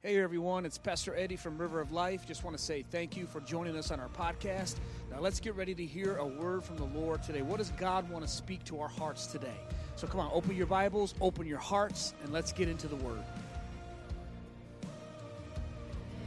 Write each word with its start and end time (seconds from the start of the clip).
Hey 0.00 0.22
everyone, 0.22 0.64
it's 0.64 0.78
Pastor 0.78 1.16
Eddie 1.16 1.34
from 1.34 1.58
River 1.58 1.80
of 1.80 1.90
Life. 1.90 2.24
Just 2.24 2.44
want 2.44 2.56
to 2.56 2.62
say 2.62 2.84
thank 2.88 3.16
you 3.16 3.26
for 3.26 3.40
joining 3.40 3.76
us 3.76 3.90
on 3.90 3.98
our 3.98 4.08
podcast. 4.10 4.76
Now 5.10 5.18
let's 5.18 5.40
get 5.40 5.56
ready 5.56 5.74
to 5.74 5.84
hear 5.84 6.18
a 6.18 6.24
word 6.24 6.62
from 6.62 6.76
the 6.76 6.84
Lord 6.84 7.20
today. 7.24 7.42
What 7.42 7.58
does 7.58 7.72
God 7.72 8.08
want 8.08 8.24
to 8.24 8.30
speak 8.30 8.62
to 8.66 8.80
our 8.80 8.86
hearts 8.86 9.26
today? 9.26 9.56
So 9.96 10.06
come 10.06 10.20
on, 10.20 10.30
open 10.32 10.54
your 10.54 10.68
Bibles, 10.68 11.16
open 11.20 11.48
your 11.48 11.58
hearts, 11.58 12.14
and 12.22 12.32
let's 12.32 12.52
get 12.52 12.68
into 12.68 12.86
the 12.86 12.94
word. 12.94 13.24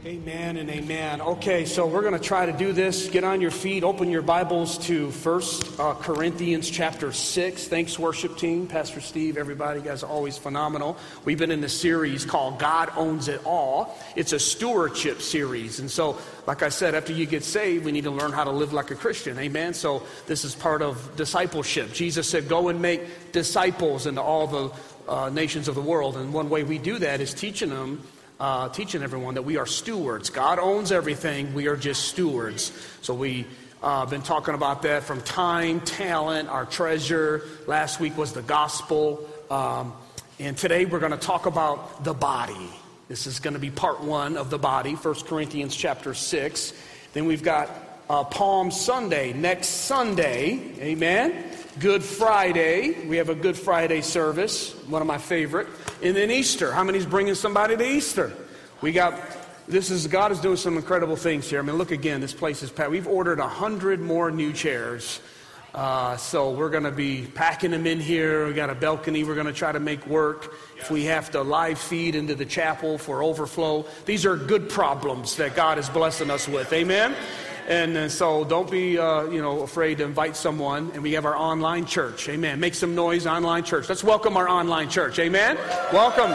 Amen 0.04 0.56
and 0.56 0.68
amen. 0.68 1.20
Okay, 1.20 1.64
so 1.64 1.86
we're 1.86 2.00
going 2.00 2.12
to 2.12 2.18
try 2.18 2.44
to 2.44 2.52
do 2.52 2.72
this. 2.72 3.08
Get 3.08 3.22
on 3.22 3.40
your 3.40 3.52
feet, 3.52 3.84
open 3.84 4.10
your 4.10 4.20
Bibles 4.20 4.76
to 4.88 5.12
First 5.12 5.78
uh, 5.78 5.94
Corinthians 5.94 6.68
chapter 6.68 7.12
6. 7.12 7.68
Thanks, 7.68 8.00
worship 8.00 8.36
team, 8.36 8.66
Pastor 8.66 9.00
Steve, 9.00 9.36
everybody. 9.36 9.78
You 9.78 9.84
guys 9.84 10.02
are 10.02 10.10
always 10.10 10.36
phenomenal. 10.36 10.96
We've 11.24 11.38
been 11.38 11.52
in 11.52 11.60
this 11.60 11.80
series 11.80 12.24
called 12.24 12.58
God 12.58 12.90
Owns 12.96 13.28
It 13.28 13.42
All. 13.44 13.96
It's 14.16 14.32
a 14.32 14.40
stewardship 14.40 15.22
series. 15.22 15.78
And 15.78 15.88
so, 15.88 16.18
like 16.48 16.64
I 16.64 16.68
said, 16.70 16.96
after 16.96 17.12
you 17.12 17.24
get 17.24 17.44
saved, 17.44 17.84
we 17.84 17.92
need 17.92 18.02
to 18.02 18.10
learn 18.10 18.32
how 18.32 18.42
to 18.42 18.50
live 18.50 18.72
like 18.72 18.90
a 18.90 18.96
Christian. 18.96 19.38
Amen. 19.38 19.72
So, 19.72 20.02
this 20.26 20.44
is 20.44 20.56
part 20.56 20.82
of 20.82 21.14
discipleship. 21.14 21.92
Jesus 21.92 22.28
said, 22.28 22.48
Go 22.48 22.70
and 22.70 22.82
make 22.82 23.30
disciples 23.30 24.08
into 24.08 24.20
all 24.20 24.48
the 24.48 24.72
uh, 25.08 25.28
nations 25.28 25.68
of 25.68 25.76
the 25.76 25.80
world. 25.80 26.16
And 26.16 26.34
one 26.34 26.50
way 26.50 26.64
we 26.64 26.78
do 26.78 26.98
that 26.98 27.20
is 27.20 27.32
teaching 27.32 27.70
them 27.70 28.02
uh, 28.42 28.68
teaching 28.70 29.04
everyone 29.04 29.34
that 29.34 29.42
we 29.42 29.56
are 29.56 29.66
stewards. 29.66 30.28
God 30.28 30.58
owns 30.58 30.90
everything, 30.90 31.54
we 31.54 31.68
are 31.68 31.76
just 31.76 32.08
stewards. 32.08 32.72
So 33.00 33.14
we 33.14 33.46
uh, 33.84 34.04
been 34.06 34.22
talking 34.22 34.54
about 34.54 34.82
that 34.82 35.04
from 35.04 35.20
time, 35.22 35.80
talent, 35.82 36.48
our 36.48 36.66
treasure. 36.66 37.44
Last 37.68 38.00
week 38.00 38.16
was 38.18 38.32
the 38.32 38.42
gospel. 38.42 39.28
Um, 39.48 39.92
and 40.40 40.58
today 40.58 40.86
we're 40.86 40.98
going 40.98 41.12
to 41.12 41.18
talk 41.18 41.46
about 41.46 42.02
the 42.02 42.14
body. 42.14 42.68
This 43.06 43.28
is 43.28 43.38
going 43.38 43.54
to 43.54 43.60
be 43.60 43.70
part 43.70 44.00
one 44.02 44.36
of 44.36 44.50
the 44.50 44.58
body, 44.58 44.94
1 44.94 45.14
Corinthians 45.26 45.76
chapter 45.76 46.12
6. 46.12 46.72
Then 47.12 47.26
we've 47.26 47.44
got 47.44 47.70
uh, 48.10 48.24
Palm 48.24 48.72
Sunday, 48.72 49.32
next 49.34 49.68
Sunday. 49.68 50.74
Amen. 50.80 51.44
Good 51.78 52.04
Friday. 52.04 53.06
We 53.06 53.16
have 53.16 53.30
a 53.30 53.34
Good 53.34 53.56
Friday 53.56 54.02
service, 54.02 54.74
one 54.88 55.00
of 55.00 55.08
my 55.08 55.16
favorite. 55.16 55.68
And 56.02 56.14
then 56.14 56.30
Easter. 56.30 56.70
How 56.70 56.84
many's 56.84 57.06
bringing 57.06 57.34
somebody 57.34 57.78
to 57.78 57.84
Easter? 57.84 58.30
We 58.82 58.92
got, 58.92 59.18
this 59.66 59.90
is, 59.90 60.06
God 60.06 60.32
is 60.32 60.40
doing 60.40 60.58
some 60.58 60.76
incredible 60.76 61.16
things 61.16 61.48
here. 61.48 61.60
I 61.60 61.62
mean, 61.62 61.76
look 61.76 61.90
again, 61.90 62.20
this 62.20 62.34
place 62.34 62.62
is 62.62 62.70
packed. 62.70 62.90
We've 62.90 63.08
ordered 63.08 63.40
a 63.40 63.48
hundred 63.48 64.00
more 64.00 64.30
new 64.30 64.52
chairs. 64.52 65.20
Uh, 65.74 66.18
so 66.18 66.50
we're 66.50 66.68
going 66.68 66.84
to 66.84 66.90
be 66.90 67.26
packing 67.34 67.70
them 67.70 67.86
in 67.86 68.00
here. 68.00 68.46
We 68.46 68.52
got 68.52 68.68
a 68.68 68.74
balcony 68.74 69.24
we're 69.24 69.34
going 69.34 69.46
to 69.46 69.54
try 69.54 69.72
to 69.72 69.80
make 69.80 70.06
work. 70.06 70.54
If 70.76 70.90
we 70.90 71.04
have 71.04 71.30
to 71.30 71.40
live 71.40 71.78
feed 71.78 72.14
into 72.14 72.34
the 72.34 72.44
chapel 72.44 72.98
for 72.98 73.22
overflow, 73.22 73.86
these 74.04 74.26
are 74.26 74.36
good 74.36 74.68
problems 74.68 75.36
that 75.36 75.56
God 75.56 75.78
is 75.78 75.88
blessing 75.88 76.30
us 76.30 76.46
with. 76.46 76.70
Amen. 76.74 77.16
And, 77.68 77.96
and 77.96 78.10
so 78.10 78.44
don't 78.44 78.70
be, 78.70 78.98
uh, 78.98 79.24
you 79.24 79.40
know, 79.40 79.62
afraid 79.62 79.98
to 79.98 80.04
invite 80.04 80.36
someone. 80.36 80.90
And 80.94 81.02
we 81.02 81.12
have 81.12 81.24
our 81.24 81.36
online 81.36 81.86
church. 81.86 82.28
Amen. 82.28 82.58
Make 82.58 82.74
some 82.74 82.94
noise, 82.94 83.26
online 83.26 83.64
church. 83.64 83.88
Let's 83.88 84.02
welcome 84.02 84.36
our 84.36 84.48
online 84.48 84.88
church. 84.88 85.18
Amen. 85.18 85.56
Welcome. 85.92 86.32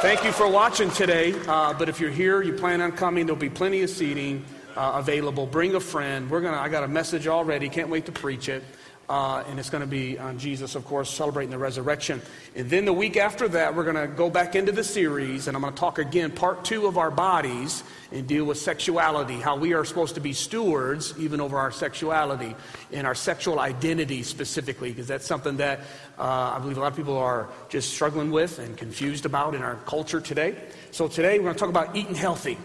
Thank 0.00 0.22
you 0.22 0.32
for 0.32 0.48
watching 0.48 0.90
today. 0.90 1.34
Uh, 1.48 1.72
but 1.72 1.88
if 1.88 1.98
you're 1.98 2.10
here, 2.10 2.42
you 2.42 2.52
plan 2.52 2.80
on 2.80 2.92
coming, 2.92 3.26
there'll 3.26 3.40
be 3.40 3.48
plenty 3.48 3.82
of 3.82 3.90
seating 3.90 4.44
uh, 4.76 4.92
available. 4.96 5.46
Bring 5.46 5.74
a 5.74 5.80
friend. 5.80 6.30
We're 6.30 6.40
gonna. 6.40 6.58
I 6.58 6.68
got 6.68 6.84
a 6.84 6.88
message 6.88 7.26
already. 7.26 7.68
Can't 7.68 7.88
wait 7.88 8.06
to 8.06 8.12
preach 8.12 8.48
it. 8.48 8.62
Uh, 9.06 9.44
and 9.48 9.58
it's 9.58 9.68
going 9.68 9.82
to 9.82 9.86
be 9.86 10.18
on 10.18 10.38
Jesus, 10.38 10.76
of 10.76 10.84
course, 10.86 11.10
celebrating 11.10 11.50
the 11.50 11.58
resurrection. 11.58 12.22
And 12.56 12.70
then 12.70 12.86
the 12.86 12.92
week 12.92 13.18
after 13.18 13.46
that, 13.48 13.76
we're 13.76 13.84
going 13.84 13.96
to 13.96 14.06
go 14.06 14.30
back 14.30 14.56
into 14.56 14.72
the 14.72 14.82
series, 14.82 15.46
and 15.46 15.54
I'm 15.54 15.60
going 15.60 15.74
to 15.74 15.78
talk 15.78 15.98
again, 15.98 16.30
part 16.30 16.64
two 16.64 16.86
of 16.86 16.96
our 16.96 17.10
bodies, 17.10 17.82
and 18.12 18.26
deal 18.26 18.46
with 18.46 18.56
sexuality, 18.56 19.34
how 19.34 19.56
we 19.56 19.74
are 19.74 19.84
supposed 19.84 20.14
to 20.14 20.22
be 20.22 20.32
stewards 20.32 21.12
even 21.18 21.42
over 21.42 21.58
our 21.58 21.70
sexuality 21.70 22.56
and 22.92 23.06
our 23.06 23.14
sexual 23.14 23.60
identity 23.60 24.22
specifically, 24.22 24.88
because 24.88 25.06
that's 25.06 25.26
something 25.26 25.58
that 25.58 25.80
uh, 26.18 26.54
I 26.54 26.58
believe 26.60 26.78
a 26.78 26.80
lot 26.80 26.92
of 26.92 26.96
people 26.96 27.18
are 27.18 27.48
just 27.68 27.92
struggling 27.92 28.30
with 28.30 28.58
and 28.58 28.74
confused 28.74 29.26
about 29.26 29.54
in 29.54 29.62
our 29.62 29.76
culture 29.84 30.20
today. 30.20 30.56
So 30.92 31.08
today, 31.08 31.38
we're 31.38 31.44
going 31.44 31.56
to 31.56 31.60
talk 31.60 31.68
about 31.68 31.94
eating 31.94 32.14
healthy 32.14 32.56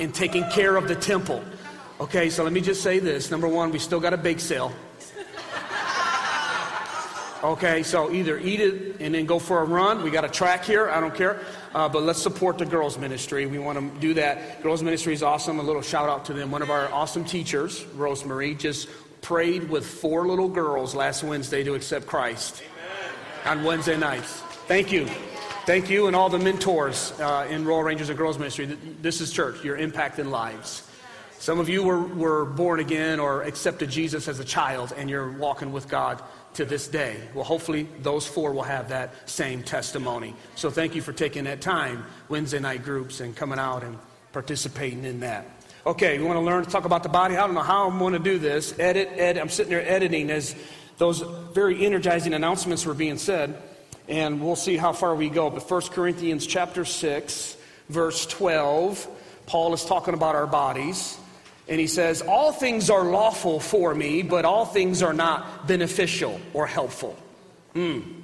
and 0.00 0.14
taking 0.14 0.48
care 0.50 0.76
of 0.76 0.88
the 0.88 0.94
temple. 0.94 1.44
Okay, 2.00 2.30
so 2.30 2.44
let 2.44 2.52
me 2.52 2.60
just 2.62 2.82
say 2.82 2.98
this. 2.98 3.30
Number 3.30 3.48
one, 3.48 3.70
we 3.70 3.78
still 3.78 4.00
got 4.00 4.14
a 4.14 4.18
bake 4.18 4.40
sale. 4.40 4.72
Okay, 7.46 7.84
so 7.84 8.12
either 8.12 8.40
eat 8.40 8.58
it 8.58 8.96
and 8.98 9.14
then 9.14 9.24
go 9.24 9.38
for 9.38 9.60
a 9.60 9.64
run. 9.64 10.02
We 10.02 10.10
got 10.10 10.24
a 10.24 10.28
track 10.28 10.64
here. 10.64 10.90
I 10.90 10.98
don't 10.98 11.14
care. 11.14 11.38
Uh, 11.72 11.88
but 11.88 12.02
let's 12.02 12.20
support 12.20 12.58
the 12.58 12.66
girls' 12.66 12.98
ministry. 12.98 13.46
We 13.46 13.60
want 13.60 13.78
to 13.78 14.00
do 14.00 14.14
that. 14.14 14.64
Girls' 14.64 14.82
ministry 14.82 15.12
is 15.12 15.22
awesome. 15.22 15.60
A 15.60 15.62
little 15.62 15.80
shout 15.80 16.08
out 16.08 16.24
to 16.24 16.32
them. 16.32 16.50
One 16.50 16.60
of 16.60 16.70
our 16.70 16.92
awesome 16.92 17.24
teachers, 17.24 17.84
Rosemary, 17.94 18.56
just 18.56 18.88
prayed 19.22 19.70
with 19.70 19.86
four 19.86 20.26
little 20.26 20.48
girls 20.48 20.96
last 20.96 21.22
Wednesday 21.22 21.62
to 21.62 21.74
accept 21.74 22.08
Christ 22.08 22.64
Amen. 23.44 23.58
on 23.60 23.64
Wednesday 23.64 23.96
nights. 23.96 24.40
Thank 24.66 24.90
you. 24.90 25.06
Thank 25.66 25.88
you 25.88 26.08
and 26.08 26.16
all 26.16 26.28
the 26.28 26.40
mentors 26.40 27.12
uh, 27.20 27.46
in 27.48 27.64
Royal 27.64 27.84
Rangers 27.84 28.08
and 28.08 28.18
Girls 28.18 28.38
Ministry. 28.38 28.76
This 29.02 29.20
is 29.20 29.30
church. 29.30 29.62
You're 29.62 29.78
impacting 29.78 30.30
lives. 30.30 30.82
Some 31.38 31.60
of 31.60 31.68
you 31.68 31.82
were, 31.82 32.00
were 32.00 32.44
born 32.44 32.80
again 32.80 33.20
or 33.20 33.42
accepted 33.42 33.90
Jesus 33.90 34.26
as 34.28 34.40
a 34.40 34.44
child 34.44 34.92
and 34.96 35.08
you're 35.08 35.30
walking 35.32 35.72
with 35.72 35.88
God 35.88 36.22
to 36.54 36.64
this 36.64 36.88
day. 36.88 37.16
Well, 37.34 37.44
hopefully, 37.44 37.86
those 38.00 38.26
four 38.26 38.52
will 38.52 38.62
have 38.62 38.88
that 38.88 39.28
same 39.28 39.62
testimony. 39.62 40.34
So, 40.54 40.70
thank 40.70 40.94
you 40.94 41.02
for 41.02 41.12
taking 41.12 41.44
that 41.44 41.60
time, 41.60 42.04
Wednesday 42.28 42.58
night 42.58 42.82
groups, 42.82 43.20
and 43.20 43.36
coming 43.36 43.58
out 43.58 43.84
and 43.84 43.98
participating 44.32 45.04
in 45.04 45.20
that. 45.20 45.46
Okay, 45.86 46.18
we 46.18 46.24
want 46.24 46.36
to 46.36 46.40
learn 46.40 46.64
to 46.64 46.70
talk 46.70 46.84
about 46.84 47.02
the 47.02 47.08
body. 47.08 47.36
I 47.36 47.46
don't 47.46 47.54
know 47.54 47.60
how 47.60 47.88
I'm 47.88 47.98
going 47.98 48.14
to 48.14 48.18
do 48.18 48.38
this. 48.38 48.76
Edit, 48.78 49.10
edit. 49.16 49.40
I'm 49.40 49.48
sitting 49.48 49.70
there 49.70 49.86
editing 49.88 50.30
as 50.30 50.56
those 50.98 51.20
very 51.52 51.84
energizing 51.84 52.32
announcements 52.32 52.86
were 52.86 52.94
being 52.94 53.18
said, 53.18 53.62
and 54.08 54.42
we'll 54.42 54.56
see 54.56 54.76
how 54.76 54.92
far 54.92 55.14
we 55.14 55.28
go. 55.28 55.50
But 55.50 55.70
1 55.70 55.82
Corinthians 55.92 56.46
chapter 56.46 56.84
6, 56.84 57.56
verse 57.88 58.26
12, 58.26 59.06
Paul 59.46 59.74
is 59.74 59.84
talking 59.84 60.14
about 60.14 60.34
our 60.34 60.46
bodies. 60.46 61.18
And 61.68 61.80
he 61.80 61.86
says, 61.86 62.22
All 62.22 62.52
things 62.52 62.90
are 62.90 63.04
lawful 63.04 63.60
for 63.60 63.94
me, 63.94 64.22
but 64.22 64.44
all 64.44 64.64
things 64.64 65.02
are 65.02 65.12
not 65.12 65.66
beneficial 65.66 66.40
or 66.52 66.66
helpful. 66.66 67.16
Mm. 67.74 68.22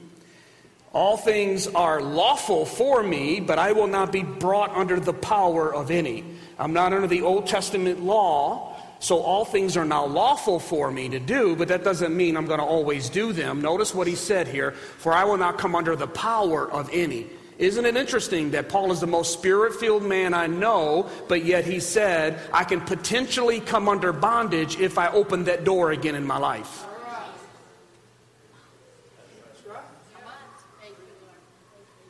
All 0.92 1.16
things 1.16 1.66
are 1.66 2.02
lawful 2.02 2.66
for 2.66 3.02
me, 3.02 3.40
but 3.40 3.58
I 3.58 3.72
will 3.72 3.86
not 3.86 4.12
be 4.12 4.22
brought 4.22 4.70
under 4.70 5.00
the 5.00 5.14
power 5.14 5.74
of 5.74 5.90
any. 5.90 6.24
I'm 6.58 6.74
not 6.74 6.92
under 6.92 7.06
the 7.06 7.22
Old 7.22 7.46
Testament 7.46 8.02
law, 8.02 8.76
so 9.00 9.20
all 9.20 9.44
things 9.44 9.76
are 9.76 9.86
now 9.86 10.04
lawful 10.04 10.60
for 10.60 10.90
me 10.90 11.08
to 11.08 11.18
do, 11.18 11.56
but 11.56 11.68
that 11.68 11.82
doesn't 11.82 12.14
mean 12.14 12.36
I'm 12.36 12.46
going 12.46 12.60
to 12.60 12.64
always 12.64 13.08
do 13.08 13.32
them. 13.32 13.62
Notice 13.62 13.94
what 13.94 14.06
he 14.06 14.14
said 14.14 14.46
here 14.46 14.72
For 14.72 15.12
I 15.12 15.24
will 15.24 15.38
not 15.38 15.58
come 15.58 15.74
under 15.74 15.96
the 15.96 16.06
power 16.06 16.70
of 16.70 16.88
any. 16.92 17.26
Isn't 17.62 17.86
it 17.86 17.96
interesting 17.96 18.50
that 18.50 18.68
Paul 18.68 18.90
is 18.90 18.98
the 18.98 19.06
most 19.06 19.32
spirit 19.32 19.76
filled 19.76 20.02
man 20.02 20.34
I 20.34 20.48
know, 20.48 21.08
but 21.28 21.44
yet 21.44 21.64
he 21.64 21.78
said, 21.78 22.40
I 22.52 22.64
can 22.64 22.80
potentially 22.80 23.60
come 23.60 23.88
under 23.88 24.12
bondage 24.12 24.80
if 24.80 24.98
I 24.98 25.06
open 25.12 25.44
that 25.44 25.62
door 25.62 25.92
again 25.92 26.16
in 26.16 26.26
my 26.26 26.38
life? 26.38 26.84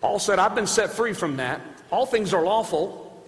Paul 0.01 0.19
said, 0.19 0.39
I've 0.39 0.55
been 0.55 0.67
set 0.67 0.91
free 0.95 1.13
from 1.13 1.37
that. 1.37 1.61
All 1.91 2.07
things 2.07 2.33
are 2.33 2.43
lawful. 2.43 3.23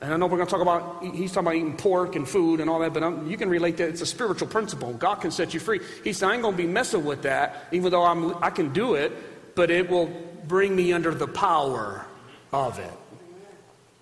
And 0.00 0.14
I 0.14 0.16
know 0.18 0.26
we're 0.26 0.36
going 0.36 0.46
to 0.46 0.50
talk 0.50 0.62
about, 0.62 1.02
he's 1.02 1.32
talking 1.32 1.48
about 1.48 1.56
eating 1.56 1.76
pork 1.76 2.14
and 2.14 2.28
food 2.28 2.60
and 2.60 2.70
all 2.70 2.78
that, 2.78 2.94
but 2.94 3.02
I'm, 3.02 3.28
you 3.28 3.36
can 3.36 3.48
relate 3.48 3.78
that. 3.78 3.88
It's 3.88 4.00
a 4.00 4.06
spiritual 4.06 4.46
principle. 4.46 4.92
God 4.92 5.16
can 5.16 5.32
set 5.32 5.54
you 5.54 5.58
free. 5.58 5.80
He 6.04 6.12
said, 6.12 6.28
I 6.28 6.34
ain't 6.34 6.42
going 6.42 6.56
to 6.56 6.62
be 6.62 6.68
messing 6.68 7.04
with 7.04 7.22
that, 7.22 7.66
even 7.72 7.90
though 7.90 8.04
I'm, 8.04 8.36
I 8.44 8.50
can 8.50 8.72
do 8.72 8.94
it, 8.94 9.12
but 9.56 9.68
it 9.68 9.90
will 9.90 10.31
bring 10.46 10.74
me 10.74 10.92
under 10.92 11.14
the 11.14 11.28
power 11.28 12.06
of 12.52 12.78
it. 12.78 12.92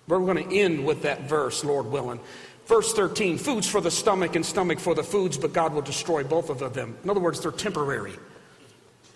We're 0.07 0.19
going 0.19 0.49
to 0.49 0.55
end 0.55 0.85
with 0.85 1.03
that 1.03 1.21
verse, 1.21 1.63
Lord 1.63 1.85
willing. 1.85 2.19
Verse 2.65 2.93
13 2.93 3.37
Foods 3.37 3.67
for 3.67 3.81
the 3.81 3.91
stomach 3.91 4.35
and 4.35 4.45
stomach 4.45 4.79
for 4.79 4.95
the 4.95 5.03
foods, 5.03 5.37
but 5.37 5.53
God 5.53 5.73
will 5.73 5.81
destroy 5.81 6.23
both 6.23 6.49
of 6.49 6.73
them. 6.73 6.97
In 7.03 7.09
other 7.09 7.19
words, 7.19 7.39
they're 7.39 7.51
temporary. 7.51 8.13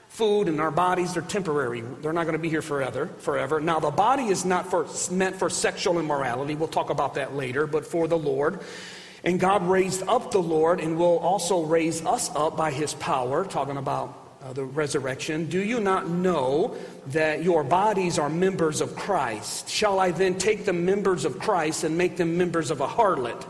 Food 0.09 0.47
and 0.47 0.61
our 0.61 0.71
bodies, 0.71 1.13
they're 1.13 1.21
temporary. 1.21 1.81
They're 2.01 2.13
not 2.13 2.23
going 2.23 2.33
to 2.33 2.39
be 2.39 2.49
here 2.49 2.61
forever. 2.61 3.07
Forever. 3.19 3.59
Now, 3.59 3.81
the 3.81 3.91
body 3.91 4.27
is 4.27 4.45
not 4.45 4.69
for, 4.69 4.87
meant 5.11 5.35
for 5.35 5.49
sexual 5.49 5.99
immorality. 5.99 6.55
We'll 6.55 6.69
talk 6.69 6.89
about 6.89 7.15
that 7.15 7.35
later, 7.35 7.67
but 7.67 7.85
for 7.85 8.07
the 8.07 8.17
Lord. 8.17 8.61
And 9.25 9.39
God 9.39 9.67
raised 9.67 10.03
up 10.07 10.31
the 10.31 10.41
Lord 10.41 10.79
and 10.79 10.97
will 10.97 11.17
also 11.19 11.63
raise 11.63 12.05
us 12.05 12.33
up 12.33 12.55
by 12.55 12.71
his 12.71 12.93
power, 12.93 13.43
talking 13.43 13.75
about 13.75 14.24
uh, 14.45 14.53
the 14.53 14.63
resurrection, 14.63 15.47
do 15.47 15.59
you 15.59 15.79
not 15.79 16.07
know 16.07 16.75
that 17.07 17.43
your 17.43 17.63
bodies 17.63 18.19
are 18.19 18.29
members 18.29 18.79
of 18.79 18.95
Christ? 18.95 19.67
Shall 19.67 19.99
I 19.99 20.11
then 20.11 20.37
take 20.37 20.65
the 20.65 20.73
members 20.73 21.25
of 21.25 21.39
Christ 21.39 21.83
and 21.83 21.97
make 21.97 22.15
them 22.15 22.37
members 22.37 22.69
of 22.69 22.79
a 22.79 22.87
harlot? 22.87 23.43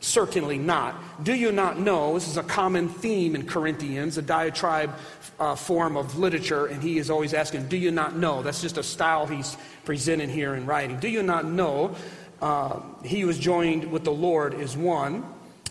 Certainly 0.00 0.56
not. 0.58 1.22
Do 1.22 1.34
you 1.34 1.52
not 1.52 1.78
know? 1.78 2.14
This 2.14 2.28
is 2.28 2.38
a 2.38 2.42
common 2.42 2.88
theme 2.88 3.34
in 3.34 3.46
Corinthians, 3.46 4.16
a 4.16 4.22
diatribe 4.22 4.94
uh, 5.38 5.54
form 5.54 5.98
of 5.98 6.18
literature, 6.18 6.66
and 6.66 6.82
he 6.82 6.96
is 6.98 7.10
always 7.10 7.34
asking, 7.34 7.68
Do 7.68 7.76
you 7.76 7.90
not 7.90 8.16
know? 8.16 8.40
That's 8.40 8.62
just 8.62 8.78
a 8.78 8.82
style 8.82 9.26
he's 9.26 9.56
presenting 9.84 10.30
here 10.30 10.54
in 10.54 10.64
writing. 10.64 10.98
Do 10.98 11.08
you 11.08 11.22
not 11.22 11.44
know? 11.44 11.94
Uh, 12.40 12.80
he 13.04 13.22
is 13.22 13.38
joined 13.38 13.90
with 13.90 14.04
the 14.04 14.12
Lord 14.12 14.54
is 14.54 14.76
one. 14.76 15.24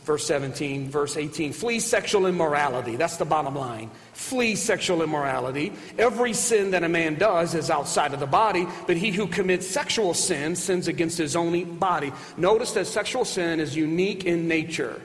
Verse 0.07 0.25
17, 0.25 0.89
verse 0.89 1.17
18. 1.17 1.51
Flee 1.51 1.81
sexual 1.81 2.27
immorality. 2.27 2.95
That's 2.95 3.17
the 3.17 3.25
bottom 3.25 3.55
line. 3.55 3.91
Flee 4.13 4.55
sexual 4.55 5.03
immorality. 5.03 5.73
Every 5.97 6.31
sin 6.31 6.71
that 6.71 6.85
a 6.85 6.87
man 6.87 7.15
does 7.15 7.53
is 7.53 7.69
outside 7.69 8.13
of 8.13 8.21
the 8.21 8.25
body, 8.25 8.65
but 8.87 8.95
he 8.95 9.11
who 9.11 9.27
commits 9.27 9.67
sexual 9.67 10.13
sin 10.13 10.55
sins 10.55 10.87
against 10.87 11.17
his 11.17 11.35
own 11.35 11.75
body. 11.75 12.13
Notice 12.37 12.71
that 12.71 12.87
sexual 12.87 13.25
sin 13.25 13.59
is 13.59 13.75
unique 13.75 14.23
in 14.23 14.47
nature. 14.47 15.01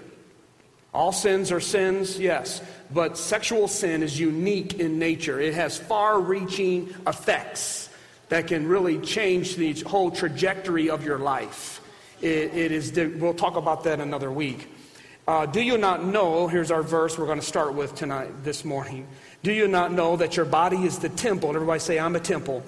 All 0.95 1.11
sins 1.11 1.51
are 1.51 1.59
sins, 1.59 2.21
yes, 2.21 2.63
but 2.95 3.19
sexual 3.19 3.67
sin 3.67 4.05
is 4.05 4.21
unique 4.21 4.79
in 4.79 5.01
nature. 5.01 5.41
It 5.41 5.55
has 5.55 5.77
far 5.77 6.21
reaching 6.21 6.95
effects 7.09 7.89
that 8.29 8.47
can 8.47 8.69
really 8.69 9.01
change 9.01 9.57
the 9.57 9.73
whole 9.81 10.13
trajectory 10.13 10.91
of 10.91 11.05
your 11.05 11.19
life. 11.19 11.81
it, 12.21 12.55
it 12.55 12.71
is, 12.71 12.93
we'll 13.19 13.35
talk 13.35 13.57
about 13.57 13.83
that 13.83 13.99
another 13.99 14.31
week. 14.31 14.69
Uh, 15.27 15.47
do 15.47 15.61
you 15.61 15.79
not 15.79 16.05
know? 16.05 16.49
Here's 16.49 16.73
our 16.73 16.83
verse 16.83 17.17
we're 17.17 17.27
going 17.27 17.39
to 17.39 17.47
start 17.47 17.75
with 17.75 17.95
tonight, 17.95 18.43
this 18.43 18.65
morning. 18.65 19.07
Do 19.45 19.53
you 19.53 19.69
not 19.69 19.93
know 19.93 20.17
that 20.17 20.37
your 20.37 20.47
body 20.47 20.79
is 20.79 20.99
the 20.99 21.11
temple? 21.11 21.51
Everybody 21.55 21.79
say, 21.79 21.99
I'm 22.01 22.17
a 22.17 22.21
temple. 22.21 22.65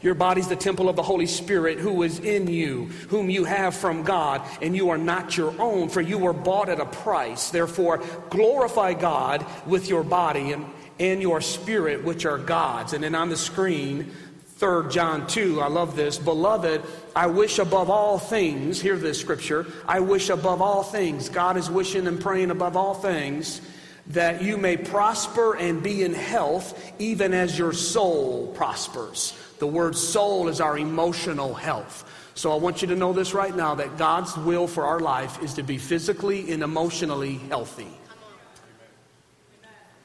Your 0.00 0.14
body's 0.14 0.48
the 0.48 0.56
temple 0.56 0.88
of 0.88 0.96
the 0.96 1.02
Holy 1.02 1.26
Spirit 1.26 1.78
who 1.78 2.02
is 2.04 2.20
in 2.20 2.46
you, 2.46 2.86
whom 3.08 3.28
you 3.28 3.44
have 3.44 3.74
from 3.74 4.02
God, 4.02 4.40
and 4.62 4.74
you 4.74 4.88
are 4.88 4.98
not 4.98 5.36
your 5.36 5.54
own, 5.60 5.90
for 5.90 6.00
you 6.00 6.16
were 6.16 6.32
bought 6.32 6.70
at 6.70 6.80
a 6.80 6.86
price. 6.86 7.50
Therefore, 7.50 8.02
glorify 8.30 8.94
God 8.94 9.44
with 9.66 9.90
your 9.90 10.04
body 10.04 10.52
and, 10.52 10.64
and 10.98 11.20
your 11.20 11.42
spirit, 11.42 12.02
which 12.02 12.24
are 12.24 12.38
God's. 12.38 12.94
And 12.94 13.04
then 13.04 13.14
on 13.14 13.28
the 13.28 13.36
screen, 13.36 14.10
3 14.56 14.88
John 14.90 15.26
2, 15.26 15.60
I 15.60 15.68
love 15.68 15.96
this. 15.96 16.16
Beloved, 16.18 16.82
I 17.14 17.26
wish 17.26 17.58
above 17.58 17.90
all 17.90 18.18
things, 18.18 18.80
hear 18.80 18.96
this 18.96 19.20
scripture, 19.20 19.66
I 19.86 20.00
wish 20.00 20.30
above 20.30 20.62
all 20.62 20.82
things, 20.82 21.28
God 21.28 21.58
is 21.58 21.68
wishing 21.68 22.06
and 22.06 22.18
praying 22.18 22.50
above 22.50 22.74
all 22.74 22.94
things, 22.94 23.60
that 24.06 24.42
you 24.42 24.56
may 24.56 24.78
prosper 24.78 25.56
and 25.56 25.82
be 25.82 26.04
in 26.04 26.14
health, 26.14 26.92
even 26.98 27.34
as 27.34 27.58
your 27.58 27.74
soul 27.74 28.46
prospers. 28.54 29.38
The 29.58 29.66
word 29.66 29.94
soul 29.94 30.48
is 30.48 30.62
our 30.62 30.78
emotional 30.78 31.52
health. 31.52 32.10
So 32.34 32.52
I 32.52 32.56
want 32.56 32.80
you 32.80 32.88
to 32.88 32.96
know 32.96 33.12
this 33.12 33.34
right 33.34 33.54
now 33.54 33.74
that 33.74 33.98
God's 33.98 34.34
will 34.38 34.66
for 34.66 34.86
our 34.86 35.00
life 35.00 35.42
is 35.42 35.52
to 35.54 35.62
be 35.62 35.76
physically 35.76 36.50
and 36.50 36.62
emotionally 36.62 37.34
healthy. 37.48 37.88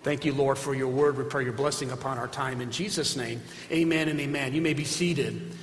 Thank 0.04 0.26
you, 0.26 0.34
Lord, 0.34 0.58
for 0.58 0.74
your 0.74 0.88
word. 0.88 1.16
We 1.18 1.24
pray 1.26 1.44
your 1.44 1.54
blessing 1.54 1.92
upon 1.92 2.18
our 2.18 2.28
time 2.28 2.60
in 2.60 2.72
Jesus' 2.72 3.16
name. 3.16 3.40
Amen 3.72 4.10
and 4.10 4.20
amen. 4.20 4.54
You 4.54 4.62
may 4.62 4.74
be 4.74 4.84
seated. 4.84 5.54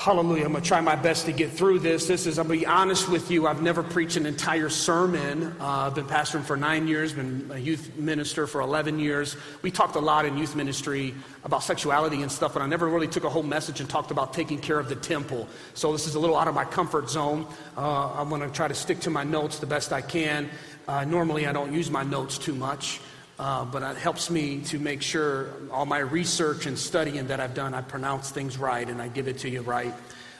Hallelujah. 0.00 0.46
I'm 0.46 0.52
going 0.52 0.62
to 0.62 0.66
try 0.68 0.80
my 0.80 0.96
best 0.96 1.26
to 1.26 1.32
get 1.32 1.52
through 1.52 1.80
this. 1.80 2.06
This 2.06 2.26
is, 2.26 2.38
I'm 2.38 2.48
going 2.48 2.58
to 2.58 2.64
be 2.64 2.66
honest 2.66 3.08
with 3.08 3.30
you, 3.30 3.46
I've 3.46 3.62
never 3.62 3.82
preached 3.82 4.16
an 4.16 4.24
entire 4.24 4.70
sermon. 4.70 5.54
Uh, 5.60 5.66
I've 5.86 5.94
been 5.94 6.06
pastoring 6.06 6.42
for 6.42 6.56
nine 6.56 6.88
years, 6.88 7.12
been 7.12 7.50
a 7.52 7.58
youth 7.58 7.96
minister 7.96 8.46
for 8.46 8.62
11 8.62 8.98
years. 8.98 9.36
We 9.60 9.70
talked 9.70 9.96
a 9.96 10.00
lot 10.00 10.24
in 10.24 10.38
youth 10.38 10.56
ministry 10.56 11.14
about 11.44 11.62
sexuality 11.62 12.22
and 12.22 12.32
stuff, 12.32 12.54
but 12.54 12.62
I 12.62 12.66
never 12.66 12.88
really 12.88 13.08
took 13.08 13.24
a 13.24 13.30
whole 13.30 13.42
message 13.42 13.80
and 13.80 13.90
talked 13.90 14.10
about 14.10 14.32
taking 14.32 14.58
care 14.58 14.80
of 14.80 14.88
the 14.88 14.96
temple. 14.96 15.46
So 15.74 15.92
this 15.92 16.06
is 16.06 16.14
a 16.14 16.18
little 16.18 16.36
out 16.36 16.48
of 16.48 16.54
my 16.54 16.64
comfort 16.64 17.10
zone. 17.10 17.46
Uh, 17.76 18.10
I'm 18.14 18.30
going 18.30 18.40
to 18.40 18.48
try 18.48 18.68
to 18.68 18.74
stick 18.74 19.00
to 19.00 19.10
my 19.10 19.22
notes 19.22 19.58
the 19.58 19.66
best 19.66 19.92
I 19.92 20.00
can. 20.00 20.48
Uh, 20.88 21.04
normally, 21.04 21.46
I 21.46 21.52
don't 21.52 21.74
use 21.74 21.90
my 21.90 22.02
notes 22.02 22.38
too 22.38 22.54
much. 22.54 23.00
Uh, 23.40 23.64
but 23.64 23.82
it 23.82 23.96
helps 23.96 24.28
me 24.28 24.60
to 24.60 24.78
make 24.78 25.00
sure 25.00 25.48
all 25.72 25.86
my 25.86 26.00
research 26.00 26.66
and 26.66 26.78
studying 26.78 27.26
that 27.28 27.40
I've 27.40 27.54
done, 27.54 27.72
I 27.72 27.80
pronounce 27.80 28.30
things 28.30 28.58
right 28.58 28.86
and 28.86 29.00
I 29.00 29.08
give 29.08 29.28
it 29.28 29.38
to 29.38 29.48
you 29.48 29.62
right 29.62 29.94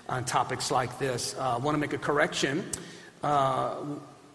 on 0.06 0.26
topics 0.26 0.70
like 0.70 0.98
this. 0.98 1.34
Uh, 1.38 1.54
I 1.54 1.56
want 1.56 1.76
to 1.76 1.78
make 1.78 1.94
a 1.94 1.98
correction. 1.98 2.62
Uh, 3.22 3.76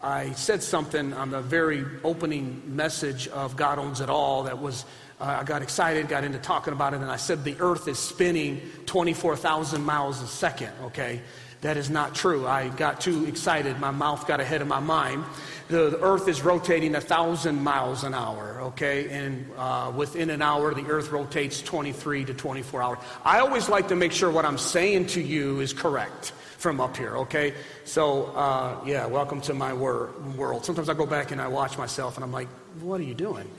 I 0.02 0.32
said 0.32 0.64
something 0.64 1.14
on 1.14 1.30
the 1.30 1.42
very 1.42 1.86
opening 2.04 2.64
message 2.66 3.28
of 3.28 3.56
God 3.56 3.78
Owns 3.78 4.02
It 4.02 4.10
All 4.10 4.42
that 4.46 4.58
was, 4.58 4.86
uh, 5.22 5.26
I 5.26 5.44
got 5.44 5.62
excited, 5.62 6.08
got 6.08 6.24
into 6.24 6.40
talking 6.40 6.74
about 6.74 6.96
it, 6.96 7.02
and 7.02 7.12
I 7.12 7.18
said 7.18 7.44
the 7.44 7.58
earth 7.60 7.88
is 7.88 8.00
spinning 8.00 8.62
24,000 8.88 9.86
miles 9.86 10.24
a 10.24 10.28
second, 10.28 10.72
okay? 10.86 11.22
That 11.62 11.78
is 11.78 11.90
not 11.90 12.14
true. 12.14 12.46
I 12.46 12.70
got 12.70 13.02
too 13.02 13.26
excited. 13.26 13.80
My 13.80 13.92
mouth 13.92 14.28
got 14.28 14.40
ahead 14.40 14.62
of 14.62 14.68
my 14.68 14.80
mind 14.80 15.24
the 15.68 16.00
earth 16.02 16.28
is 16.28 16.44
rotating 16.44 16.94
a 16.96 17.02
thousand 17.02 17.64
miles 17.64 18.04
an 18.04 18.14
hour, 18.14 18.60
okay? 18.62 19.10
And 19.10 19.50
uh, 19.58 19.92
within 19.96 20.30
an 20.30 20.42
hour, 20.42 20.74
the 20.74 20.86
earth 20.86 21.12
rotates 21.12 21.62
23 21.62 22.26
to 22.26 22.34
24 22.34 22.84
hours. 22.84 23.00
I 23.24 23.40
always 23.40 23.68
like 23.68 23.88
to 23.88 23.96
make 23.96 24.12
sure 24.12 24.30
what 24.30 24.46
I'm 24.46 24.60
saying 24.60 25.08
to 25.08 25.22
you 25.22 25.62
is 25.62 25.74
correct 25.74 26.34
from 26.58 26.80
up 26.80 26.96
here, 26.96 27.18
okay? 27.18 27.56
So, 27.84 28.26
uh, 28.28 28.80
yeah, 28.86 29.08
welcome 29.08 29.42
to 29.42 29.56
my 29.56 29.74
wor- 29.74 30.12
world. 30.36 30.66
Sometimes 30.66 30.88
I 30.88 30.94
go 30.94 31.08
back 31.08 31.32
and 31.32 31.42
I 31.42 31.48
watch 31.48 31.78
myself 31.78 32.16
and 32.16 32.24
I'm 32.24 32.32
like, 32.32 32.48
what 32.80 33.00
are 33.00 33.04
you 33.04 33.16
doing? 33.16 33.50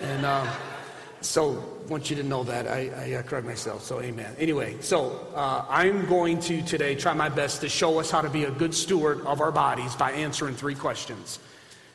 And, 0.00 0.26
uh, 0.26 0.52
so 1.24 1.62
want 1.88 2.10
you 2.10 2.16
to 2.16 2.22
know 2.22 2.44
that. 2.44 2.66
I, 2.68 3.16
I 3.18 3.22
correct 3.22 3.46
myself, 3.46 3.82
so 3.82 4.00
amen. 4.00 4.34
Anyway, 4.38 4.76
so 4.80 5.26
uh, 5.34 5.64
I'm 5.68 6.06
going 6.06 6.38
to 6.40 6.62
today 6.62 6.94
try 6.94 7.12
my 7.14 7.28
best 7.28 7.60
to 7.62 7.68
show 7.68 7.98
us 7.98 8.10
how 8.10 8.20
to 8.20 8.30
be 8.30 8.44
a 8.44 8.50
good 8.50 8.74
steward 8.74 9.24
of 9.26 9.40
our 9.40 9.52
bodies 9.52 9.94
by 9.94 10.12
answering 10.12 10.54
three 10.54 10.74
questions 10.74 11.38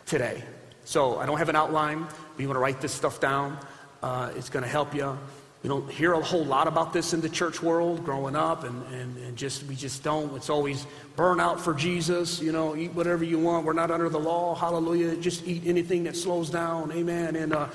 today. 0.05 0.43
So 0.85 1.19
I 1.19 1.25
don't 1.25 1.37
have 1.37 1.49
an 1.49 1.55
outline, 1.55 2.03
but 2.03 2.39
you 2.39 2.47
want 2.47 2.55
to 2.55 2.61
write 2.61 2.81
this 2.81 2.93
stuff 2.93 3.19
down. 3.19 3.57
Uh, 4.01 4.31
it's 4.35 4.49
going 4.49 4.63
to 4.63 4.69
help 4.69 4.95
you. 4.95 5.17
We 5.61 5.67
don't 5.67 5.89
hear 5.91 6.13
a 6.13 6.21
whole 6.21 6.45
lot 6.45 6.67
about 6.67 6.93
this 6.93 7.13
in 7.13 7.19
the 7.19 7.27
church 7.27 7.61
world 7.61 8.05
growing 8.05 8.35
up, 8.35 8.63
and, 8.63 8.81
and, 8.93 9.17
and 9.17 9.37
just 9.37 9.63
we 9.63 9.75
just 9.75 10.03
don't. 10.03 10.33
It's 10.35 10.49
always 10.49 10.87
burn 11.17 11.41
out 11.41 11.59
for 11.59 11.73
Jesus, 11.73 12.41
you 12.41 12.53
know, 12.53 12.77
eat 12.77 12.93
whatever 12.93 13.25
you 13.25 13.39
want. 13.39 13.65
We're 13.65 13.73
not 13.73 13.91
under 13.91 14.07
the 14.07 14.19
law. 14.19 14.55
Hallelujah. 14.55 15.17
Just 15.17 15.45
eat 15.45 15.63
anything 15.65 16.03
that 16.05 16.15
slows 16.15 16.49
down. 16.49 16.93
Amen. 16.93 17.35
And 17.35 17.53
uh, 17.53 17.67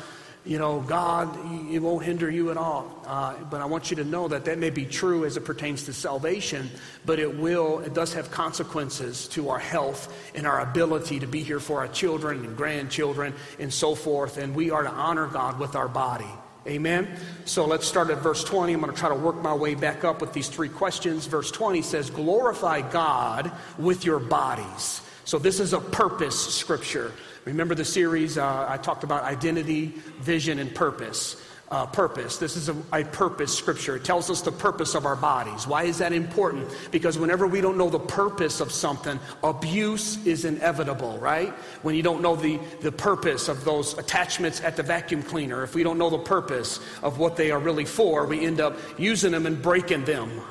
you 0.45 0.59
know, 0.59 0.81
God, 0.81 1.39
it 1.73 1.79
won't 1.79 2.05
hinder 2.05 2.31
you 2.31 2.51
at 2.51 2.59
all. 2.59 3.03
Uh, 3.07 3.35
but 3.51 3.63
I 3.63 3.65
want 3.65 3.91
you 3.91 3.97
to 3.97 4.05
know 4.05 4.29
that 4.29 4.45
that 4.45 4.59
may 4.59 4.71
be 4.71 4.85
true 4.85 5.25
as 5.25 5.39
it 5.39 5.45
pertains 5.45 5.85
to 5.85 5.95
salvation, 5.95 6.71
but 7.07 7.19
it 7.19 7.39
will, 7.39 7.81
it 7.81 7.95
does 7.95 8.13
have 8.13 8.31
consequences 8.31 9.27
to 9.29 9.49
our 9.49 9.59
health 9.59 10.15
and 10.35 10.47
our 10.47 10.61
ability 10.61 11.21
to 11.21 11.27
be 11.27 11.43
here 11.43 11.61
for 11.61 11.79
our 11.79 11.89
children 11.89 12.45
and 12.45 12.57
grandchildren 12.57 13.33
and 13.59 13.73
so 13.73 13.95
forth. 13.95 14.37
And 14.37 14.55
we 14.55 14.71
are 14.71 14.83
to 14.83 14.91
honor 14.91 15.27
God 15.27 15.59
with 15.59 15.77
our 15.77 15.89
body. 15.89 16.31
Amen. 16.67 17.09
So 17.45 17.67
let's 17.67 17.87
start 17.87 18.11
at 18.11 18.19
verse 18.19 18.45
20. 18.45 18.73
I'm 18.73 18.81
going 18.81 18.93
to 18.93 18.99
try 18.99 19.11
to 19.11 19.15
work 19.15 19.37
my 19.37 19.55
way 19.55 19.75
back 19.75 20.05
up 20.05 20.21
with 20.21 20.33
these 20.33 20.49
three 20.49 20.69
questions. 20.69 21.27
Verse 21.27 21.51
20 21.51 21.83
says, 21.83 22.11
Glorify 22.11 22.83
God 22.91 23.53
with 23.79 24.05
your 24.05 24.19
bodies. 24.19 25.03
So 25.25 25.39
this 25.39 25.61
is 25.61 25.73
a 25.73 25.81
purpose 25.81 26.55
scripture. 26.55 27.13
Remember 27.45 27.75
the 27.75 27.85
series 27.85 28.39
uh, 28.39 28.67
I 28.69 28.79
talked 28.79 29.05
about 29.05 29.23
identity, 29.25 29.95
vision, 30.21 30.59
and 30.59 30.75
purpose. 30.75 31.37
Uh, 31.71 31.87
purpose. 31.87 32.37
This 32.37 32.57
is 32.57 32.69
a, 32.69 32.77
a, 32.93 33.05
purpose 33.05 33.57
scripture. 33.57 33.97
It 33.97 34.05
tells 34.05 34.31
us 34.31 34.43
the 34.43 34.53
purpose 34.53 34.95
of 34.95 35.07
our 35.07 35.17
bodies. 35.17 35.67
Why 35.67 35.85
is 35.85 35.99
that 35.99 36.13
important? 36.13 36.69
Because 36.93 37.19
whenever 37.19 37.47
we 37.47 37.63
don't 37.63 37.79
know 37.79 37.89
the 37.89 37.99
purpose 37.99 38.61
of 38.61 38.71
something, 38.71 39.19
abuse 39.43 40.25
is 40.27 40.45
inevitable, 40.45 41.19
right? 41.19 41.49
When 41.83 41.95
you 41.97 42.03
don't 42.03 42.21
know 42.21 42.37
the, 42.37 42.61
the 42.83 42.93
purpose 42.93 43.49
of 43.49 43.65
those 43.65 43.97
attachments 43.99 44.61
at 44.61 44.77
the 44.77 44.83
vacuum 44.83 45.23
cleaner, 45.23 45.65
if 45.65 45.75
we 45.75 45.83
don't 45.83 45.99
know 45.99 46.11
the 46.11 46.19
purpose 46.19 46.81
of 47.03 47.19
what 47.19 47.35
they 47.35 47.51
are 47.51 47.59
really 47.59 47.87
for, 47.87 48.27
we 48.27 48.45
end 48.45 48.61
up 48.61 48.77
using 48.99 49.33
them 49.33 49.47
and 49.47 49.61
breaking 49.61 50.05
them. 50.05 50.43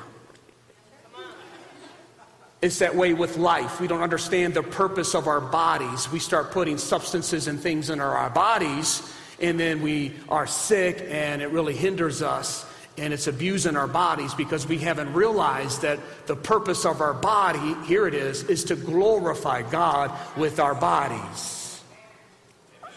It's 2.64 2.78
that 2.78 2.96
way 2.96 3.12
with 3.12 3.36
life. 3.36 3.78
We 3.78 3.86
don't 3.86 4.00
understand 4.00 4.54
the 4.54 4.62
purpose 4.62 5.14
of 5.14 5.28
our 5.28 5.38
bodies. 5.42 6.10
We 6.10 6.18
start 6.18 6.50
putting 6.50 6.78
substances 6.78 7.46
and 7.46 7.60
things 7.60 7.90
in 7.90 8.00
our 8.00 8.30
bodies, 8.30 9.02
and 9.38 9.60
then 9.60 9.82
we 9.82 10.14
are 10.30 10.46
sick, 10.46 11.06
and 11.10 11.42
it 11.42 11.50
really 11.50 11.76
hinders 11.76 12.22
us. 12.22 12.64
And 12.96 13.12
it's 13.12 13.26
abusing 13.26 13.76
our 13.76 13.86
bodies 13.86 14.32
because 14.32 14.66
we 14.66 14.78
haven't 14.78 15.12
realized 15.12 15.82
that 15.82 15.98
the 16.24 16.36
purpose 16.36 16.86
of 16.86 17.02
our 17.02 17.12
body, 17.12 17.74
here 17.84 18.06
it 18.06 18.14
is, 18.14 18.44
is 18.44 18.64
to 18.64 18.76
glorify 18.76 19.60
God 19.60 20.10
with 20.34 20.58
our 20.58 20.74
bodies. 20.74 21.82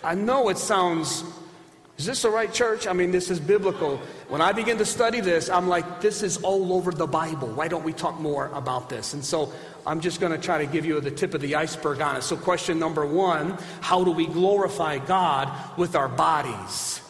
I 0.02 0.16
know 0.16 0.48
it 0.48 0.60
sounds 0.60 1.26
is 1.98 2.06
this 2.06 2.22
the 2.22 2.30
right 2.30 2.54
church? 2.54 2.86
I 2.86 2.94
mean, 2.94 3.10
this 3.10 3.32
is 3.32 3.40
biblical. 3.40 3.98
When 4.30 4.40
I 4.40 4.52
begin 4.52 4.78
to 4.78 4.86
study 4.86 5.20
this, 5.20 5.50
I'm 5.50 5.68
like, 5.68 6.00
this 6.00 6.22
is 6.22 6.38
all 6.44 6.74
over 6.74 6.92
the 6.92 7.08
Bible. 7.08 7.48
Why 7.48 7.68
don't 7.68 7.84
we 7.84 7.92
talk 7.92 8.20
more 8.20 8.52
about 8.54 8.88
this? 8.88 9.16
And 9.16 9.26
so 9.26 9.52
I'm 9.86 10.00
just 10.00 10.20
going 10.20 10.32
to 10.32 10.38
try 10.38 10.60
to 10.60 10.72
give 10.72 10.86
you 10.86 11.00
the 11.02 11.10
tip 11.10 11.34
of 11.34 11.42
the 11.42 11.56
iceberg 11.56 12.00
on 12.02 12.16
it. 12.16 12.22
So, 12.22 12.38
question 12.38 12.78
number 12.78 13.06
one 13.06 13.58
how 13.82 14.04
do 14.04 14.12
we 14.12 14.28
glorify 14.28 15.00
God 15.00 15.52
with 15.78 15.96
our 15.96 16.08
bodies? 16.08 17.02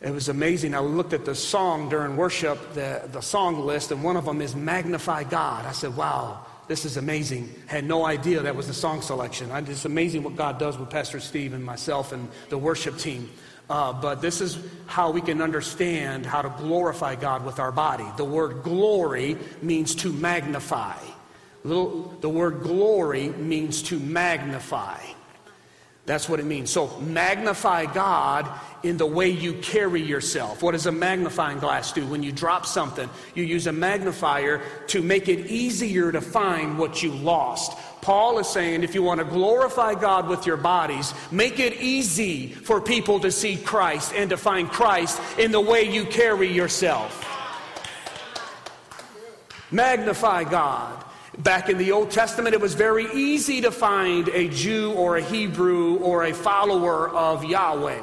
It 0.00 0.10
was 0.10 0.28
amazing. 0.28 0.74
I 0.74 0.80
looked 0.80 1.14
at 1.14 1.24
the 1.24 1.34
song 1.34 1.88
during 1.88 2.16
worship, 2.16 2.74
the, 2.74 3.08
the 3.10 3.22
song 3.22 3.64
list, 3.64 3.90
and 3.90 4.04
one 4.04 4.16
of 4.16 4.26
them 4.26 4.42
is 4.42 4.54
Magnify 4.54 5.24
God. 5.24 5.64
I 5.64 5.72
said, 5.72 5.96
wow, 5.96 6.44
this 6.68 6.84
is 6.84 6.98
amazing. 6.98 7.52
Had 7.66 7.84
no 7.84 8.04
idea 8.04 8.42
that 8.42 8.54
was 8.54 8.66
the 8.66 8.74
song 8.74 9.00
selection. 9.00 9.50
It's 9.50 9.86
amazing 9.86 10.22
what 10.22 10.36
God 10.36 10.58
does 10.58 10.76
with 10.76 10.90
Pastor 10.90 11.18
Steve 11.18 11.54
and 11.54 11.64
myself 11.64 12.12
and 12.12 12.28
the 12.50 12.58
worship 12.58 12.98
team. 12.98 13.30
Uh, 13.68 13.92
but 13.92 14.22
this 14.22 14.40
is 14.40 14.58
how 14.86 15.10
we 15.10 15.20
can 15.20 15.42
understand 15.42 16.24
how 16.24 16.40
to 16.40 16.48
glorify 16.58 17.16
God 17.16 17.44
with 17.44 17.58
our 17.58 17.72
body. 17.72 18.06
The 18.16 18.24
word 18.24 18.62
glory 18.62 19.36
means 19.60 19.94
to 19.96 20.12
magnify. 20.12 20.98
The 21.64 22.28
word 22.28 22.62
glory 22.62 23.30
means 23.30 23.82
to 23.84 23.98
magnify. 23.98 25.00
That's 26.04 26.28
what 26.28 26.38
it 26.38 26.46
means. 26.46 26.70
So 26.70 26.96
magnify 27.00 27.86
God 27.86 28.48
in 28.84 28.96
the 28.96 29.06
way 29.06 29.28
you 29.28 29.54
carry 29.54 30.00
yourself. 30.00 30.62
What 30.62 30.72
does 30.72 30.86
a 30.86 30.92
magnifying 30.92 31.58
glass 31.58 31.90
do? 31.92 32.06
When 32.06 32.22
you 32.22 32.30
drop 32.30 32.64
something, 32.64 33.10
you 33.34 33.42
use 33.42 33.66
a 33.66 33.72
magnifier 33.72 34.62
to 34.86 35.02
make 35.02 35.28
it 35.28 35.50
easier 35.50 36.12
to 36.12 36.20
find 36.20 36.78
what 36.78 37.02
you 37.02 37.10
lost. 37.10 37.76
Paul 38.06 38.38
is 38.38 38.46
saying 38.46 38.84
if 38.84 38.94
you 38.94 39.02
want 39.02 39.18
to 39.18 39.24
glorify 39.24 39.94
God 39.96 40.28
with 40.28 40.46
your 40.46 40.56
bodies, 40.56 41.12
make 41.32 41.58
it 41.58 41.80
easy 41.80 42.46
for 42.46 42.80
people 42.80 43.18
to 43.18 43.32
see 43.32 43.56
Christ 43.56 44.12
and 44.14 44.30
to 44.30 44.36
find 44.36 44.70
Christ 44.70 45.20
in 45.40 45.50
the 45.50 45.60
way 45.60 45.82
you 45.92 46.04
carry 46.04 46.46
yourself. 46.46 47.24
Magnify 49.72 50.44
God. 50.44 51.04
Back 51.38 51.68
in 51.68 51.78
the 51.78 51.90
Old 51.90 52.12
Testament, 52.12 52.54
it 52.54 52.60
was 52.60 52.74
very 52.74 53.12
easy 53.12 53.60
to 53.62 53.72
find 53.72 54.28
a 54.28 54.50
Jew 54.50 54.92
or 54.92 55.16
a 55.16 55.20
Hebrew 55.20 55.96
or 55.96 56.26
a 56.26 56.32
follower 56.32 57.08
of 57.08 57.42
Yahweh. 57.42 58.02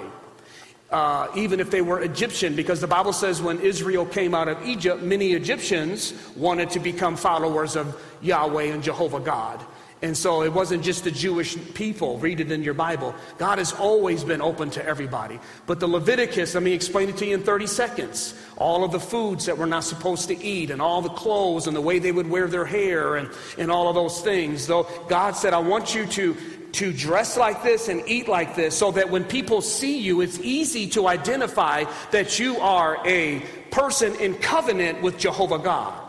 Uh, 0.92 1.30
even 1.34 1.62
if 1.62 1.72
they 1.72 1.82
were 1.82 2.02
Egyptian, 2.02 2.58
because 2.58 2.82
the 2.82 2.88
Bible 2.88 3.14
says 3.14 3.42
when 3.42 3.62
Israel 3.62 4.06
came 4.06 4.36
out 4.36 4.50
of 4.50 4.68
Egypt, 4.68 5.02
many 5.02 5.32
Egyptians 5.32 6.14
wanted 6.36 6.70
to 6.72 6.80
become 6.82 7.16
followers 7.16 7.78
of 7.78 7.98
Yahweh 8.22 8.66
and 8.66 8.84
Jehovah 8.84 9.22
God. 9.22 9.66
And 10.04 10.18
so 10.18 10.44
it 10.44 10.52
wasn't 10.52 10.84
just 10.84 11.06
the 11.06 11.12
Jewish 11.12 11.56
people. 11.76 12.20
Read 12.20 12.42
it 12.42 12.52
in 12.52 12.62
your 12.62 12.74
Bible. 12.74 13.16
God 13.38 13.58
has 13.58 13.72
always 13.72 14.26
been 14.26 14.42
open 14.42 14.70
to 14.72 14.86
everybody. 14.86 15.40
But 15.66 15.80
the 15.80 15.88
Leviticus, 15.88 16.56
let 16.56 16.62
me 16.62 16.74
explain 16.74 17.08
it 17.08 17.16
to 17.18 17.26
you 17.26 17.36
in 17.36 17.44
30 17.44 17.68
seconds. 17.68 18.36
All 18.58 18.84
of 18.84 18.92
the 18.92 19.00
foods 19.00 19.46
that 19.46 19.58
we're 19.58 19.66
not 19.66 19.86
supposed 19.86 20.28
to 20.28 20.44
eat, 20.44 20.72
and 20.72 20.82
all 20.82 21.02
the 21.02 21.08
clothes, 21.08 21.68
and 21.68 21.76
the 21.76 21.82
way 21.82 22.00
they 22.00 22.12
would 22.12 22.30
wear 22.30 22.50
their 22.50 22.66
hair, 22.66 23.16
and, 23.16 23.30
and 23.58 23.72
all 23.72 23.88
of 23.88 23.96
those 23.96 24.20
things. 24.20 24.68
Though 24.68 24.90
God 25.08 25.38
said, 25.38 25.54
I 25.54 25.60
want 25.60 25.96
you 25.96 26.06
to, 26.06 26.36
to 26.74 26.92
dress 26.92 27.38
like 27.38 27.64
this 27.64 27.88
and 27.88 28.04
eat 28.06 28.28
like 28.28 28.58
this 28.58 28.78
so 28.78 28.92
that 28.92 29.10
when 29.10 29.24
people 29.24 29.62
see 29.62 30.00
you, 30.00 30.20
it's 30.20 30.38
easy 30.40 30.86
to 30.90 31.08
identify 31.08 31.86
that 32.12 32.40
you 32.40 32.58
are 32.58 33.00
a 33.08 33.40
person 33.72 34.14
in 34.16 34.36
covenant 34.36 35.02
with 35.02 35.18
Jehovah 35.18 35.60
God. 35.60 36.03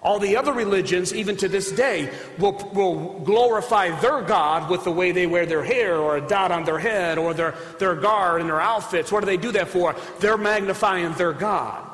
All 0.00 0.20
the 0.20 0.36
other 0.36 0.52
religions, 0.52 1.12
even 1.12 1.36
to 1.38 1.48
this 1.48 1.72
day, 1.72 2.10
will, 2.38 2.52
will 2.72 3.18
glorify 3.20 3.98
their 4.00 4.22
God 4.22 4.70
with 4.70 4.84
the 4.84 4.92
way 4.92 5.10
they 5.10 5.26
wear 5.26 5.44
their 5.44 5.64
hair 5.64 5.96
or 5.96 6.16
a 6.16 6.20
dot 6.20 6.52
on 6.52 6.64
their 6.64 6.78
head 6.78 7.18
or 7.18 7.34
their, 7.34 7.56
their 7.80 7.96
guard 7.96 8.40
and 8.40 8.48
their 8.48 8.60
outfits. 8.60 9.10
What 9.10 9.20
do 9.20 9.26
they 9.26 9.36
do 9.36 9.50
that 9.52 9.68
for? 9.68 9.96
They're 10.20 10.38
magnifying 10.38 11.12
their 11.14 11.32
God. 11.32 11.84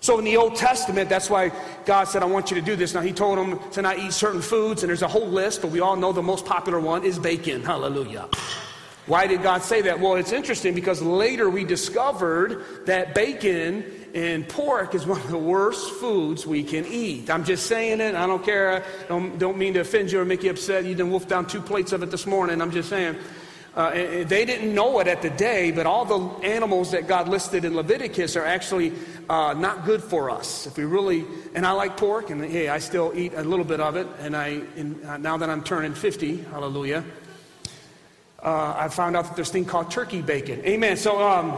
So 0.00 0.18
in 0.18 0.26
the 0.26 0.36
Old 0.36 0.54
Testament, 0.56 1.08
that's 1.08 1.30
why 1.30 1.50
God 1.86 2.04
said, 2.04 2.22
I 2.22 2.26
want 2.26 2.50
you 2.50 2.56
to 2.56 2.62
do 2.62 2.76
this. 2.76 2.92
Now, 2.92 3.00
He 3.00 3.12
told 3.12 3.38
them 3.38 3.58
to 3.70 3.80
not 3.80 3.98
eat 3.98 4.12
certain 4.12 4.42
foods, 4.42 4.82
and 4.82 4.90
there's 4.90 5.00
a 5.00 5.08
whole 5.08 5.26
list, 5.26 5.62
but 5.62 5.70
we 5.70 5.80
all 5.80 5.96
know 5.96 6.12
the 6.12 6.22
most 6.22 6.44
popular 6.44 6.78
one 6.78 7.04
is 7.04 7.18
bacon. 7.18 7.62
Hallelujah. 7.62 8.28
Why 9.06 9.26
did 9.26 9.42
God 9.42 9.62
say 9.62 9.80
that? 9.80 10.00
Well, 10.00 10.16
it's 10.16 10.32
interesting 10.32 10.74
because 10.74 11.00
later 11.00 11.48
we 11.48 11.64
discovered 11.64 12.84
that 12.84 13.14
bacon 13.14 13.84
and 14.14 14.48
pork 14.48 14.94
is 14.94 15.06
one 15.06 15.20
of 15.20 15.28
the 15.28 15.36
worst 15.36 15.90
foods 15.94 16.46
we 16.46 16.62
can 16.62 16.86
eat. 16.86 17.28
I'm 17.28 17.44
just 17.44 17.66
saying 17.66 18.00
it. 18.00 18.14
I 18.14 18.26
don't 18.26 18.44
care. 18.44 18.84
I 18.84 19.08
don't, 19.08 19.38
don't 19.38 19.58
mean 19.58 19.74
to 19.74 19.80
offend 19.80 20.12
you 20.12 20.20
or 20.20 20.24
make 20.24 20.44
you 20.44 20.50
upset. 20.50 20.84
You 20.84 20.94
done 20.94 21.10
wolfed 21.10 21.28
down 21.28 21.46
two 21.46 21.60
plates 21.60 21.92
of 21.92 22.02
it 22.04 22.12
this 22.12 22.24
morning. 22.24 22.62
I'm 22.62 22.70
just 22.70 22.88
saying. 22.88 23.16
Uh, 23.74 23.90
they 24.22 24.44
didn't 24.44 24.72
know 24.72 25.00
it 25.00 25.08
at 25.08 25.20
the 25.20 25.30
day, 25.30 25.72
but 25.72 25.84
all 25.84 26.04
the 26.04 26.46
animals 26.46 26.92
that 26.92 27.08
God 27.08 27.28
listed 27.28 27.64
in 27.64 27.74
Leviticus 27.74 28.36
are 28.36 28.44
actually 28.44 28.92
uh, 29.28 29.52
not 29.54 29.84
good 29.84 30.00
for 30.00 30.30
us. 30.30 30.68
If 30.68 30.76
we 30.76 30.84
really, 30.84 31.24
and 31.56 31.66
I 31.66 31.72
like 31.72 31.96
pork, 31.96 32.30
and 32.30 32.44
hey, 32.44 32.68
I 32.68 32.78
still 32.78 33.10
eat 33.16 33.34
a 33.34 33.42
little 33.42 33.64
bit 33.64 33.80
of 33.80 33.96
it, 33.96 34.06
and 34.20 34.36
I, 34.36 34.60
and, 34.76 35.04
uh, 35.04 35.16
now 35.16 35.36
that 35.38 35.50
I'm 35.50 35.64
turning 35.64 35.92
50, 35.92 36.36
hallelujah, 36.52 37.04
uh, 38.44 38.74
I 38.76 38.88
found 38.90 39.16
out 39.16 39.24
that 39.24 39.34
there's 39.34 39.50
a 39.50 39.52
thing 39.52 39.64
called 39.64 39.90
turkey 39.90 40.22
bacon. 40.22 40.64
Amen. 40.64 40.96
So, 40.96 41.20
um, 41.20 41.56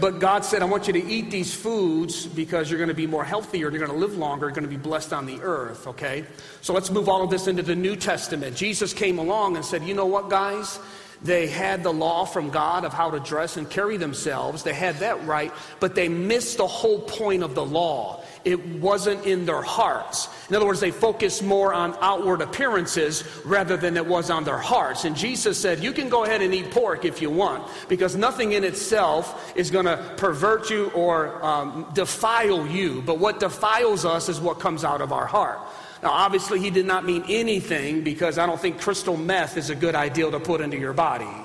but 0.00 0.18
God 0.18 0.44
said, 0.44 0.62
I 0.62 0.64
want 0.64 0.86
you 0.86 0.92
to 0.94 1.04
eat 1.04 1.30
these 1.30 1.54
foods 1.54 2.26
because 2.26 2.70
you're 2.70 2.78
going 2.78 2.88
to 2.88 2.94
be 2.94 3.06
more 3.06 3.24
healthier, 3.24 3.70
you're 3.70 3.86
going 3.86 3.90
to 3.90 3.96
live 3.96 4.16
longer, 4.16 4.46
you're 4.46 4.54
going 4.54 4.64
to 4.64 4.68
be 4.68 4.76
blessed 4.76 5.12
on 5.12 5.26
the 5.26 5.40
earth, 5.42 5.86
okay? 5.86 6.24
So 6.60 6.72
let's 6.72 6.90
move 6.90 7.08
all 7.08 7.22
of 7.22 7.30
this 7.30 7.46
into 7.46 7.62
the 7.62 7.76
New 7.76 7.96
Testament. 7.96 8.56
Jesus 8.56 8.92
came 8.92 9.18
along 9.18 9.56
and 9.56 9.64
said, 9.64 9.82
You 9.82 9.94
know 9.94 10.06
what, 10.06 10.30
guys? 10.30 10.78
They 11.22 11.46
had 11.46 11.82
the 11.82 11.92
law 11.92 12.26
from 12.26 12.50
God 12.50 12.84
of 12.84 12.92
how 12.92 13.10
to 13.10 13.18
dress 13.18 13.56
and 13.56 13.68
carry 13.68 13.96
themselves. 13.96 14.62
They 14.62 14.74
had 14.74 14.96
that 14.96 15.24
right, 15.24 15.52
but 15.80 15.94
they 15.94 16.08
missed 16.08 16.58
the 16.58 16.66
whole 16.66 17.00
point 17.00 17.42
of 17.42 17.54
the 17.54 17.64
law. 17.64 18.22
It 18.44 18.64
wasn't 18.76 19.24
in 19.24 19.46
their 19.46 19.62
hearts. 19.62 20.28
In 20.50 20.56
other 20.56 20.66
words, 20.66 20.80
they 20.80 20.90
focused 20.90 21.42
more 21.42 21.72
on 21.72 21.96
outward 22.00 22.42
appearances 22.42 23.24
rather 23.44 23.76
than 23.76 23.96
it 23.96 24.06
was 24.06 24.30
on 24.30 24.44
their 24.44 24.58
hearts. 24.58 25.04
And 25.04 25.16
Jesus 25.16 25.58
said, 25.58 25.82
You 25.82 25.92
can 25.92 26.08
go 26.08 26.24
ahead 26.24 26.42
and 26.42 26.52
eat 26.52 26.70
pork 26.70 27.04
if 27.04 27.22
you 27.22 27.30
want, 27.30 27.66
because 27.88 28.16
nothing 28.16 28.52
in 28.52 28.62
itself 28.62 29.52
is 29.56 29.70
going 29.70 29.86
to 29.86 29.96
pervert 30.16 30.70
you 30.70 30.90
or 30.90 31.42
um, 31.44 31.90
defile 31.94 32.66
you. 32.66 33.02
But 33.02 33.18
what 33.18 33.40
defiles 33.40 34.04
us 34.04 34.28
is 34.28 34.40
what 34.40 34.60
comes 34.60 34.84
out 34.84 35.00
of 35.00 35.12
our 35.12 35.26
heart. 35.26 35.60
Now, 36.02 36.10
obviously, 36.10 36.60
he 36.60 36.68
did 36.68 36.84
not 36.84 37.06
mean 37.06 37.24
anything 37.30 38.04
because 38.04 38.36
I 38.36 38.44
don't 38.44 38.60
think 38.60 38.78
crystal 38.78 39.16
meth 39.16 39.56
is 39.56 39.70
a 39.70 39.74
good 39.74 39.94
idea 39.94 40.30
to 40.30 40.38
put 40.38 40.60
into 40.60 40.78
your 40.78 40.92
body. 40.92 41.43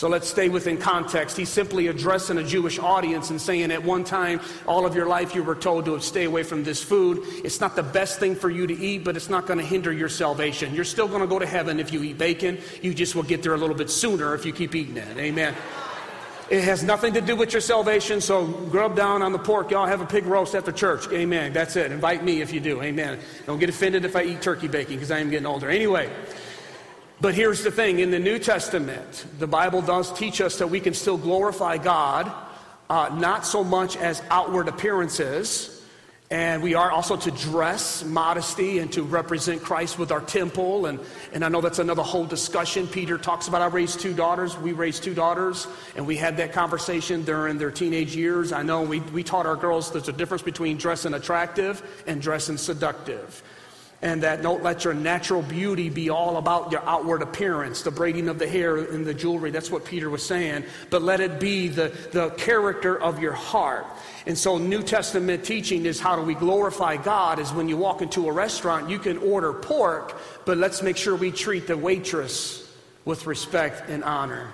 So 0.00 0.08
let's 0.08 0.30
stay 0.30 0.48
within 0.48 0.78
context. 0.78 1.36
He's 1.36 1.50
simply 1.50 1.88
addressing 1.88 2.38
a 2.38 2.42
Jewish 2.42 2.78
audience 2.78 3.28
and 3.28 3.38
saying, 3.38 3.70
at 3.70 3.84
one 3.84 4.02
time, 4.02 4.40
all 4.66 4.86
of 4.86 4.94
your 4.94 5.04
life 5.04 5.34
you 5.34 5.42
were 5.42 5.54
told 5.54 5.84
to 5.84 6.00
stay 6.00 6.24
away 6.24 6.42
from 6.42 6.64
this 6.64 6.82
food. 6.82 7.20
It's 7.44 7.60
not 7.60 7.76
the 7.76 7.82
best 7.82 8.18
thing 8.18 8.34
for 8.34 8.48
you 8.48 8.66
to 8.66 8.72
eat, 8.72 9.04
but 9.04 9.14
it's 9.14 9.28
not 9.28 9.46
going 9.46 9.58
to 9.58 9.64
hinder 9.64 9.92
your 9.92 10.08
salvation. 10.08 10.74
You're 10.74 10.86
still 10.86 11.06
going 11.06 11.20
to 11.20 11.26
go 11.26 11.38
to 11.38 11.44
heaven 11.44 11.78
if 11.78 11.92
you 11.92 12.02
eat 12.02 12.16
bacon. 12.16 12.56
You 12.80 12.94
just 12.94 13.14
will 13.14 13.24
get 13.24 13.42
there 13.42 13.52
a 13.52 13.58
little 13.58 13.76
bit 13.76 13.90
sooner 13.90 14.34
if 14.34 14.46
you 14.46 14.54
keep 14.54 14.74
eating 14.74 14.96
it. 14.96 15.18
Amen. 15.18 15.54
It 16.48 16.64
has 16.64 16.82
nothing 16.82 17.12
to 17.12 17.20
do 17.20 17.36
with 17.36 17.52
your 17.52 17.60
salvation, 17.60 18.22
so 18.22 18.46
grub 18.46 18.96
down 18.96 19.20
on 19.20 19.32
the 19.32 19.38
pork. 19.38 19.70
Y'all 19.70 19.86
have 19.86 20.00
a 20.00 20.06
pig 20.06 20.24
roast 20.24 20.52
the 20.52 20.72
church. 20.72 21.08
Amen. 21.12 21.52
That's 21.52 21.76
it. 21.76 21.92
Invite 21.92 22.24
me 22.24 22.40
if 22.40 22.54
you 22.54 22.60
do. 22.60 22.80
Amen. 22.80 23.18
Don't 23.44 23.58
get 23.58 23.68
offended 23.68 24.06
if 24.06 24.16
I 24.16 24.22
eat 24.22 24.40
turkey 24.40 24.66
bacon 24.66 24.94
because 24.94 25.10
I 25.10 25.18
am 25.18 25.28
getting 25.28 25.44
older. 25.44 25.68
Anyway, 25.68 26.10
but 27.20 27.34
here's 27.34 27.62
the 27.62 27.70
thing 27.70 28.00
in 28.00 28.10
the 28.10 28.18
New 28.18 28.38
Testament, 28.38 29.26
the 29.38 29.46
Bible 29.46 29.82
does 29.82 30.12
teach 30.12 30.40
us 30.40 30.58
that 30.58 30.68
we 30.68 30.80
can 30.80 30.94
still 30.94 31.18
glorify 31.18 31.76
God, 31.78 32.32
uh, 32.88 33.14
not 33.18 33.46
so 33.46 33.62
much 33.62 33.96
as 33.96 34.22
outward 34.30 34.68
appearances 34.68 35.80
and 36.32 36.62
we 36.62 36.74
are 36.74 36.92
also 36.92 37.16
to 37.16 37.30
dress 37.32 38.04
modesty 38.04 38.78
and 38.78 38.92
to 38.92 39.02
represent 39.02 39.62
Christ 39.62 39.98
with 39.98 40.12
our 40.12 40.20
temple. 40.20 40.86
And, 40.86 41.00
and 41.32 41.44
I 41.44 41.48
know 41.48 41.60
that's 41.60 41.80
another 41.80 42.04
whole 42.04 42.24
discussion. 42.24 42.86
Peter 42.86 43.18
talks 43.18 43.48
about 43.48 43.62
I 43.62 43.66
raised 43.66 43.98
two 43.98 44.14
daughters. 44.14 44.56
We 44.56 44.70
raised 44.70 45.02
two 45.02 45.12
daughters. 45.12 45.66
And 45.96 46.06
we 46.06 46.16
had 46.16 46.36
that 46.36 46.52
conversation 46.52 47.24
during 47.24 47.58
their 47.58 47.72
teenage 47.72 48.14
years. 48.14 48.52
I 48.52 48.62
know 48.62 48.82
we, 48.82 49.00
we 49.00 49.24
taught 49.24 49.44
our 49.44 49.56
girls 49.56 49.90
there's 49.90 50.08
a 50.08 50.12
difference 50.12 50.44
between 50.44 50.76
dressing 50.76 51.14
attractive 51.14 51.82
and 52.06 52.22
dressing 52.22 52.58
seductive 52.58 53.42
and 54.02 54.22
that 54.22 54.42
don't 54.42 54.62
let 54.62 54.84
your 54.84 54.94
natural 54.94 55.42
beauty 55.42 55.90
be 55.90 56.08
all 56.08 56.38
about 56.38 56.72
your 56.72 56.82
outward 56.88 57.20
appearance, 57.20 57.82
the 57.82 57.90
braiding 57.90 58.28
of 58.28 58.38
the 58.38 58.48
hair 58.48 58.76
and 58.76 59.04
the 59.04 59.12
jewelry. 59.12 59.50
That's 59.50 59.70
what 59.70 59.84
Peter 59.84 60.08
was 60.08 60.24
saying. 60.24 60.64
But 60.88 61.02
let 61.02 61.20
it 61.20 61.38
be 61.38 61.68
the, 61.68 61.92
the 62.12 62.30
character 62.30 63.00
of 63.00 63.20
your 63.20 63.32
heart. 63.32 63.86
And 64.26 64.36
so, 64.36 64.58
New 64.58 64.82
Testament 64.82 65.44
teaching 65.44 65.84
is 65.86 66.00
how 66.00 66.16
do 66.16 66.22
we 66.22 66.34
glorify 66.34 66.96
God? 66.96 67.38
Is 67.38 67.52
when 67.52 67.68
you 67.68 67.76
walk 67.76 68.00
into 68.02 68.28
a 68.28 68.32
restaurant, 68.32 68.88
you 68.88 68.98
can 68.98 69.18
order 69.18 69.52
pork, 69.52 70.18
but 70.46 70.56
let's 70.56 70.82
make 70.82 70.96
sure 70.96 71.14
we 71.14 71.30
treat 71.30 71.66
the 71.66 71.76
waitress 71.76 72.66
with 73.04 73.26
respect 73.26 73.88
and 73.88 74.04
honor. 74.04 74.52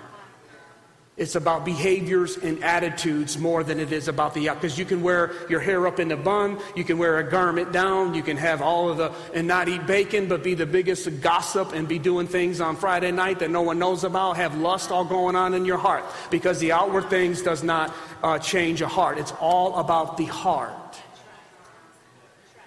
It's 1.17 1.35
about 1.35 1.65
behaviors 1.65 2.37
and 2.37 2.63
attitudes 2.63 3.39
more 3.39 3.65
than 3.65 3.81
it 3.81 3.91
is 3.91 4.07
about 4.07 4.35
the 4.35 4.51
out. 4.51 4.57
because 4.57 4.79
you 4.79 4.85
can 4.85 5.03
wear 5.03 5.33
your 5.49 5.61
hair 5.61 5.87
up 5.87 5.99
in 5.99 6.13
a 6.13 6.17
bun, 6.17 6.59
you 6.75 6.85
can 6.85 6.99
wear 6.99 7.17
a 7.19 7.31
garment 7.31 7.73
down, 7.73 8.13
you 8.13 8.23
can 8.23 8.37
have 8.37 8.61
all 8.61 8.91
of 8.91 8.99
the 8.99 9.11
and 9.33 9.49
not 9.49 9.67
eat 9.67 9.87
bacon, 9.87 10.29
but 10.29 10.45
be 10.45 10.53
the 10.53 10.67
biggest 10.67 11.23
gossip 11.23 11.73
and 11.73 11.89
be 11.89 11.99
doing 11.99 12.27
things 12.27 12.61
on 12.61 12.77
Friday 12.77 13.13
night 13.13 13.39
that 13.39 13.51
no 13.51 13.63
one 13.63 13.79
knows 13.79 14.05
about, 14.05 14.37
have 14.37 14.59
lust 14.59 14.91
all 14.91 15.07
going 15.07 15.37
on 15.37 15.55
in 15.55 15.65
your 15.65 15.79
heart 15.79 16.05
because 16.31 16.59
the 16.59 16.73
outward 16.73 17.09
things 17.09 17.41
does 17.41 17.63
not 17.63 17.95
uh, 18.23 18.39
change 18.39 18.83
a 18.83 18.89
heart. 18.89 19.17
It's 19.17 19.33
all 19.41 19.77
about 19.79 20.19
the 20.19 20.27
heart. 20.27 21.01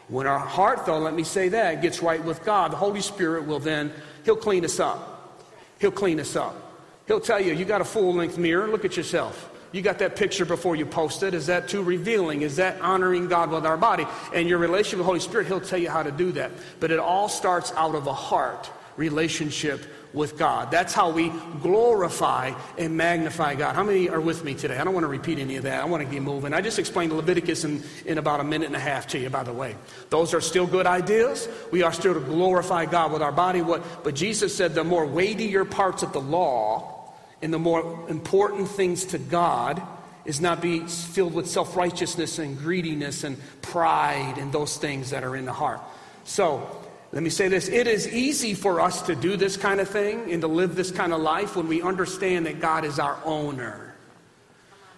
When 0.08 0.26
our 0.26 0.40
heart, 0.40 0.88
though, 0.88 0.98
let 0.98 1.14
me 1.14 1.24
say 1.24 1.50
that, 1.50 1.84
gets 1.84 2.02
right 2.02 2.24
with 2.24 2.44
God, 2.44 2.72
the 2.72 2.78
Holy 2.78 3.02
Spirit 3.02 3.46
will 3.46 3.60
then, 3.60 3.94
He'll 4.26 4.36
clean 4.36 4.66
us 4.66 4.80
up. 4.80 5.38
He'll 5.80 5.92
clean 5.92 6.20
us 6.20 6.36
up. 6.36 6.69
He'll 7.10 7.20
tell 7.20 7.42
you, 7.42 7.54
you 7.54 7.66
got 7.66 7.82
a 7.82 7.86
full 7.86 8.14
length 8.14 8.38
mirror, 8.38 8.68
look 8.68 8.86
at 8.86 8.96
yourself. 8.96 9.50
You 9.72 9.82
got 9.82 9.98
that 9.98 10.16
picture 10.16 10.46
before 10.46 10.76
you 10.76 10.86
post 10.86 11.24
it. 11.24 11.34
Is 11.34 11.48
that 11.48 11.68
too 11.68 11.82
revealing? 11.82 12.44
Is 12.44 12.58
that 12.58 12.80
honoring 12.82 13.28
God 13.28 13.50
with 13.50 13.66
our 13.66 13.78
body? 13.78 14.06
And 14.32 14.48
your 14.48 14.60
relationship 14.60 15.00
with 15.00 15.06
the 15.06 15.08
Holy 15.08 15.20
Spirit, 15.20 15.48
He'll 15.48 15.60
tell 15.60 15.80
you 15.80 15.90
how 15.90 16.04
to 16.04 16.12
do 16.12 16.32
that. 16.34 16.52
But 16.80 16.92
it 16.92 17.00
all 17.00 17.28
starts 17.28 17.72
out 17.72 17.96
of 17.96 18.06
a 18.06 18.14
heart 18.14 18.70
relationship 18.96 19.88
with 20.14 20.38
God. 20.38 20.70
That's 20.70 20.94
how 20.94 21.10
we 21.10 21.32
glorify 21.64 22.54
and 22.78 22.96
magnify 22.96 23.56
God. 23.56 23.76
How 23.76 23.84
many 23.84 24.08
are 24.10 24.22
with 24.22 24.44
me 24.44 24.54
today? 24.54 24.78
I 24.78 24.84
don't 24.84 24.94
want 24.94 25.04
to 25.04 25.08
repeat 25.08 25.40
any 25.40 25.56
of 25.56 25.64
that. 25.64 25.82
I 25.82 25.86
want 25.86 26.04
to 26.04 26.10
keep 26.10 26.22
moving. 26.22 26.54
I 26.54 26.62
just 26.62 26.78
explained 26.78 27.14
Leviticus 27.14 27.64
in, 27.64 27.82
in 28.06 28.20
about 28.20 28.40
a 28.40 28.44
minute 28.44 28.68
and 28.68 28.76
a 28.76 28.80
half 28.80 29.08
to 29.08 29.20
you, 29.20 29.32
by 29.32 29.42
the 29.42 29.54
way. 29.54 29.76
Those 30.12 30.36
are 30.36 30.42
still 30.42 30.68
good 30.68 30.86
ideas. 30.86 31.50
We 31.72 31.82
are 31.82 31.94
still 31.94 32.14
to 32.14 32.20
glorify 32.20 32.86
God 32.86 33.12
with 33.12 33.24
our 33.24 33.32
body. 33.32 33.64
What, 33.64 34.04
but 34.04 34.14
Jesus 34.14 34.56
said 34.56 34.76
the 34.76 34.84
more 34.84 35.08
weightier 35.08 35.66
parts 35.66 36.04
of 36.04 36.14
the 36.14 36.22
law 36.22 36.99
and 37.42 37.54
the 37.54 37.60
more 37.60 38.10
important 38.10 38.68
things 38.68 39.06
to 39.06 39.18
God 39.18 39.82
is 40.26 40.42
not 40.42 40.62
be 40.62 40.80
filled 40.82 41.34
with 41.34 41.48
self 41.48 41.76
righteousness 41.76 42.40
and 42.40 42.58
greediness 42.58 43.24
and 43.24 43.38
pride 43.62 44.36
and 44.38 44.52
those 44.52 44.78
things 44.78 45.10
that 45.12 45.24
are 45.24 45.36
in 45.36 45.46
the 45.46 45.54
heart. 45.54 45.82
So, 46.26 46.86
let 47.12 47.24
me 47.24 47.30
say 47.30 47.48
this 47.48 47.68
it 47.70 47.88
is 47.88 48.08
easy 48.08 48.54
for 48.54 48.82
us 48.82 49.02
to 49.04 49.16
do 49.16 49.38
this 49.38 49.58
kind 49.58 49.80
of 49.80 49.90
thing 49.90 50.32
and 50.32 50.42
to 50.42 50.48
live 50.48 50.76
this 50.76 50.92
kind 50.92 51.14
of 51.14 51.22
life 51.22 51.56
when 51.56 51.68
we 51.68 51.82
understand 51.82 52.46
that 52.46 52.60
God 52.60 52.86
is 52.86 53.00
our 53.00 53.18
owner. 53.26 53.86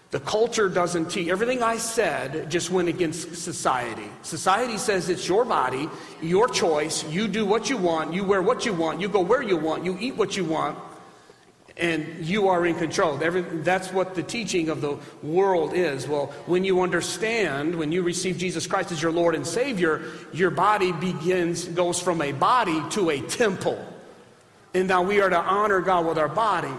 The 0.10 0.20
culture 0.20 0.68
doesn't 0.68 1.10
teach. 1.10 1.30
Everything 1.30 1.64
I 1.64 1.78
said 1.78 2.52
just 2.52 2.70
went 2.70 2.90
against 2.90 3.34
society. 3.36 4.10
Society 4.24 4.78
says 4.78 5.08
it's 5.08 5.26
your 5.26 5.46
body, 5.46 5.90
your 6.22 6.50
choice. 6.50 7.06
You 7.06 7.30
do 7.30 7.46
what 7.46 7.70
you 7.70 7.78
want, 7.78 8.14
you 8.14 8.26
wear 8.26 8.42
what 8.42 8.66
you 8.66 8.74
want, 8.74 9.00
you 9.00 9.08
go 9.08 9.22
where 9.22 9.42
you 9.42 9.56
want, 9.56 9.86
you 9.86 9.98
eat 10.02 10.18
what 10.18 10.36
you 10.36 10.44
want 10.44 10.78
and 11.82 12.24
you 12.24 12.48
are 12.48 12.66
in 12.66 12.76
control. 12.76 13.18
that's 13.18 13.92
what 13.92 14.14
the 14.14 14.22
teaching 14.22 14.70
of 14.70 14.82
the 14.82 14.98
world 15.24 15.74
is. 15.74 16.08
Well, 16.08 16.28
when 16.46 16.64
you 16.64 16.82
understand, 16.82 17.76
when 17.76 17.92
you 17.92 18.04
receive 18.04 18.38
Jesus 18.38 18.68
Christ 18.68 18.92
as 18.92 19.02
your 19.02 19.12
Lord 19.12 19.34
and 19.34 19.46
Savior, 19.46 20.04
your 20.32 20.52
body 20.52 20.92
begins, 20.92 21.66
goes 21.66 22.00
from 22.00 22.22
a 22.22 22.34
body 22.34 22.82
to 22.92 23.10
a 23.10 23.20
temple. 23.22 23.84
And 24.76 24.88
now 24.88 25.02
we 25.02 25.22
are 25.22 25.30
to 25.30 25.40
honor 25.40 25.82
God 25.82 26.06
with 26.06 26.20
our 26.20 26.30
body. 26.30 26.72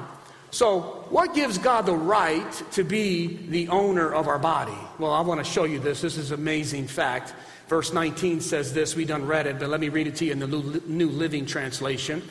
So, 0.52 1.04
what 1.10 1.34
gives 1.34 1.58
God 1.58 1.84
the 1.84 1.96
right 1.96 2.52
to 2.72 2.84
be 2.84 3.38
the 3.48 3.68
owner 3.68 4.12
of 4.12 4.28
our 4.28 4.38
body? 4.38 4.76
Well, 4.98 5.12
I 5.12 5.22
want 5.22 5.44
to 5.44 5.50
show 5.50 5.64
you 5.64 5.80
this. 5.80 6.00
This 6.00 6.16
is 6.16 6.30
an 6.30 6.38
amazing 6.38 6.86
fact. 6.86 7.34
Verse 7.68 7.92
19 7.92 8.40
says 8.40 8.72
this. 8.72 8.94
We 8.94 9.04
done 9.04 9.26
read 9.26 9.46
it, 9.46 9.58
but 9.58 9.68
let 9.68 9.80
me 9.80 9.88
read 9.88 10.06
it 10.06 10.16
to 10.16 10.26
you 10.26 10.32
in 10.32 10.38
the 10.38 10.46
New 10.46 11.08
Living 11.08 11.44
Translation. 11.44 12.22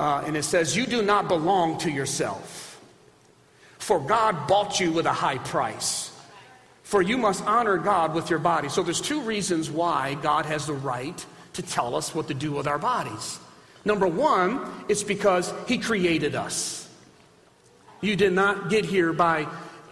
Uh, 0.00 0.24
and 0.26 0.34
it 0.34 0.44
says, 0.44 0.74
You 0.74 0.86
do 0.86 1.02
not 1.02 1.28
belong 1.28 1.76
to 1.80 1.90
yourself, 1.90 2.80
for 3.78 4.00
God 4.00 4.48
bought 4.48 4.80
you 4.80 4.92
with 4.92 5.04
a 5.04 5.12
high 5.12 5.36
price. 5.36 6.10
For 6.84 7.02
you 7.02 7.18
must 7.18 7.44
honor 7.44 7.76
God 7.76 8.14
with 8.14 8.30
your 8.30 8.38
body. 8.38 8.70
So 8.70 8.82
there's 8.82 9.02
two 9.02 9.20
reasons 9.20 9.70
why 9.70 10.14
God 10.14 10.46
has 10.46 10.66
the 10.66 10.72
right 10.72 11.24
to 11.52 11.62
tell 11.62 11.94
us 11.94 12.14
what 12.14 12.28
to 12.28 12.34
do 12.34 12.50
with 12.50 12.66
our 12.66 12.78
bodies. 12.78 13.38
Number 13.84 14.06
one, 14.06 14.66
it's 14.88 15.02
because 15.02 15.52
He 15.68 15.76
created 15.76 16.34
us. 16.34 16.88
You 18.00 18.16
did 18.16 18.32
not 18.32 18.70
get 18.70 18.86
here 18.86 19.12
by 19.12 19.46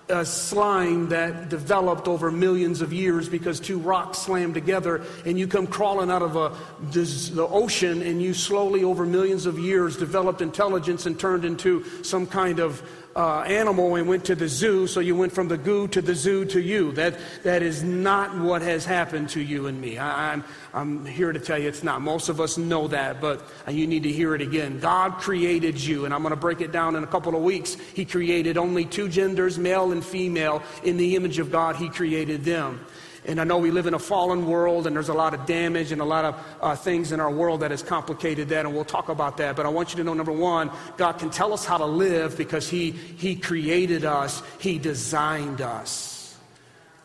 a 0.09 0.25
slime 0.25 1.09
that 1.09 1.49
developed 1.49 2.09
over 2.09 2.31
millions 2.31 2.81
of 2.81 2.93
years 2.93 3.29
because 3.29 3.61
two 3.61 3.79
rocks 3.79 4.19
slammed 4.19 4.55
together 4.55 5.03
and 5.27 5.39
you 5.39 5.47
come 5.47 5.67
crawling 5.67 6.11
out 6.11 6.23
of 6.23 6.37
a, 6.37 6.57
this, 6.91 7.29
the 7.29 7.47
ocean 7.47 8.03
and 8.03 8.23
you 8.23 8.33
slowly 8.33 8.85
over 8.85 9.05
millions 9.05 9.47
of 9.47 9.59
years 9.59 9.97
developed 9.97 10.41
intelligence 10.41 11.07
and 11.07 11.19
turned 11.21 11.45
into 11.45 11.85
some 12.03 12.27
kind 12.27 12.59
of 12.59 12.83
uh, 13.17 13.41
animal 13.41 13.97
and 13.97 14.09
went 14.09 14.25
to 14.27 14.35
the 14.35 14.49
zoo, 14.49 14.87
so 14.87 15.01
you 15.01 15.17
went 15.17 15.33
from 15.33 15.49
the 15.49 15.59
goo 15.59 15.89
to 15.89 16.01
the 16.01 16.15
zoo 16.15 16.45
to 16.47 16.61
you. 16.61 16.93
That, 16.93 17.19
that 17.43 17.63
is 17.63 17.83
not 17.83 18.39
what 18.39 18.63
has 18.63 18.85
happened 18.85 19.31
to 19.31 19.41
you 19.41 19.67
and 19.67 19.81
me. 19.81 19.99
I, 19.99 20.33
I'm, 20.33 20.45
I'm 20.73 21.05
here 21.05 21.33
to 21.33 21.41
tell 21.41 21.59
you 21.59 21.69
it's 21.69 21.83
not. 21.83 22.01
Most 22.01 22.29
of 22.29 22.41
us 22.41 22.59
know 22.59 22.89
that, 22.89 23.21
but 23.21 23.43
you 23.69 23.87
need 23.87 24.05
to 24.05 24.13
hear 24.13 24.35
it 24.35 24.41
again. 24.41 24.79
God 24.79 25.15
created 25.15 25.83
you, 25.83 26.05
and 26.05 26.15
I'm 26.15 26.23
going 26.23 26.31
to 26.31 26.41
break 26.41 26.61
it 26.61 26.71
down 26.71 26.97
in 26.97 27.03
a 27.03 27.09
couple 27.09 27.35
of 27.35 27.43
weeks. 27.43 27.75
He 27.95 28.05
created 28.05 28.57
only 28.57 28.85
two 28.85 29.09
genders, 29.09 29.59
male 29.59 29.91
and 29.93 30.05
female. 30.05 30.63
In 30.85 30.97
the 30.97 31.17
image 31.17 31.39
of 31.39 31.51
God, 31.51 31.77
He 31.77 31.89
created 31.89 32.45
them. 32.45 32.81
And 33.27 33.41
I 33.41 33.45
know 33.45 33.59
we 33.59 33.71
live 33.71 33.87
in 33.87 33.95
a 33.95 33.99
fallen 33.99 34.47
world 34.47 34.87
and 34.87 34.95
there's 34.95 35.09
a 35.09 35.15
lot 35.15 35.35
of 35.35 35.45
damage 35.47 35.93
and 35.93 36.01
a 36.01 36.05
lot 36.05 36.25
of 36.25 36.47
uh, 36.61 36.77
things 36.77 37.13
in 37.13 37.21
our 37.21 37.31
world 37.31 37.61
that 37.61 37.71
has 37.71 37.83
complicated 37.83 38.49
that, 38.51 38.65
and 38.65 38.75
we'll 38.75 38.85
talk 38.85 39.09
about 39.09 39.37
that. 39.39 39.57
But 39.57 39.67
I 39.67 39.69
want 39.69 39.91
you 39.91 39.97
to 39.97 40.05
know 40.05 40.15
number 40.15 40.33
one, 40.33 40.71
God 40.97 41.13
can 41.19 41.31
tell 41.31 41.53
us 41.53 41.65
how 41.65 41.79
to 41.79 41.87
live 41.87 42.37
because 42.37 42.69
He, 42.69 42.93
he 42.93 43.37
created 43.37 44.05
us, 44.05 44.43
He 44.59 44.79
designed 44.79 45.61
us. 45.61 46.37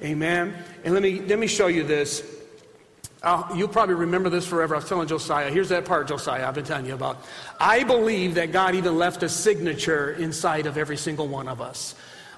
Amen. 0.01 0.53
And 0.83 0.93
let 0.93 1.03
me, 1.03 1.21
let 1.21 1.39
me 1.39 1.47
show 1.47 1.67
you 1.67 1.83
this. 1.83 2.23
Uh, 3.21 3.41
you'll 3.55 3.69
probably 3.69 3.95
remember 3.95 4.29
this 4.29 4.45
forever. 4.45 4.75
I 4.75 4.79
was 4.79 4.89
telling 4.89 5.07
Josiah, 5.07 5.49
here's 5.49 5.69
that 5.69 5.85
part, 5.85 6.09
Josiah, 6.09 6.45
I've 6.45 6.55
been 6.55 6.65
telling 6.65 6.85
you 6.85 6.93
about. 6.93 7.23
I 7.57 7.83
believe 7.83 8.35
that 8.35 8.51
God 8.51 8.75
even 8.75 8.97
left 8.97 9.23
a 9.23 9.29
signature 9.29 10.11
inside 10.11 10.65
of 10.65 10.77
every 10.77 10.97
single 10.97 11.29
one 11.29 11.47
of 11.47 11.61
us. 11.61 11.95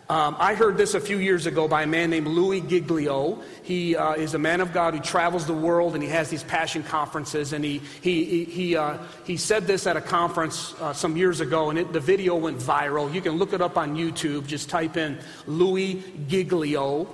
Um, 0.08 0.36
I 0.38 0.54
heard 0.54 0.78
this 0.78 0.94
a 0.94 1.00
few 1.00 1.18
years 1.18 1.48
ago 1.48 1.68
by 1.68 1.82
a 1.82 1.88
man 1.88 2.12
named 2.12 2.28
Louis 2.28 2.62
Giglio. 2.62 3.41
He 3.63 3.96
uh, 3.96 4.13
is 4.13 4.36
a 4.36 4.38
man 4.38 4.62
of 4.62 4.72
God 4.72 4.94
who 4.94 5.00
travels 5.00 5.48
the 5.48 5.54
world 5.54 5.96
and 5.96 6.04
he 6.04 6.10
has 6.10 6.30
these 6.30 6.44
passion 6.44 6.84
conferences. 6.84 7.54
And 7.54 7.65
he, 7.65 7.80
he, 8.02 8.44
he, 8.44 8.78
uh, 8.78 9.00
he 9.24 9.36
said 9.36 9.65
this 9.65 9.88
at 9.88 9.98
a 9.98 10.02
conference 10.02 10.76
uh, 10.80 10.94
some 10.94 11.18
years 11.18 11.39
ago, 11.41 11.72
and 11.72 11.80
it, 11.80 11.91
the 11.91 12.00
video 12.00 12.36
went 12.36 12.60
viral. 12.60 13.12
You 13.12 13.20
can 13.20 13.34
look 13.34 13.52
it 13.52 13.63
up 13.63 13.80
on 13.80 13.96
YouTube. 13.96 14.46
Just 14.46 14.70
type 14.70 14.96
in 14.96 15.18
Louis 15.48 16.04
Giglio. 16.28 17.08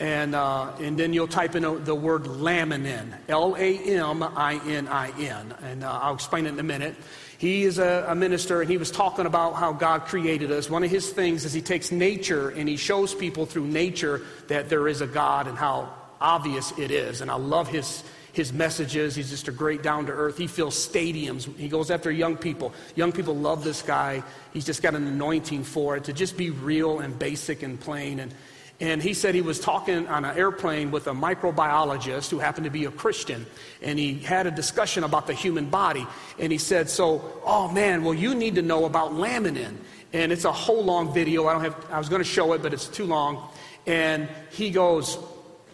And, 0.00 0.34
uh, 0.34 0.72
and 0.80 0.96
then 0.96 1.12
you'll 1.12 1.28
type 1.28 1.54
in 1.54 1.84
the 1.84 1.94
word 1.94 2.22
laminin, 2.22 3.12
L 3.28 3.56
A 3.58 3.76
M 3.78 4.22
I 4.22 4.60
N 4.64 4.88
I 4.88 5.10
N. 5.20 5.54
And 5.64 5.84
uh, 5.84 5.98
I'll 6.00 6.14
explain 6.14 6.46
it 6.46 6.50
in 6.50 6.58
a 6.60 6.62
minute. 6.62 6.94
He 7.38 7.62
is 7.62 7.78
a, 7.78 8.04
a, 8.08 8.16
minister, 8.16 8.60
and 8.60 8.68
he 8.68 8.78
was 8.78 8.90
talking 8.90 9.24
about 9.24 9.52
how 9.54 9.72
God 9.72 10.06
created 10.06 10.50
us. 10.50 10.68
One 10.68 10.82
of 10.82 10.90
his 10.90 11.08
things 11.08 11.44
is 11.44 11.52
he 11.52 11.62
takes 11.62 11.92
nature 11.92 12.50
and 12.50 12.68
he 12.68 12.76
shows 12.76 13.14
people 13.14 13.46
through 13.46 13.68
nature 13.68 14.22
that 14.48 14.68
there 14.68 14.88
is 14.88 15.00
a 15.00 15.06
God 15.06 15.46
and 15.46 15.56
how 15.56 15.94
obvious 16.20 16.76
it 16.76 16.90
is. 16.90 17.20
And 17.20 17.30
I 17.30 17.36
love 17.36 17.68
his, 17.68 18.02
his 18.32 18.52
messages. 18.52 19.14
He's 19.14 19.30
just 19.30 19.46
a 19.46 19.52
great 19.52 19.84
down 19.84 20.06
to 20.06 20.12
earth. 20.12 20.36
He 20.36 20.48
fills 20.48 20.74
stadiums. 20.74 21.54
He 21.56 21.68
goes 21.68 21.92
after 21.92 22.10
young 22.10 22.36
people. 22.36 22.72
Young 22.96 23.12
people 23.12 23.36
love 23.36 23.62
this 23.62 23.82
guy. 23.82 24.24
He's 24.52 24.66
just 24.66 24.82
got 24.82 24.96
an 24.96 25.06
anointing 25.06 25.62
for 25.62 25.96
it 25.96 26.04
to 26.04 26.12
just 26.12 26.36
be 26.36 26.50
real 26.50 26.98
and 26.98 27.16
basic 27.16 27.62
and 27.62 27.78
plain. 27.78 28.18
And 28.18 28.34
and 28.80 29.02
he 29.02 29.12
said 29.12 29.34
he 29.34 29.42
was 29.42 29.58
talking 29.58 30.06
on 30.06 30.24
an 30.24 30.36
airplane 30.36 30.92
with 30.92 31.08
a 31.08 31.12
microbiologist 31.12 32.30
who 32.30 32.38
happened 32.38 32.64
to 32.64 32.70
be 32.70 32.84
a 32.84 32.90
Christian. 32.92 33.44
And 33.82 33.98
he 33.98 34.14
had 34.14 34.46
a 34.46 34.52
discussion 34.52 35.02
about 35.02 35.26
the 35.26 35.34
human 35.34 35.68
body. 35.68 36.06
And 36.38 36.52
he 36.52 36.58
said, 36.58 36.88
So, 36.88 37.40
oh 37.44 37.68
man, 37.72 38.04
well, 38.04 38.14
you 38.14 38.36
need 38.36 38.54
to 38.54 38.62
know 38.62 38.84
about 38.84 39.12
laminin. 39.12 39.76
And 40.12 40.30
it's 40.30 40.44
a 40.44 40.52
whole 40.52 40.84
long 40.84 41.12
video. 41.12 41.48
I 41.48 41.54
don't 41.54 41.64
have, 41.64 41.86
I 41.90 41.98
was 41.98 42.08
going 42.08 42.22
to 42.22 42.28
show 42.28 42.52
it, 42.52 42.62
but 42.62 42.72
it's 42.72 42.86
too 42.86 43.04
long. 43.04 43.48
And 43.86 44.28
he 44.50 44.70
goes, 44.70 45.18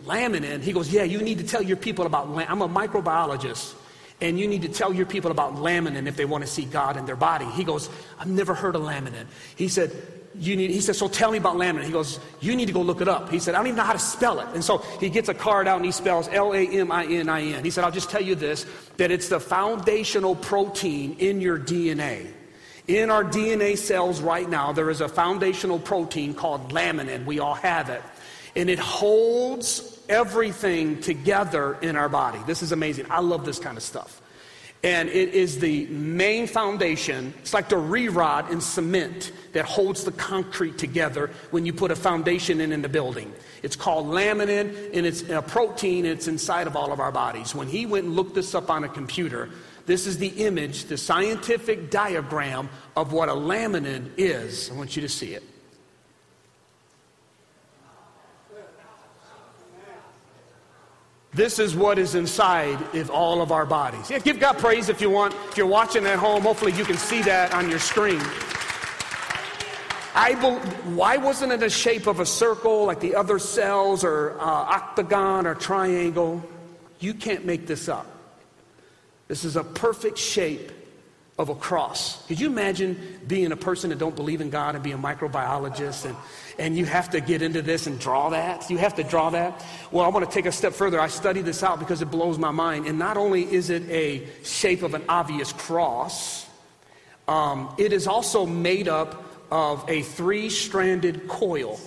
Laminin? 0.07 0.61
He 0.61 0.73
goes, 0.73 0.91
Yeah, 0.91 1.05
you 1.05 1.21
need 1.21 1.39
to 1.39 1.45
tell 1.45 1.63
your 1.63 1.77
people 1.77 2.07
about, 2.07 2.29
I'm 2.49 2.63
a 2.63 2.69
microbiologist. 2.69 3.75
And 4.21 4.39
you 4.39 4.47
need 4.47 4.63
to 4.63 4.69
tell 4.69 4.95
your 4.95 5.07
people 5.07 5.31
about 5.31 5.57
laminin 5.57 6.07
if 6.07 6.17
they 6.17 6.25
want 6.25 6.45
to 6.45 6.51
see 6.51 6.65
God 6.65 6.97
in 6.97 7.05
their 7.05 7.17
body. 7.17 7.45
He 7.47 7.65
goes, 7.65 7.91
I've 8.19 8.29
never 8.29 8.55
heard 8.55 8.77
of 8.77 8.83
laminin. 8.83 9.27
He 9.57 9.69
said, 9.69 9.91
you 10.39 10.57
need, 10.57 10.71
he 10.71 10.81
said, 10.81 10.97
so 10.97 11.09
tell 11.09 11.31
me 11.31 11.39
about 11.39 11.57
laminin. 11.57 11.85
He 11.85 11.93
goes, 11.93 12.19
you 12.41 12.57
need 12.57 12.67
to 12.67 12.73
go 12.73 12.83
look 12.83 13.01
it 13.01 13.09
up. 13.09 13.31
He 13.31 13.39
said, 13.39 13.55
I 13.55 13.59
don't 13.59 13.69
even 13.69 13.77
know 13.77 13.85
how 13.85 13.93
to 13.93 13.99
spell 13.99 14.41
it. 14.41 14.49
And 14.55 14.65
so 14.65 14.79
he 15.01 15.09
gets 15.09 15.29
a 15.29 15.35
card 15.35 15.69
out 15.69 15.77
and 15.77 15.85
he 15.85 15.93
spells 15.93 16.29
L-A-M-I-N-I-N. 16.29 17.65
He 17.65 17.71
said, 17.71 17.85
I'll 17.85 17.91
just 17.91 18.11
tell 18.11 18.23
you 18.23 18.35
this, 18.35 18.67
that 18.97 19.11
it's 19.11 19.29
the 19.29 19.41
foundational 19.41 20.35
protein 20.35 21.17
in 21.19 21.41
your 21.41 21.59
DNA. 21.59 22.27
In 22.87 23.11
our 23.11 23.25
DNA 23.25 23.79
cells 23.79 24.21
right 24.21 24.49
now, 24.49 24.73
there 24.73 24.91
is 24.91 25.01
a 25.01 25.09
foundational 25.09 25.79
protein 25.79 26.35
called 26.35 26.73
laminin. 26.73 27.25
We 27.25 27.39
all 27.39 27.55
have 27.55 27.89
it. 27.89 28.03
And 28.57 28.69
it 28.69 28.79
holds 28.79 29.99
everything 30.09 31.01
together 31.01 31.79
in 31.81 31.97
our 31.97 32.09
body. 32.09 32.39
This 32.47 32.63
is 32.63 32.73
amazing. 32.73 33.07
I 33.09 33.21
love 33.21 33.45
this 33.45 33.59
kind 33.59 33.77
of 33.77 33.83
stuff. 33.83 34.21
And 34.85 35.09
it 35.09 35.31
is 35.31 35.59
the 35.59 35.87
main 35.87 36.47
foundation. 36.47 37.33
It's 37.41 37.55
like 37.55 37.71
the 37.71 37.79
re 37.79 38.09
rod 38.09 38.51
in 38.53 38.61
cement 38.61 39.33
that 39.55 39.65
holds 39.65 40.05
the 40.05 40.13
concrete 40.13 40.77
together 40.77 41.31
when 41.51 41.65
you 41.65 41.73
put 41.73 41.91
a 41.91 41.97
foundation 41.97 42.61
in 42.61 42.71
in 42.71 42.83
the 42.83 42.89
building. 42.89 43.33
It's 43.63 43.77
called 43.77 44.09
laminin, 44.09 44.91
and 44.93 45.07
it's 45.07 45.23
a 45.31 45.41
protein, 45.41 46.05
it's 46.05 46.29
inside 46.29 46.67
of 46.67 46.77
all 46.77 46.93
of 46.93 47.01
our 47.01 47.11
bodies. 47.11 47.55
When 47.55 47.67
he 47.67 47.87
went 47.87 48.05
and 48.05 48.15
looked 48.15 48.35
this 48.35 48.55
up 48.55 48.69
on 48.69 48.85
a 48.85 48.89
computer, 48.89 49.49
this 49.87 50.07
is 50.07 50.19
the 50.19 50.29
image, 50.29 50.85
the 50.85 50.99
scientific 50.99 51.91
diagram 51.91 52.69
of 52.95 53.15
what 53.15 53.31
a 53.31 53.33
laminin 53.33 54.11
is. 54.19 54.71
I 54.71 54.75
want 54.75 54.97
you 54.97 55.03
to 55.03 55.09
see 55.09 55.33
it. 55.33 55.54
This 61.35 61.59
is 61.59 61.75
what 61.75 61.99
is 61.99 62.15
inside 62.15 62.79
of 62.95 63.11
all 63.11 63.43
of 63.43 63.51
our 63.51 63.67
bodies. 63.67 64.09
Yeah, 64.09 64.21
give 64.21 64.39
God 64.39 64.59
praise 64.59 64.89
if 64.89 65.01
you 65.01 65.11
want. 65.11 65.35
If 65.49 65.57
you're 65.57 65.67
watching 65.67 66.07
at 66.07 66.19
home, 66.19 66.43
hopefully 66.43 66.73
you 66.73 66.85
can 66.85 66.97
see 66.97 67.23
that 67.23 67.53
on 67.53 67.69
your 67.69 67.81
screen. 67.81 68.23
I 70.15 70.35
be, 70.35 70.47
why 70.95 71.17
wasn't 71.17 71.51
it 71.51 71.61
a 71.65 71.69
shape 71.69 72.07
of 72.07 72.21
a 72.21 72.27
circle 72.27 72.85
like 72.85 73.01
the 73.01 73.17
other 73.17 73.41
cells 73.41 74.05
or 74.05 74.39
uh, 74.39 74.45
octagon 74.45 75.45
or 75.45 75.57
triangle? 75.57 76.41
You 77.01 77.15
can't 77.15 77.45
make 77.45 77.67
this 77.67 77.89
up. 77.89 78.07
This 79.27 79.45
is 79.45 79.57
a 79.57 79.65
perfect 79.65 80.19
shape 80.19 80.71
of 81.37 81.49
a 81.49 81.55
cross. 81.55 82.25
Could 82.27 82.39
you 82.39 82.47
imagine 82.47 82.97
being 83.27 83.51
a 83.51 83.57
person 83.57 83.91
that 83.91 83.99
don't 83.99 84.15
believe 84.15 84.41
in 84.41 84.51
God 84.51 84.77
and 84.77 84.85
being 84.85 84.97
a 84.97 84.99
microbiologist 84.99 86.05
and, 86.05 86.17
and 86.61 86.77
you 86.77 86.85
have 86.85 87.11
to 87.11 87.21
get 87.21 87.43
into 87.43 87.61
this 87.61 87.89
and 87.89 87.99
draw 87.99 88.31
that? 88.31 88.71
You 88.71 88.79
have 88.79 88.95
to 88.97 89.03
draw 89.03 89.31
that? 89.31 89.65
Well, 89.91 90.05
I 90.05 90.09
want 90.09 90.25
to 90.25 90.33
take 90.33 90.47
a 90.47 90.53
step 90.53 90.75
further. 90.75 91.01
I 91.01 91.09
study 91.09 91.43
this 91.43 91.65
out 91.65 91.81
because 91.81 92.03
it 92.03 92.11
blows 92.11 92.39
my 92.39 92.53
mind. 92.53 92.87
And 92.87 93.01
not 93.01 93.17
only 93.17 93.53
is 93.53 93.71
it 93.71 93.83
a 93.91 94.29
shape 94.45 94.83
of 94.83 94.95
an 94.95 95.03
obvious 95.09 95.53
cross, 95.53 96.47
um, 97.27 97.75
it 97.79 97.93
is 97.93 98.07
also 98.07 98.47
made 98.47 98.87
up 98.87 99.25
of 99.51 99.85
a 99.89 100.03
three 100.03 100.49
stranded 100.49 101.27
coil. 101.27 101.81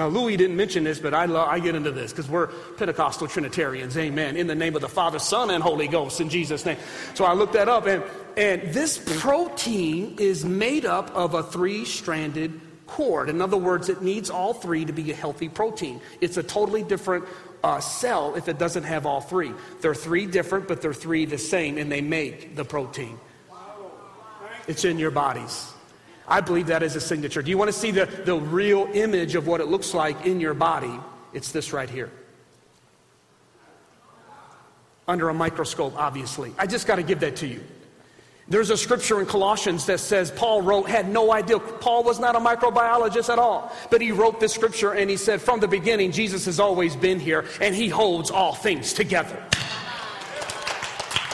Now, 0.00 0.08
Louis 0.08 0.38
didn't 0.38 0.56
mention 0.56 0.82
this, 0.82 0.98
but 0.98 1.12
I, 1.12 1.24
I 1.24 1.58
get 1.58 1.74
into 1.74 1.90
this 1.90 2.10
because 2.10 2.26
we're 2.26 2.46
Pentecostal 2.78 3.28
Trinitarians. 3.28 3.98
Amen. 3.98 4.34
In 4.34 4.46
the 4.46 4.54
name 4.54 4.74
of 4.74 4.80
the 4.80 4.88
Father, 4.88 5.18
Son, 5.18 5.50
and 5.50 5.62
Holy 5.62 5.88
Ghost, 5.88 6.22
in 6.22 6.30
Jesus' 6.30 6.64
name. 6.64 6.78
So 7.12 7.26
I 7.26 7.34
looked 7.34 7.52
that 7.52 7.68
up, 7.68 7.86
and, 7.86 8.02
and 8.34 8.62
this 8.72 8.98
protein 9.20 10.16
is 10.18 10.42
made 10.42 10.86
up 10.86 11.14
of 11.14 11.34
a 11.34 11.42
three 11.42 11.84
stranded 11.84 12.58
cord. 12.86 13.28
In 13.28 13.42
other 13.42 13.58
words, 13.58 13.90
it 13.90 14.00
needs 14.00 14.30
all 14.30 14.54
three 14.54 14.86
to 14.86 14.92
be 14.94 15.10
a 15.10 15.14
healthy 15.14 15.50
protein. 15.50 16.00
It's 16.22 16.38
a 16.38 16.42
totally 16.42 16.82
different 16.82 17.26
uh, 17.62 17.80
cell 17.80 18.36
if 18.36 18.48
it 18.48 18.58
doesn't 18.58 18.84
have 18.84 19.04
all 19.04 19.20
three. 19.20 19.52
They're 19.82 19.94
three 19.94 20.24
different, 20.24 20.66
but 20.66 20.80
they're 20.80 20.94
three 20.94 21.26
the 21.26 21.36
same, 21.36 21.76
and 21.76 21.92
they 21.92 22.00
make 22.00 22.56
the 22.56 22.64
protein. 22.64 23.20
It's 24.66 24.86
in 24.86 24.98
your 24.98 25.10
bodies. 25.10 25.74
I 26.30 26.40
believe 26.40 26.68
that 26.68 26.84
is 26.84 26.94
a 26.94 27.00
signature. 27.00 27.42
Do 27.42 27.50
you 27.50 27.58
want 27.58 27.68
to 27.68 27.76
see 27.76 27.90
the, 27.90 28.06
the 28.06 28.36
real 28.36 28.88
image 28.94 29.34
of 29.34 29.48
what 29.48 29.60
it 29.60 29.66
looks 29.66 29.92
like 29.92 30.24
in 30.24 30.40
your 30.40 30.54
body? 30.54 30.98
It's 31.32 31.50
this 31.50 31.72
right 31.72 31.90
here. 31.90 32.10
Under 35.08 35.28
a 35.28 35.34
microscope, 35.34 35.94
obviously. 35.96 36.54
I 36.56 36.66
just 36.66 36.86
got 36.86 36.96
to 36.96 37.02
give 37.02 37.18
that 37.20 37.34
to 37.36 37.48
you. 37.48 37.64
There's 38.48 38.70
a 38.70 38.76
scripture 38.76 39.20
in 39.20 39.26
Colossians 39.26 39.86
that 39.86 40.00
says 40.00 40.30
Paul 40.30 40.62
wrote, 40.62 40.88
had 40.88 41.08
no 41.08 41.32
idea. 41.32 41.58
Paul 41.58 42.04
was 42.04 42.18
not 42.18 42.34
a 42.36 42.40
microbiologist 42.40 43.28
at 43.28 43.38
all. 43.38 43.72
But 43.90 44.00
he 44.00 44.12
wrote 44.12 44.40
this 44.40 44.52
scripture 44.52 44.92
and 44.92 45.10
he 45.10 45.16
said, 45.16 45.40
from 45.40 45.60
the 45.60 45.68
beginning, 45.68 46.10
Jesus 46.10 46.46
has 46.46 46.58
always 46.58 46.94
been 46.96 47.20
here 47.20 47.44
and 47.60 47.74
he 47.74 47.88
holds 47.88 48.30
all 48.30 48.54
things 48.54 48.92
together. 48.92 49.40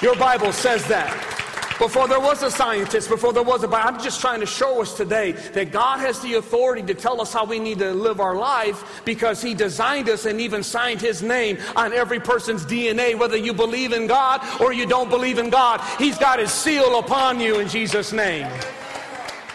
Your 0.02 0.14
Bible 0.16 0.52
says 0.52 0.87
that. 0.88 1.37
Before 1.79 2.09
there 2.09 2.21
was 2.21 2.43
a 2.43 2.51
scientist, 2.51 3.11
before 3.11 3.35
there 3.35 3.43
was 3.43 3.62
a, 3.62 3.69
but 3.69 3.85
I'm 3.85 4.01
just 4.01 4.21
trying 4.23 4.41
to 4.41 4.47
show 4.47 4.81
us 4.81 4.97
today 4.97 5.33
that 5.33 5.73
God 5.73 5.99
has 6.01 6.19
the 6.21 6.35
authority 6.35 6.83
to 6.83 6.95
tell 6.95 7.21
us 7.21 7.35
how 7.35 7.45
we 7.45 7.59
need 7.59 7.81
to 7.81 7.93
live 7.93 8.19
our 8.19 8.35
life 8.35 9.03
because 9.05 9.43
He 9.43 9.53
designed 9.53 10.09
us 10.09 10.25
and 10.25 10.41
even 10.41 10.62
signed 10.62 11.03
His 11.03 11.23
name 11.23 11.59
on 11.77 11.93
every 11.93 12.19
person's 12.19 12.65
DNA, 12.65 13.19
whether 13.19 13.37
you 13.37 13.53
believe 13.53 13.93
in 13.93 14.07
God 14.07 14.41
or 14.61 14.73
you 14.73 14.87
don't 14.87 15.11
believe 15.11 15.39
in 15.39 15.51
God. 15.51 15.83
He's 15.99 16.17
got 16.17 16.39
His 16.39 16.51
seal 16.51 16.99
upon 16.99 17.41
you 17.41 17.61
in 17.61 17.69
Jesus' 17.69 18.11
name. 18.11 18.51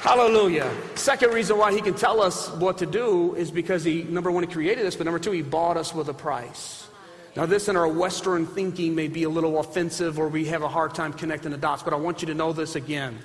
Hallelujah. 0.02 0.72
Second 0.94 1.34
reason 1.34 1.58
why 1.58 1.74
He 1.74 1.82
can 1.82 1.96
tell 1.96 2.22
us 2.22 2.52
what 2.52 2.78
to 2.80 2.86
do 2.86 3.34
is 3.34 3.50
because 3.50 3.84
He, 3.84 4.04
number 4.04 4.30
one, 4.30 4.44
He 4.44 4.54
created 4.54 4.86
us, 4.86 4.96
but 4.96 5.06
number 5.06 5.20
two, 5.20 5.32
He 5.32 5.42
bought 5.42 5.76
us 5.76 5.94
with 5.94 6.08
a 6.08 6.14
price. 6.14 6.81
Now, 7.36 7.46
this 7.46 7.70
in 7.70 7.78
our 7.78 7.88
Western 7.88 8.46
thinking 8.46 8.94
may 8.94 9.08
be 9.08 9.24
a 9.24 9.30
little 9.30 9.60
offensive 9.60 10.20
or 10.20 10.28
we 10.28 10.46
have 10.46 10.64
a 10.64 10.68
hard 10.68 10.94
time 10.94 11.14
connecting 11.14 11.52
the 11.52 11.58
dots, 11.58 11.82
but 11.82 11.94
I 11.94 11.96
want 11.96 12.22
you 12.22 12.28
to 12.28 12.34
know 12.34 12.52
this 12.52 12.76
again. 12.76 13.18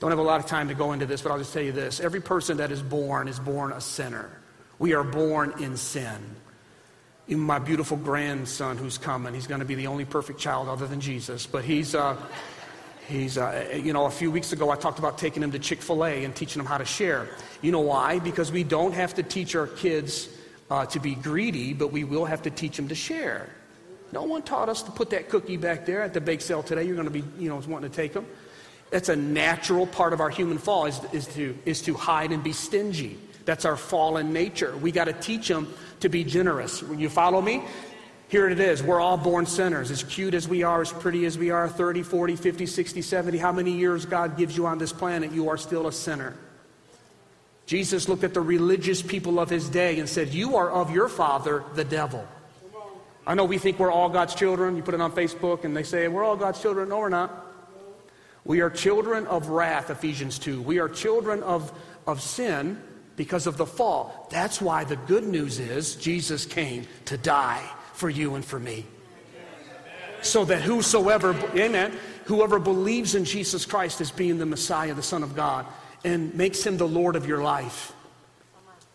Don't 0.00 0.10
have 0.10 0.18
a 0.18 0.22
lot 0.22 0.40
of 0.40 0.46
time 0.46 0.68
to 0.68 0.74
go 0.74 0.92
into 0.92 1.04
this, 1.04 1.20
but 1.20 1.32
I'll 1.32 1.38
just 1.38 1.52
tell 1.52 1.62
you 1.62 1.72
this. 1.72 2.00
Every 2.00 2.20
person 2.20 2.56
that 2.56 2.72
is 2.72 2.82
born 2.82 3.28
is 3.28 3.38
born 3.38 3.72
a 3.72 3.80
sinner. 3.80 4.30
We 4.78 4.94
are 4.94 5.04
born 5.04 5.62
in 5.62 5.76
sin. 5.76 6.18
Even 7.28 7.42
my 7.42 7.58
beautiful 7.58 7.98
grandson 7.98 8.78
who's 8.78 8.98
coming, 8.98 9.34
he's 9.34 9.46
going 9.46 9.60
to 9.60 9.66
be 9.66 9.74
the 9.74 9.86
only 9.86 10.06
perfect 10.06 10.40
child 10.40 10.68
other 10.68 10.86
than 10.86 11.00
Jesus, 11.00 11.46
but 11.46 11.64
he's. 11.64 11.94
Uh, 11.94 12.16
He's, 13.08 13.36
uh, 13.36 13.80
you 13.82 13.92
know, 13.92 14.06
a 14.06 14.10
few 14.10 14.30
weeks 14.30 14.52
ago 14.52 14.70
I 14.70 14.76
talked 14.76 15.00
about 15.00 15.18
taking 15.18 15.42
him 15.42 15.50
to 15.50 15.58
Chick 15.58 15.82
fil 15.82 16.04
A 16.04 16.24
and 16.24 16.34
teaching 16.34 16.60
him 16.60 16.66
how 16.66 16.78
to 16.78 16.84
share. 16.84 17.28
You 17.60 17.72
know 17.72 17.80
why? 17.80 18.20
Because 18.20 18.52
we 18.52 18.62
don't 18.62 18.92
have 18.92 19.14
to 19.14 19.24
teach 19.24 19.56
our 19.56 19.66
kids 19.66 20.28
uh, 20.72 20.86
to 20.86 20.98
be 20.98 21.14
greedy, 21.14 21.74
but 21.74 21.92
we 21.92 22.02
will 22.02 22.24
have 22.24 22.40
to 22.40 22.50
teach 22.50 22.76
them 22.78 22.88
to 22.88 22.94
share. 22.94 23.46
No 24.10 24.22
one 24.22 24.40
taught 24.40 24.70
us 24.70 24.82
to 24.84 24.90
put 24.90 25.10
that 25.10 25.28
cookie 25.28 25.58
back 25.58 25.84
there 25.84 26.00
at 26.00 26.14
the 26.14 26.20
bake 26.20 26.40
sale 26.40 26.62
today. 26.62 26.84
You're 26.84 26.94
going 26.94 27.12
to 27.12 27.12
be, 27.12 27.24
you 27.38 27.50
know, 27.50 27.56
wanting 27.68 27.90
to 27.90 27.94
take 27.94 28.14
them. 28.14 28.24
That's 28.90 29.10
a 29.10 29.16
natural 29.16 29.86
part 29.86 30.14
of 30.14 30.20
our 30.20 30.30
human 30.30 30.56
fall 30.56 30.86
is, 30.86 30.98
is, 31.12 31.26
to, 31.34 31.58
is 31.66 31.82
to 31.82 31.92
hide 31.92 32.32
and 32.32 32.42
be 32.42 32.54
stingy. 32.54 33.18
That's 33.44 33.66
our 33.66 33.76
fallen 33.76 34.32
nature. 34.32 34.74
We 34.78 34.92
got 34.92 35.04
to 35.04 35.12
teach 35.12 35.46
them 35.46 35.68
to 36.00 36.08
be 36.08 36.24
generous. 36.24 36.82
You 36.96 37.10
follow 37.10 37.42
me, 37.42 37.62
here 38.28 38.48
it 38.48 38.58
is. 38.58 38.82
We're 38.82 39.00
all 39.00 39.18
born 39.18 39.44
sinners. 39.44 39.90
As 39.90 40.02
cute 40.02 40.32
as 40.32 40.48
we 40.48 40.62
are, 40.62 40.80
as 40.80 40.90
pretty 40.90 41.26
as 41.26 41.36
we 41.36 41.50
are, 41.50 41.68
30, 41.68 42.02
40, 42.02 42.36
50, 42.36 42.64
60, 42.64 43.02
70, 43.02 43.36
how 43.36 43.52
many 43.52 43.72
years 43.72 44.06
God 44.06 44.38
gives 44.38 44.56
you 44.56 44.64
on 44.64 44.78
this 44.78 44.92
planet, 44.92 45.32
you 45.32 45.50
are 45.50 45.58
still 45.58 45.86
a 45.86 45.92
sinner. 45.92 46.34
Jesus 47.72 48.06
looked 48.06 48.22
at 48.22 48.34
the 48.34 48.40
religious 48.42 49.00
people 49.00 49.40
of 49.40 49.48
his 49.48 49.66
day 49.70 49.98
and 49.98 50.06
said, 50.06 50.34
You 50.34 50.56
are 50.56 50.70
of 50.70 50.90
your 50.90 51.08
father, 51.08 51.64
the 51.74 51.84
devil. 51.84 52.28
I 53.26 53.32
know 53.32 53.46
we 53.46 53.56
think 53.56 53.78
we're 53.78 53.90
all 53.90 54.10
God's 54.10 54.34
children. 54.34 54.76
You 54.76 54.82
put 54.82 54.92
it 54.92 55.00
on 55.00 55.10
Facebook 55.12 55.64
and 55.64 55.74
they 55.74 55.82
say, 55.82 56.06
We're 56.06 56.22
all 56.22 56.36
God's 56.36 56.60
children. 56.60 56.90
No, 56.90 56.98
we're 56.98 57.08
not. 57.08 57.46
We 58.44 58.60
are 58.60 58.68
children 58.68 59.26
of 59.26 59.48
wrath, 59.48 59.88
Ephesians 59.88 60.38
2. 60.38 60.60
We 60.60 60.80
are 60.80 60.88
children 60.90 61.42
of, 61.42 61.72
of 62.06 62.20
sin 62.20 62.78
because 63.16 63.46
of 63.46 63.56
the 63.56 63.64
fall. 63.64 64.28
That's 64.30 64.60
why 64.60 64.84
the 64.84 64.96
good 64.96 65.24
news 65.24 65.58
is 65.58 65.96
Jesus 65.96 66.44
came 66.44 66.86
to 67.06 67.16
die 67.16 67.66
for 67.94 68.10
you 68.10 68.34
and 68.34 68.44
for 68.44 68.60
me. 68.60 68.84
So 70.20 70.44
that 70.44 70.60
whosoever, 70.60 71.34
amen, 71.56 71.98
whoever 72.26 72.58
believes 72.58 73.14
in 73.14 73.24
Jesus 73.24 73.64
Christ 73.64 74.02
as 74.02 74.10
being 74.10 74.36
the 74.36 74.44
Messiah, 74.44 74.92
the 74.92 75.02
Son 75.02 75.22
of 75.22 75.34
God, 75.34 75.64
and 76.04 76.34
makes 76.34 76.64
him 76.64 76.76
the 76.76 76.88
Lord 76.88 77.16
of 77.16 77.26
your 77.26 77.42
life, 77.42 77.92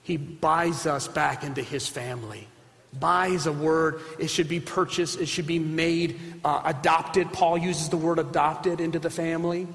he 0.03 0.17
buys 0.17 0.85
us 0.85 1.07
back 1.07 1.43
into 1.43 1.61
his 1.61 1.87
family. 1.87 2.47
Buy 2.99 3.27
is 3.27 3.45
a 3.45 3.51
word, 3.51 4.01
it 4.17 4.29
should 4.29 4.47
be 4.47 4.59
purchased, 4.59 5.19
it 5.19 5.27
should 5.27 5.47
be 5.47 5.59
made, 5.59 6.19
uh, 6.43 6.61
adopted. 6.65 7.31
Paul 7.33 7.57
uses 7.57 7.89
the 7.89 7.97
word 7.97 8.17
adopted 8.17 8.79
into 8.79 8.99
the 8.99 9.09
family. 9.09 9.67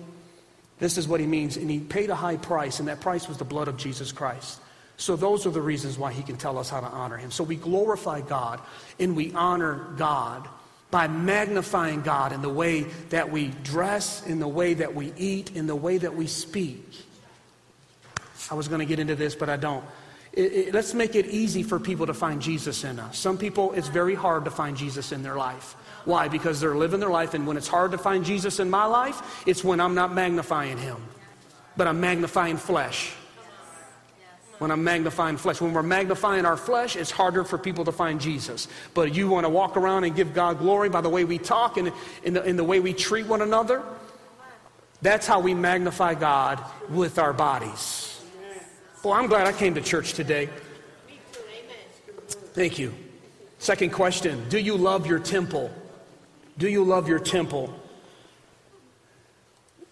This 0.79 0.99
is 0.99 1.07
what 1.07 1.21
he 1.21 1.27
means. 1.27 1.57
And 1.57 1.71
he 1.71 1.79
paid 1.79 2.11
a 2.11 2.15
high 2.15 2.39
price, 2.39 2.81
and 2.81 2.89
that 2.89 3.01
price 3.01 3.29
was 3.29 3.37
the 3.37 3.45
blood 3.45 3.69
of 3.69 3.77
Jesus 3.77 4.11
Christ. 4.11 4.61
So, 4.97 5.17
those 5.17 5.47
are 5.47 5.51
the 5.51 5.61
reasons 5.61 5.99
why 5.99 6.13
he 6.13 6.23
can 6.23 6.37
tell 6.37 6.59
us 6.59 6.71
how 6.71 6.81
to 6.81 6.87
honor 6.87 7.17
him. 7.17 7.31
So, 7.31 7.45
we 7.45 7.57
glorify 7.57 8.21
God 8.21 8.61
and 8.99 9.17
we 9.17 9.33
honor 9.33 9.87
God 9.97 10.49
by 10.91 11.09
magnifying 11.09 12.03
God 12.03 12.33
in 12.33 12.43
the 12.43 12.49
way 12.49 12.83
that 13.11 13.31
we 13.31 13.49
dress, 13.49 14.27
in 14.27 14.39
the 14.39 14.49
way 14.49 14.75
that 14.75 14.95
we 14.95 15.13
eat, 15.17 15.57
in 15.57 15.67
the 15.67 15.77
way 15.77 15.99
that 15.99 16.15
we 16.15 16.27
speak. 16.27 16.85
I 18.51 18.55
was 18.55 18.69
going 18.69 18.81
to 18.81 18.87
get 18.87 18.99
into 18.99 19.15
this, 19.15 19.35
but 19.35 19.49
I 19.49 19.57
don't. 19.57 19.85
It, 20.33 20.53
it, 20.53 20.75
let's 20.75 20.95
make 20.95 21.15
it 21.15 21.27
easy 21.27 21.63
for 21.63 21.79
people 21.79 22.07
to 22.07 22.15
find 22.15 22.41
Jesus 22.41 22.85
in 22.85 22.99
us. 22.99 23.19
Some 23.19 23.37
people, 23.37 23.73
it's 23.73 23.89
very 23.89 24.15
hard 24.15 24.45
to 24.47 24.51
find 24.51 24.77
Jesus 24.77 25.13
in 25.13 25.23
their 25.23 25.37
life. 25.37 25.77
Why? 26.05 26.29
Because 26.29 26.61
they're 26.61 26.75
living 26.75 27.01
their 27.01 27.11
life, 27.11 27.35
and 27.35 27.47
when 27.47 27.57
it's 27.57 27.69
hard 27.69 27.93
to 27.93 27.99
find 27.99 28.25
Jesus 28.25 28.59
in 28.59 28.71
my 28.71 28.87
life, 28.87 29.45
it's 29.47 29.63
when 29.63 29.79
I'm 29.79 29.95
not 29.95 30.13
magnifying 30.15 30.79
him, 30.79 30.97
but 31.77 31.87
I'm 31.87 32.01
magnifying 32.01 32.57
flesh. 32.57 33.13
When 34.59 34.71
I'm 34.71 34.85
magnifying 34.85 35.37
flesh. 35.37 35.61
When 35.61 35.73
we're 35.73 35.83
magnifying 35.83 36.47
our 36.47 36.57
flesh, 36.57 36.97
it's 36.97 37.11
harder 37.11 37.45
for 37.45 37.59
people 37.59 37.85
to 37.85 37.93
find 37.93 38.21
Jesus. 38.21 38.69
But 38.95 39.15
you 39.15 39.29
want 39.29 39.45
to 39.45 39.49
walk 39.51 39.77
around 39.77 40.05
and 40.05 40.15
give 40.15 40.35
God 40.35 40.59
glory 40.59 40.89
by 40.89 41.01
the 41.01 41.09
way 41.09 41.25
we 41.25 41.39
talk 41.39 41.77
and 41.77 41.93
in 42.23 42.35
the, 42.35 42.45
in 42.45 42.57
the 42.57 42.65
way 42.65 42.79
we 42.79 42.93
treat 42.93 43.27
one 43.27 43.43
another. 43.43 43.83
That's 45.03 45.27
how 45.27 45.41
we 45.41 45.53
magnify 45.53 46.15
God 46.15 46.65
with 46.89 47.19
our 47.19 47.33
bodies. 47.33 48.02
Well, 49.03 49.15
I'm 49.15 49.27
glad 49.27 49.49
I 49.49 49.53
came 49.53 49.75
to 49.75 49.81
church 49.81 50.13
today. 50.13 50.49
Thank 52.55 52.79
you. 52.79 52.95
Second 53.59 53.91
question 53.91 54.49
Do 54.49 54.61
you 54.61 54.77
love 54.77 55.09
your 55.09 55.19
temple? 55.19 55.73
Do 56.57 56.69
you 56.69 56.85
love 56.85 57.09
your 57.09 57.19
temple? 57.19 57.75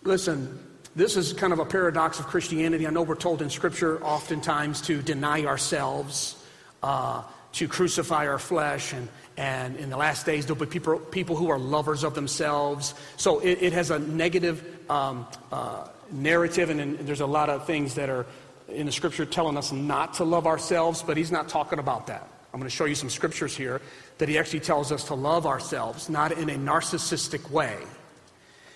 Listen, 0.04 0.64
this 0.94 1.16
is 1.16 1.32
kind 1.32 1.52
of 1.52 1.58
a 1.58 1.64
paradox 1.64 2.20
of 2.20 2.28
Christianity. 2.28 2.86
I 2.86 2.90
know 2.90 3.02
we're 3.02 3.16
told 3.16 3.42
in 3.42 3.50
Scripture 3.50 4.00
oftentimes 4.04 4.80
to 4.82 5.02
deny 5.02 5.44
ourselves, 5.44 6.36
uh, 6.84 7.24
to 7.54 7.66
crucify 7.66 8.28
our 8.28 8.38
flesh, 8.38 8.92
and, 8.92 9.08
and 9.36 9.76
in 9.76 9.90
the 9.90 9.96
last 9.96 10.24
days 10.24 10.46
there'll 10.46 10.60
be 10.60 10.66
people, 10.66 11.00
people 11.00 11.34
who 11.34 11.50
are 11.50 11.58
lovers 11.58 12.04
of 12.04 12.14
themselves. 12.14 12.94
So 13.16 13.40
it, 13.40 13.58
it 13.60 13.72
has 13.72 13.90
a 13.90 13.98
negative 13.98 14.88
um, 14.88 15.26
uh, 15.50 15.88
narrative, 16.12 16.70
and, 16.70 16.80
and 16.80 16.98
there's 17.00 17.20
a 17.20 17.26
lot 17.26 17.50
of 17.50 17.66
things 17.66 17.94
that 17.94 18.08
are 18.08 18.26
in 18.72 18.86
the 18.86 18.92
scripture 18.92 19.24
telling 19.24 19.56
us 19.56 19.72
not 19.72 20.14
to 20.14 20.24
love 20.24 20.46
ourselves, 20.46 21.02
but 21.02 21.16
he's 21.16 21.32
not 21.32 21.48
talking 21.48 21.78
about 21.78 22.06
that. 22.06 22.26
I'm 22.52 22.58
going 22.58 22.68
to 22.68 22.74
show 22.74 22.84
you 22.84 22.94
some 22.94 23.10
scriptures 23.10 23.56
here 23.56 23.80
that 24.18 24.28
he 24.28 24.38
actually 24.38 24.60
tells 24.60 24.90
us 24.90 25.04
to 25.04 25.14
love 25.14 25.46
ourselves, 25.46 26.08
not 26.08 26.32
in 26.32 26.50
a 26.50 26.54
narcissistic 26.54 27.50
way. 27.50 27.76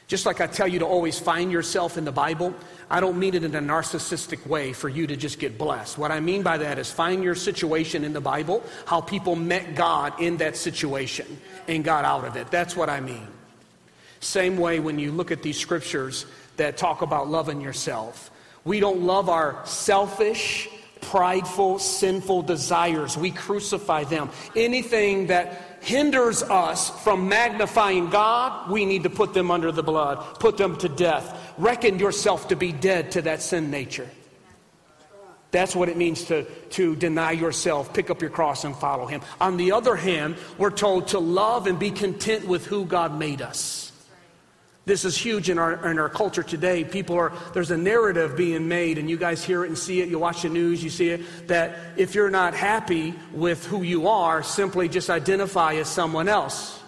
Just 0.06 0.26
like 0.26 0.40
I 0.40 0.46
tell 0.46 0.68
you 0.68 0.78
to 0.80 0.86
always 0.86 1.18
find 1.18 1.50
yourself 1.50 1.96
in 1.96 2.04
the 2.04 2.12
Bible, 2.12 2.54
I 2.90 3.00
don't 3.00 3.18
mean 3.18 3.34
it 3.34 3.42
in 3.42 3.54
a 3.54 3.60
narcissistic 3.60 4.46
way 4.46 4.74
for 4.74 4.88
you 4.88 5.06
to 5.06 5.16
just 5.16 5.38
get 5.38 5.56
blessed. 5.56 5.96
What 5.96 6.10
I 6.10 6.20
mean 6.20 6.42
by 6.42 6.58
that 6.58 6.78
is 6.78 6.90
find 6.90 7.24
your 7.24 7.34
situation 7.34 8.04
in 8.04 8.12
the 8.12 8.20
Bible, 8.20 8.62
how 8.84 9.00
people 9.00 9.34
met 9.34 9.74
God 9.74 10.20
in 10.20 10.36
that 10.36 10.56
situation 10.56 11.26
and 11.68 11.82
got 11.82 12.04
out 12.04 12.26
of 12.26 12.36
it. 12.36 12.50
That's 12.50 12.76
what 12.76 12.90
I 12.90 13.00
mean. 13.00 13.26
Same 14.20 14.58
way 14.58 14.78
when 14.78 14.98
you 14.98 15.10
look 15.10 15.30
at 15.30 15.42
these 15.42 15.58
scriptures 15.58 16.26
that 16.58 16.76
talk 16.76 17.00
about 17.02 17.28
loving 17.28 17.60
yourself. 17.60 18.30
We 18.64 18.80
don't 18.80 19.02
love 19.02 19.28
our 19.28 19.64
selfish, 19.66 20.68
prideful, 21.00 21.78
sinful 21.78 22.42
desires. 22.42 23.16
We 23.16 23.30
crucify 23.30 24.04
them. 24.04 24.30
Anything 24.56 25.26
that 25.26 25.78
hinders 25.82 26.42
us 26.42 26.90
from 27.02 27.28
magnifying 27.28 28.08
God, 28.08 28.70
we 28.70 28.86
need 28.86 29.02
to 29.02 29.10
put 29.10 29.34
them 29.34 29.50
under 29.50 29.70
the 29.70 29.82
blood, 29.82 30.40
put 30.40 30.56
them 30.56 30.76
to 30.78 30.88
death. 30.88 31.54
Reckon 31.58 31.98
yourself 31.98 32.48
to 32.48 32.56
be 32.56 32.72
dead 32.72 33.10
to 33.12 33.22
that 33.22 33.42
sin 33.42 33.70
nature. 33.70 34.08
That's 35.50 35.76
what 35.76 35.88
it 35.88 35.96
means 35.96 36.24
to, 36.24 36.44
to 36.70 36.96
deny 36.96 37.30
yourself, 37.30 37.94
pick 37.94 38.10
up 38.10 38.20
your 38.20 38.30
cross, 38.30 38.64
and 38.64 38.74
follow 38.74 39.06
Him. 39.06 39.20
On 39.40 39.56
the 39.56 39.70
other 39.70 39.94
hand, 39.94 40.36
we're 40.58 40.70
told 40.70 41.08
to 41.08 41.20
love 41.20 41.68
and 41.68 41.78
be 41.78 41.92
content 41.92 42.48
with 42.48 42.66
who 42.66 42.86
God 42.86 43.16
made 43.16 43.40
us. 43.40 43.92
This 44.86 45.06
is 45.06 45.16
huge 45.16 45.48
in 45.48 45.58
our, 45.58 45.90
in 45.90 45.98
our 45.98 46.10
culture 46.10 46.42
today. 46.42 46.84
People 46.84 47.16
are, 47.16 47.32
there's 47.54 47.70
a 47.70 47.76
narrative 47.76 48.36
being 48.36 48.68
made, 48.68 48.98
and 48.98 49.08
you 49.08 49.16
guys 49.16 49.42
hear 49.42 49.64
it 49.64 49.68
and 49.68 49.78
see 49.78 50.02
it. 50.02 50.10
You 50.10 50.18
watch 50.18 50.42
the 50.42 50.50
news, 50.50 50.84
you 50.84 50.90
see 50.90 51.08
it, 51.08 51.48
that 51.48 51.78
if 51.96 52.14
you're 52.14 52.30
not 52.30 52.52
happy 52.52 53.14
with 53.32 53.64
who 53.66 53.82
you 53.82 54.08
are, 54.08 54.42
simply 54.42 54.90
just 54.90 55.08
identify 55.08 55.74
as 55.74 55.88
someone 55.88 56.28
else. 56.28 56.80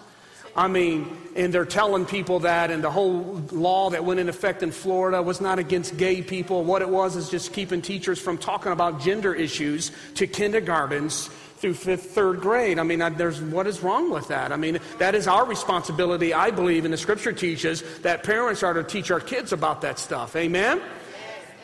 I 0.55 0.67
mean, 0.67 1.17
and 1.35 1.51
they're 1.51 1.65
telling 1.65 2.05
people 2.05 2.39
that, 2.41 2.69
and 2.69 2.83
the 2.83 2.89
whole 2.89 3.43
law 3.51 3.91
that 3.91 4.03
went 4.03 4.19
in 4.19 4.29
effect 4.29 4.61
in 4.63 4.71
Florida 4.71 5.21
was 5.21 5.41
not 5.41 5.57
against 5.57 5.97
gay 5.97 6.21
people. 6.21 6.63
What 6.63 6.81
it 6.83 6.89
was 6.89 7.15
is 7.15 7.29
just 7.29 7.53
keeping 7.53 7.81
teachers 7.81 8.19
from 8.19 8.37
talking 8.37 8.71
about 8.71 8.99
gender 8.99 9.33
issues 9.35 9.91
to 10.15 10.25
kindergartens 10.25 11.29
through 11.57 11.73
fifth, 11.73 12.11
third 12.11 12.39
grade. 12.39 12.79
I 12.79 12.83
mean, 12.83 12.99
there's, 13.17 13.41
what 13.41 13.67
is 13.67 13.81
wrong 13.81 14.11
with 14.11 14.27
that? 14.27 14.51
I 14.51 14.57
mean, 14.57 14.79
that 14.99 15.15
is 15.15 15.27
our 15.27 15.45
responsibility, 15.45 16.33
I 16.33 16.51
believe, 16.51 16.85
and 16.85 16.93
the 16.93 16.97
scripture 16.97 17.33
teaches 17.33 17.83
that 17.99 18.23
parents 18.23 18.63
are 18.63 18.73
to 18.73 18.83
teach 18.83 19.09
our 19.11 19.19
kids 19.19 19.53
about 19.53 19.81
that 19.81 19.97
stuff. 19.97 20.35
Amen? 20.35 20.81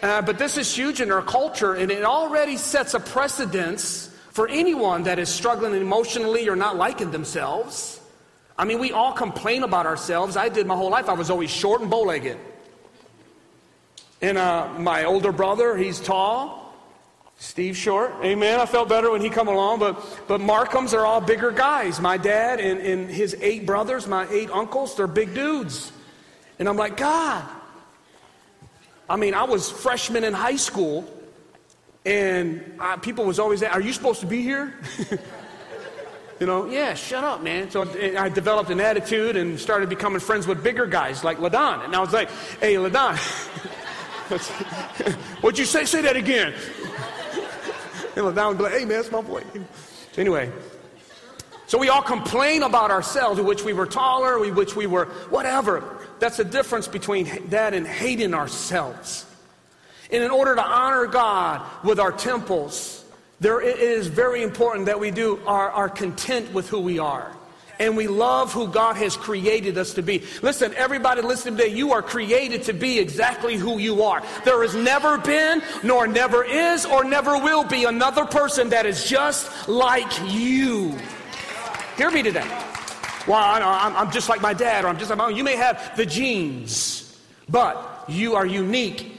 Uh, 0.01 0.21
but 0.21 0.38
this 0.38 0.58
is 0.58 0.75
huge 0.75 0.99
in 0.99 1.12
our 1.12 1.21
culture, 1.21 1.75
and 1.75 1.91
it 1.91 2.03
already 2.03 2.58
sets 2.58 2.93
a 2.93 2.99
precedence 2.99 4.10
for 4.32 4.47
anyone 4.49 5.03
that 5.03 5.19
is 5.19 5.29
struggling 5.29 5.79
emotionally 5.79 6.49
or 6.49 6.56
not 6.56 6.75
liking 6.75 7.12
themselves. 7.12 8.01
I 8.58 8.65
mean, 8.65 8.79
we 8.79 8.91
all 8.91 9.13
complain 9.13 9.63
about 9.63 9.86
ourselves. 9.86 10.36
I 10.36 10.49
did 10.49 10.67
my 10.67 10.75
whole 10.75 10.89
life. 10.89 11.08
I 11.08 11.13
was 11.13 11.29
always 11.29 11.51
short 11.51 11.82
and 11.82 11.89
bow 11.89 12.01
legged. 12.01 12.38
And 14.21 14.38
uh, 14.38 14.69
my 14.77 15.03
older 15.06 15.32
brother, 15.32 15.77
he's 15.77 15.99
tall. 15.99 16.62
Steve 17.43 17.75
Short, 17.75 18.13
amen. 18.23 18.62
I 18.62 18.65
felt 18.65 18.88
better 18.88 19.12
when 19.12 19.19
he 19.19 19.29
come 19.29 19.49
along, 19.49 19.79
but 19.79 19.99
but 20.29 20.39
Markhams 20.39 20.93
are 20.93 21.06
all 21.06 21.19
bigger 21.19 21.51
guys. 21.51 21.99
My 21.99 22.15
dad 22.15 22.62
and, 22.62 22.79
and 22.79 23.10
his 23.10 23.36
eight 23.41 23.65
brothers, 23.65 24.08
my 24.08 24.25
eight 24.29 24.49
uncles, 24.49 24.95
they're 24.95 25.08
big 25.08 25.36
dudes. 25.36 25.91
And 26.58 26.69
I'm 26.69 26.77
like, 26.77 26.95
God. 26.95 27.43
I 29.10 29.17
mean, 29.17 29.34
I 29.34 29.43
was 29.43 29.69
freshman 29.69 30.23
in 30.23 30.32
high 30.32 30.56
school, 30.56 31.06
and 32.06 32.77
I, 32.79 32.95
people 32.95 33.25
was 33.25 33.39
always, 33.39 33.62
"Are 33.62 33.82
you 33.82 33.91
supposed 33.91 34.21
to 34.21 34.25
be 34.25 34.41
here?" 34.41 34.79
you 36.39 36.47
know, 36.47 36.67
yeah, 36.67 36.93
shut 36.93 37.25
up, 37.25 37.43
man. 37.43 37.69
So 37.69 37.82
I 38.17 38.29
developed 38.29 38.69
an 38.69 38.79
attitude 38.79 39.36
and 39.36 39.60
started 39.60 39.89
becoming 39.89 40.21
friends 40.21 40.47
with 40.47 40.63
bigger 40.63 40.88
guys 40.88 41.25
like 41.25 41.39
Ladon. 41.39 41.84
And 41.84 41.93
I 41.93 41.99
was 41.99 42.13
like, 42.13 42.29
"Hey, 42.62 42.75
Ladon." 42.75 43.17
What'd 45.41 45.60
you 45.60 45.65
say? 45.65 45.84
Say 45.84 46.01
that 46.03 46.15
again. 46.15 46.53
And 48.15 48.26
look 48.26 48.36
down 48.36 48.58
be 48.58 48.63
like, 48.63 48.73
hey, 48.73 48.86
man, 48.86 48.99
it's 48.99 49.12
my 49.12 49.21
boy. 49.21 49.43
Anyway, 50.17 50.52
so 51.67 51.78
we 51.78 51.89
all 51.89 52.02
complain 52.02 52.63
about 52.63 52.91
ourselves, 52.91 53.39
in 53.39 53.45
which 53.45 53.63
we 53.63 53.73
were 53.73 53.86
taller, 53.86 54.39
we 54.39 54.52
which 54.52 54.76
we 54.76 54.86
were 54.86 55.06
whatever. 55.30 55.84
That's 56.19 56.38
the 56.38 56.43
difference 56.43 56.88
between 56.88 57.49
that 57.49 57.73
and 57.73 57.88
hating 57.88 58.34
ourselves. 58.34 59.26
And 60.12 60.23
in 60.23 60.32
order 60.32 60.56
to 60.56 60.63
honor 60.63 61.08
God 61.08 61.65
with 61.84 61.99
our 61.99 62.12
temples, 62.12 63.04
there, 63.39 63.60
it 63.62 63.80
is 63.80 64.08
very 64.08 64.43
important 64.43 64.86
that 64.86 64.99
we 64.99 65.12
do 65.12 65.39
are 65.47 65.89
content 65.89 66.54
with 66.54 66.69
who 66.69 66.80
we 66.80 66.99
are 66.99 67.36
and 67.79 67.97
we 67.97 68.07
love 68.07 68.53
who 68.53 68.67
God 68.67 68.95
has 68.97 69.15
created 69.15 69.77
us 69.77 69.93
to 69.93 70.01
be. 70.01 70.23
Listen, 70.41 70.73
everybody 70.75 71.21
listening 71.21 71.57
today, 71.57 71.69
you 71.69 71.91
are 71.91 72.01
created 72.01 72.63
to 72.63 72.73
be 72.73 72.99
exactly 72.99 73.55
who 73.55 73.79
you 73.79 74.03
are. 74.03 74.21
There 74.45 74.62
has 74.62 74.75
never 74.75 75.17
been, 75.17 75.62
nor 75.83 76.07
never 76.07 76.43
is, 76.43 76.86
or 76.86 77.03
never 77.03 77.38
will 77.38 77.63
be 77.63 77.86
another 77.86 78.25
person 78.25 78.69
that 78.69 78.86
is 78.86 79.05
just 79.05 79.67
like 79.67 80.12
you. 80.31 80.97
Hear 81.97 82.12
me 82.12 82.23
today. 82.23 82.47
Well, 83.27 83.38
I, 83.38 84.01
am 84.01 84.12
just 84.12 84.29
like 84.29 84.41
my 84.41 84.53
dad, 84.53 84.83
or 84.83 84.88
I'm 84.88 84.97
just 84.97 85.09
like 85.09 85.17
my 85.17 85.27
mom. 85.27 85.38
You 85.38 85.43
may 85.43 85.55
have 85.55 85.95
the 85.95 86.05
genes, 86.05 87.17
but 87.47 88.03
you 88.07 88.36
are 88.36 88.45
unique 88.45 89.12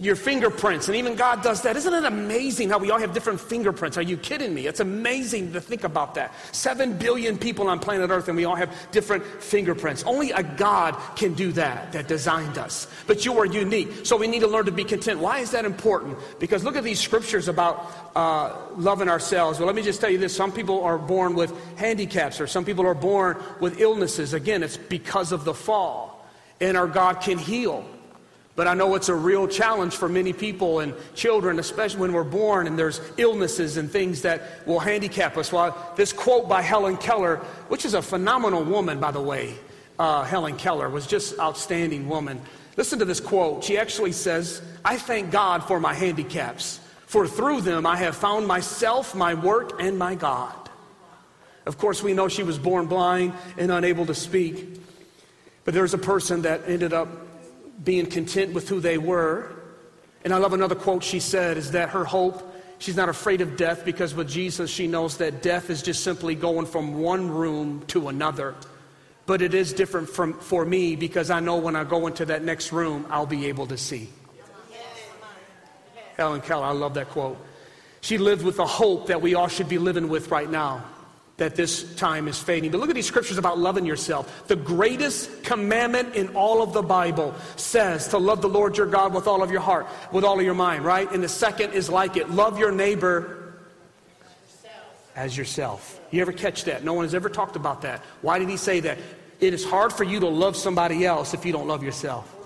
your 0.00 0.16
fingerprints, 0.16 0.88
and 0.88 0.96
even 0.96 1.14
God 1.14 1.42
does 1.42 1.60
that. 1.62 1.76
Isn't 1.76 1.92
it 1.92 2.04
amazing 2.04 2.70
how 2.70 2.78
we 2.78 2.90
all 2.90 2.98
have 2.98 3.12
different 3.12 3.38
fingerprints? 3.38 3.98
Are 3.98 4.02
you 4.02 4.16
kidding 4.16 4.54
me? 4.54 4.66
It's 4.66 4.80
amazing 4.80 5.52
to 5.52 5.60
think 5.60 5.84
about 5.84 6.14
that. 6.14 6.32
Seven 6.52 6.96
billion 6.96 7.36
people 7.36 7.68
on 7.68 7.78
planet 7.78 8.08
Earth, 8.08 8.28
and 8.28 8.36
we 8.36 8.46
all 8.46 8.54
have 8.56 8.74
different 8.92 9.24
fingerprints. 9.42 10.02
Only 10.04 10.30
a 10.30 10.42
God 10.42 10.96
can 11.16 11.34
do 11.34 11.52
that, 11.52 11.92
that 11.92 12.08
designed 12.08 12.56
us. 12.56 12.88
But 13.06 13.26
you 13.26 13.38
are 13.38 13.44
unique. 13.44 14.06
So 14.06 14.16
we 14.16 14.26
need 14.26 14.40
to 14.40 14.48
learn 14.48 14.64
to 14.64 14.72
be 14.72 14.84
content. 14.84 15.20
Why 15.20 15.40
is 15.40 15.50
that 15.50 15.66
important? 15.66 16.16
Because 16.38 16.64
look 16.64 16.76
at 16.76 16.84
these 16.84 16.98
scriptures 16.98 17.46
about 17.46 17.92
uh, 18.16 18.56
loving 18.76 19.10
ourselves. 19.10 19.58
Well, 19.58 19.66
let 19.66 19.76
me 19.76 19.82
just 19.82 20.00
tell 20.00 20.10
you 20.10 20.16
this 20.18 20.34
some 20.34 20.50
people 20.50 20.82
are 20.82 20.96
born 20.96 21.34
with 21.34 21.52
handicaps, 21.76 22.40
or 22.40 22.46
some 22.46 22.64
people 22.64 22.86
are 22.86 22.94
born 22.94 23.36
with 23.60 23.78
illnesses. 23.78 24.32
Again, 24.32 24.62
it's 24.62 24.78
because 24.78 25.30
of 25.30 25.44
the 25.44 25.52
fall. 25.52 26.26
And 26.58 26.78
our 26.78 26.88
God 26.88 27.20
can 27.20 27.36
heal. 27.36 27.84
But 28.60 28.68
I 28.68 28.74
know 28.74 28.94
it's 28.94 29.08
a 29.08 29.14
real 29.14 29.48
challenge 29.48 29.96
for 29.96 30.06
many 30.06 30.34
people 30.34 30.80
and 30.80 30.92
children, 31.14 31.58
especially 31.58 31.98
when 31.98 32.12
we're 32.12 32.24
born 32.24 32.66
and 32.66 32.78
there's 32.78 33.00
illnesses 33.16 33.78
and 33.78 33.90
things 33.90 34.20
that 34.20 34.66
will 34.66 34.80
handicap 34.80 35.38
us. 35.38 35.50
Well, 35.50 35.94
this 35.96 36.12
quote 36.12 36.46
by 36.46 36.60
Helen 36.60 36.98
Keller, 36.98 37.36
which 37.68 37.86
is 37.86 37.94
a 37.94 38.02
phenomenal 38.02 38.62
woman, 38.62 39.00
by 39.00 39.12
the 39.12 39.20
way, 39.22 39.54
uh, 39.98 40.24
Helen 40.24 40.58
Keller 40.58 40.90
was 40.90 41.06
just 41.06 41.38
outstanding 41.38 42.06
woman. 42.06 42.38
Listen 42.76 42.98
to 42.98 43.06
this 43.06 43.18
quote. 43.18 43.64
She 43.64 43.78
actually 43.78 44.12
says, 44.12 44.60
I 44.84 44.98
thank 44.98 45.30
God 45.30 45.64
for 45.64 45.80
my 45.80 45.94
handicaps, 45.94 46.80
for 47.06 47.26
through 47.26 47.62
them 47.62 47.86
I 47.86 47.96
have 47.96 48.14
found 48.14 48.46
myself, 48.46 49.14
my 49.14 49.32
work, 49.32 49.80
and 49.80 49.98
my 49.98 50.16
God. 50.16 50.68
Of 51.64 51.78
course, 51.78 52.02
we 52.02 52.12
know 52.12 52.28
she 52.28 52.42
was 52.42 52.58
born 52.58 52.88
blind 52.88 53.32
and 53.56 53.72
unable 53.72 54.04
to 54.04 54.14
speak. 54.14 54.82
But 55.64 55.72
there's 55.72 55.94
a 55.94 55.98
person 55.98 56.42
that 56.42 56.68
ended 56.68 56.92
up 56.92 57.08
being 57.82 58.06
content 58.06 58.52
with 58.52 58.68
who 58.68 58.80
they 58.80 58.98
were. 58.98 59.52
And 60.24 60.34
I 60.34 60.38
love 60.38 60.52
another 60.52 60.74
quote 60.74 61.02
she 61.02 61.20
said 61.20 61.56
is 61.56 61.72
that 61.72 61.90
her 61.90 62.04
hope, 62.04 62.54
she's 62.78 62.96
not 62.96 63.08
afraid 63.08 63.40
of 63.40 63.56
death 63.56 63.84
because 63.84 64.14
with 64.14 64.28
Jesus 64.28 64.70
she 64.70 64.86
knows 64.86 65.16
that 65.18 65.42
death 65.42 65.70
is 65.70 65.82
just 65.82 66.04
simply 66.04 66.34
going 66.34 66.66
from 66.66 66.98
one 67.00 67.30
room 67.30 67.84
to 67.88 68.08
another. 68.08 68.54
But 69.26 69.42
it 69.42 69.54
is 69.54 69.72
different 69.72 70.08
from, 70.08 70.34
for 70.34 70.64
me 70.64 70.96
because 70.96 71.30
I 71.30 71.40
know 71.40 71.56
when 71.56 71.76
I 71.76 71.84
go 71.84 72.06
into 72.06 72.24
that 72.26 72.42
next 72.42 72.72
room, 72.72 73.06
I'll 73.08 73.26
be 73.26 73.46
able 73.46 73.66
to 73.68 73.76
see. 73.76 74.10
Helen 76.16 76.42
Keller, 76.42 76.66
I 76.66 76.72
love 76.72 76.94
that 76.94 77.08
quote. 77.10 77.38
She 78.02 78.18
lived 78.18 78.44
with 78.44 78.56
the 78.56 78.66
hope 78.66 79.06
that 79.06 79.22
we 79.22 79.34
all 79.34 79.48
should 79.48 79.68
be 79.68 79.78
living 79.78 80.08
with 80.08 80.30
right 80.30 80.50
now 80.50 80.84
that 81.40 81.56
this 81.56 81.94
time 81.94 82.28
is 82.28 82.38
fading. 82.38 82.70
But 82.70 82.80
look 82.80 82.90
at 82.90 82.94
these 82.94 83.06
scriptures 83.06 83.38
about 83.38 83.58
loving 83.58 83.86
yourself. 83.86 84.46
The 84.46 84.56
greatest 84.56 85.42
commandment 85.42 86.14
in 86.14 86.28
all 86.36 86.62
of 86.62 86.74
the 86.74 86.82
Bible 86.82 87.34
says 87.56 88.08
to 88.08 88.18
love 88.18 88.42
the 88.42 88.48
Lord 88.48 88.76
your 88.76 88.86
God 88.86 89.14
with 89.14 89.26
all 89.26 89.42
of 89.42 89.50
your 89.50 89.62
heart, 89.62 89.86
with 90.12 90.22
all 90.22 90.38
of 90.38 90.44
your 90.44 90.54
mind, 90.54 90.84
right? 90.84 91.10
And 91.10 91.24
the 91.24 91.28
second 91.28 91.72
is 91.72 91.88
like 91.88 92.18
it 92.18 92.30
love 92.30 92.58
your 92.58 92.70
neighbor 92.70 93.54
as 95.16 95.34
yourself. 95.34 95.98
You 96.10 96.20
ever 96.20 96.32
catch 96.32 96.64
that? 96.64 96.84
No 96.84 96.92
one 96.92 97.06
has 97.06 97.14
ever 97.14 97.30
talked 97.30 97.56
about 97.56 97.80
that. 97.82 98.02
Why 98.20 98.38
did 98.38 98.50
he 98.50 98.58
say 98.58 98.80
that? 98.80 98.98
It 99.40 99.54
is 99.54 99.64
hard 99.64 99.94
for 99.94 100.04
you 100.04 100.20
to 100.20 100.28
love 100.28 100.56
somebody 100.56 101.06
else 101.06 101.32
if 101.32 101.46
you 101.46 101.52
don't 101.52 101.66
love 101.66 101.82
yourself. 101.82 102.36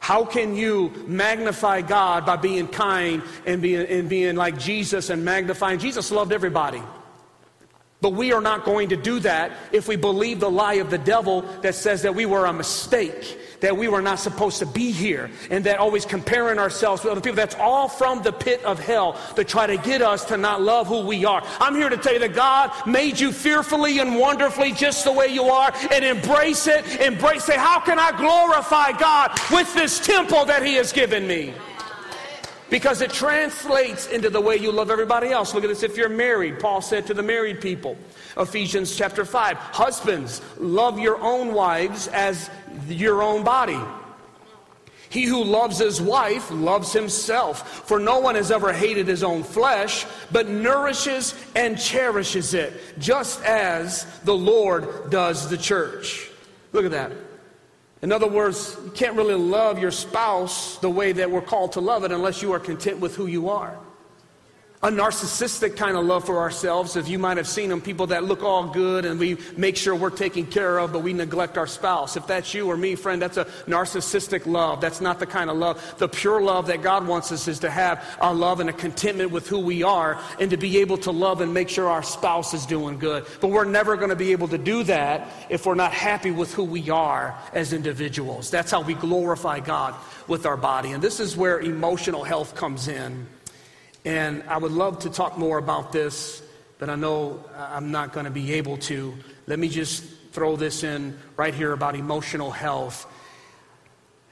How 0.00 0.26
can 0.26 0.54
you 0.54 0.92
magnify 1.06 1.80
God 1.80 2.26
by 2.26 2.36
being 2.36 2.68
kind 2.68 3.22
and 3.46 3.62
being, 3.62 3.86
and 3.86 4.06
being 4.06 4.36
like 4.36 4.58
Jesus 4.58 5.08
and 5.08 5.24
magnifying? 5.24 5.78
Jesus 5.78 6.12
loved 6.12 6.30
everybody. 6.30 6.82
But 8.02 8.10
we 8.10 8.32
are 8.32 8.42
not 8.42 8.64
going 8.64 8.90
to 8.90 8.96
do 8.96 9.20
that 9.20 9.52
if 9.72 9.88
we 9.88 9.96
believe 9.96 10.38
the 10.38 10.50
lie 10.50 10.74
of 10.74 10.90
the 10.90 10.98
devil 10.98 11.42
that 11.62 11.74
says 11.74 12.02
that 12.02 12.14
we 12.14 12.26
were 12.26 12.44
a 12.44 12.52
mistake, 12.52 13.38
that 13.60 13.74
we 13.74 13.88
were 13.88 14.02
not 14.02 14.20
supposed 14.20 14.58
to 14.58 14.66
be 14.66 14.90
here, 14.90 15.30
and 15.50 15.64
that 15.64 15.78
always 15.78 16.04
comparing 16.04 16.58
ourselves 16.58 17.02
with 17.02 17.12
other 17.12 17.22
people. 17.22 17.36
That's 17.36 17.54
all 17.54 17.88
from 17.88 18.22
the 18.22 18.32
pit 18.32 18.62
of 18.64 18.78
hell 18.78 19.18
to 19.36 19.44
try 19.44 19.66
to 19.66 19.78
get 19.78 20.02
us 20.02 20.26
to 20.26 20.36
not 20.36 20.60
love 20.60 20.86
who 20.86 21.06
we 21.06 21.24
are. 21.24 21.42
I'm 21.58 21.74
here 21.74 21.88
to 21.88 21.96
tell 21.96 22.12
you 22.12 22.18
that 22.18 22.34
God 22.34 22.70
made 22.86 23.18
you 23.18 23.32
fearfully 23.32 23.98
and 23.98 24.16
wonderfully 24.16 24.72
just 24.72 25.04
the 25.04 25.12
way 25.12 25.28
you 25.28 25.44
are, 25.44 25.72
and 25.90 26.04
embrace 26.04 26.66
it. 26.66 27.00
Embrace, 27.00 27.44
say, 27.44 27.56
How 27.56 27.80
can 27.80 27.98
I 27.98 28.14
glorify 28.14 28.92
God 28.92 29.30
with 29.50 29.72
this 29.72 30.00
temple 30.00 30.44
that 30.44 30.62
He 30.62 30.74
has 30.74 30.92
given 30.92 31.26
me? 31.26 31.54
Because 32.70 33.00
it 33.00 33.10
translates 33.10 34.06
into 34.08 34.30
the 34.30 34.40
way 34.40 34.56
you 34.56 34.72
love 34.72 34.90
everybody 34.90 35.30
else. 35.30 35.54
Look 35.54 35.64
at 35.64 35.68
this. 35.68 35.82
If 35.82 35.96
you're 35.96 36.08
married, 36.08 36.60
Paul 36.60 36.80
said 36.80 37.06
to 37.06 37.14
the 37.14 37.22
married 37.22 37.60
people, 37.60 37.96
Ephesians 38.36 38.96
chapter 38.96 39.24
5, 39.24 39.56
husbands, 39.56 40.42
love 40.58 40.98
your 40.98 41.20
own 41.20 41.54
wives 41.54 42.08
as 42.08 42.50
your 42.88 43.22
own 43.22 43.44
body. 43.44 43.78
He 45.08 45.24
who 45.24 45.44
loves 45.44 45.78
his 45.78 46.00
wife 46.02 46.50
loves 46.50 46.92
himself. 46.92 47.86
For 47.86 47.98
no 47.98 48.18
one 48.18 48.34
has 48.34 48.50
ever 48.50 48.72
hated 48.72 49.06
his 49.06 49.22
own 49.22 49.44
flesh, 49.44 50.04
but 50.32 50.48
nourishes 50.48 51.34
and 51.54 51.80
cherishes 51.80 52.54
it, 52.54 52.74
just 52.98 53.42
as 53.44 54.04
the 54.24 54.36
Lord 54.36 55.10
does 55.10 55.48
the 55.48 55.56
church. 55.56 56.28
Look 56.72 56.84
at 56.84 56.90
that. 56.90 57.12
In 58.06 58.12
other 58.12 58.28
words, 58.28 58.76
you 58.84 58.92
can't 58.92 59.16
really 59.16 59.34
love 59.34 59.80
your 59.80 59.90
spouse 59.90 60.78
the 60.78 60.88
way 60.88 61.10
that 61.10 61.28
we're 61.28 61.40
called 61.40 61.72
to 61.72 61.80
love 61.80 62.04
it 62.04 62.12
unless 62.12 62.40
you 62.40 62.52
are 62.52 62.60
content 62.60 63.00
with 63.00 63.16
who 63.16 63.26
you 63.26 63.48
are 63.48 63.76
a 64.82 64.88
narcissistic 64.88 65.76
kind 65.76 65.96
of 65.96 66.04
love 66.04 66.24
for 66.26 66.38
ourselves. 66.38 66.96
If 66.96 67.08
you 67.08 67.18
might 67.18 67.38
have 67.38 67.48
seen 67.48 67.70
them, 67.70 67.80
people 67.80 68.08
that 68.08 68.24
look 68.24 68.42
all 68.42 68.68
good 68.68 69.04
and 69.04 69.18
we 69.18 69.38
make 69.56 69.76
sure 69.76 69.94
we're 69.94 70.10
taken 70.10 70.46
care 70.46 70.78
of, 70.78 70.92
but 70.92 71.00
we 71.00 71.12
neglect 71.12 71.56
our 71.56 71.66
spouse. 71.66 72.16
If 72.16 72.26
that's 72.26 72.52
you 72.52 72.70
or 72.70 72.76
me, 72.76 72.94
friend, 72.94 73.20
that's 73.20 73.38
a 73.38 73.46
narcissistic 73.66 74.44
love. 74.44 74.80
That's 74.80 75.00
not 75.00 75.18
the 75.18 75.26
kind 75.26 75.48
of 75.48 75.56
love. 75.56 75.94
The 75.98 76.08
pure 76.08 76.42
love 76.42 76.66
that 76.66 76.82
God 76.82 77.06
wants 77.06 77.32
us 77.32 77.48
is 77.48 77.58
to 77.60 77.70
have 77.70 78.04
a 78.20 78.32
love 78.32 78.60
and 78.60 78.68
a 78.68 78.72
contentment 78.72 79.30
with 79.30 79.48
who 79.48 79.60
we 79.60 79.82
are 79.82 80.20
and 80.38 80.50
to 80.50 80.56
be 80.56 80.78
able 80.78 80.98
to 80.98 81.10
love 81.10 81.40
and 81.40 81.54
make 81.54 81.70
sure 81.70 81.88
our 81.88 82.02
spouse 82.02 82.52
is 82.52 82.66
doing 82.66 82.98
good. 82.98 83.24
But 83.40 83.48
we're 83.48 83.64
never 83.64 83.96
going 83.96 84.10
to 84.10 84.16
be 84.16 84.32
able 84.32 84.48
to 84.48 84.58
do 84.58 84.82
that 84.84 85.28
if 85.48 85.64
we're 85.64 85.74
not 85.74 85.92
happy 85.92 86.30
with 86.30 86.52
who 86.52 86.64
we 86.64 86.90
are 86.90 87.34
as 87.54 87.72
individuals. 87.72 88.50
That's 88.50 88.70
how 88.70 88.82
we 88.82 88.94
glorify 88.94 89.60
God 89.60 89.94
with 90.28 90.44
our 90.44 90.56
body. 90.56 90.92
And 90.92 91.02
this 91.02 91.18
is 91.18 91.36
where 91.36 91.60
emotional 91.60 92.24
health 92.24 92.54
comes 92.54 92.88
in. 92.88 93.26
And 94.06 94.44
I 94.46 94.56
would 94.56 94.70
love 94.70 95.00
to 95.00 95.10
talk 95.10 95.36
more 95.36 95.58
about 95.58 95.90
this, 95.90 96.40
but 96.78 96.88
I 96.88 96.94
know 96.94 97.44
I'm 97.56 97.90
not 97.90 98.12
going 98.12 98.24
to 98.24 98.30
be 98.30 98.52
able 98.52 98.76
to. 98.78 99.12
Let 99.48 99.58
me 99.58 99.68
just 99.68 100.04
throw 100.30 100.54
this 100.54 100.84
in 100.84 101.18
right 101.36 101.52
here 101.52 101.72
about 101.72 101.96
emotional 101.96 102.52
health. 102.52 103.04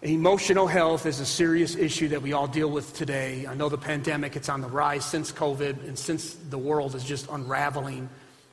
Emotional 0.03 0.69
health 0.69 1.07
is 1.07 1.19
a 1.19 1.27
serious 1.27 1.75
issue 1.75 2.07
that 2.11 2.23
we 2.23 2.33
all 2.33 2.47
deal 2.47 2.71
with 2.71 2.95
today. 2.95 3.49
I 3.49 3.55
know 3.55 3.69
the 3.69 3.77
pandemic, 3.77 4.37
it's 4.37 4.49
on 4.49 4.61
the 4.61 4.69
rise 4.69 5.05
since 5.05 5.33
COVID 5.33 5.89
and 5.89 5.99
since 5.99 6.35
the 6.35 6.59
world 6.59 6.95
is 6.95 7.03
just 7.03 7.29
unraveling. 7.29 8.09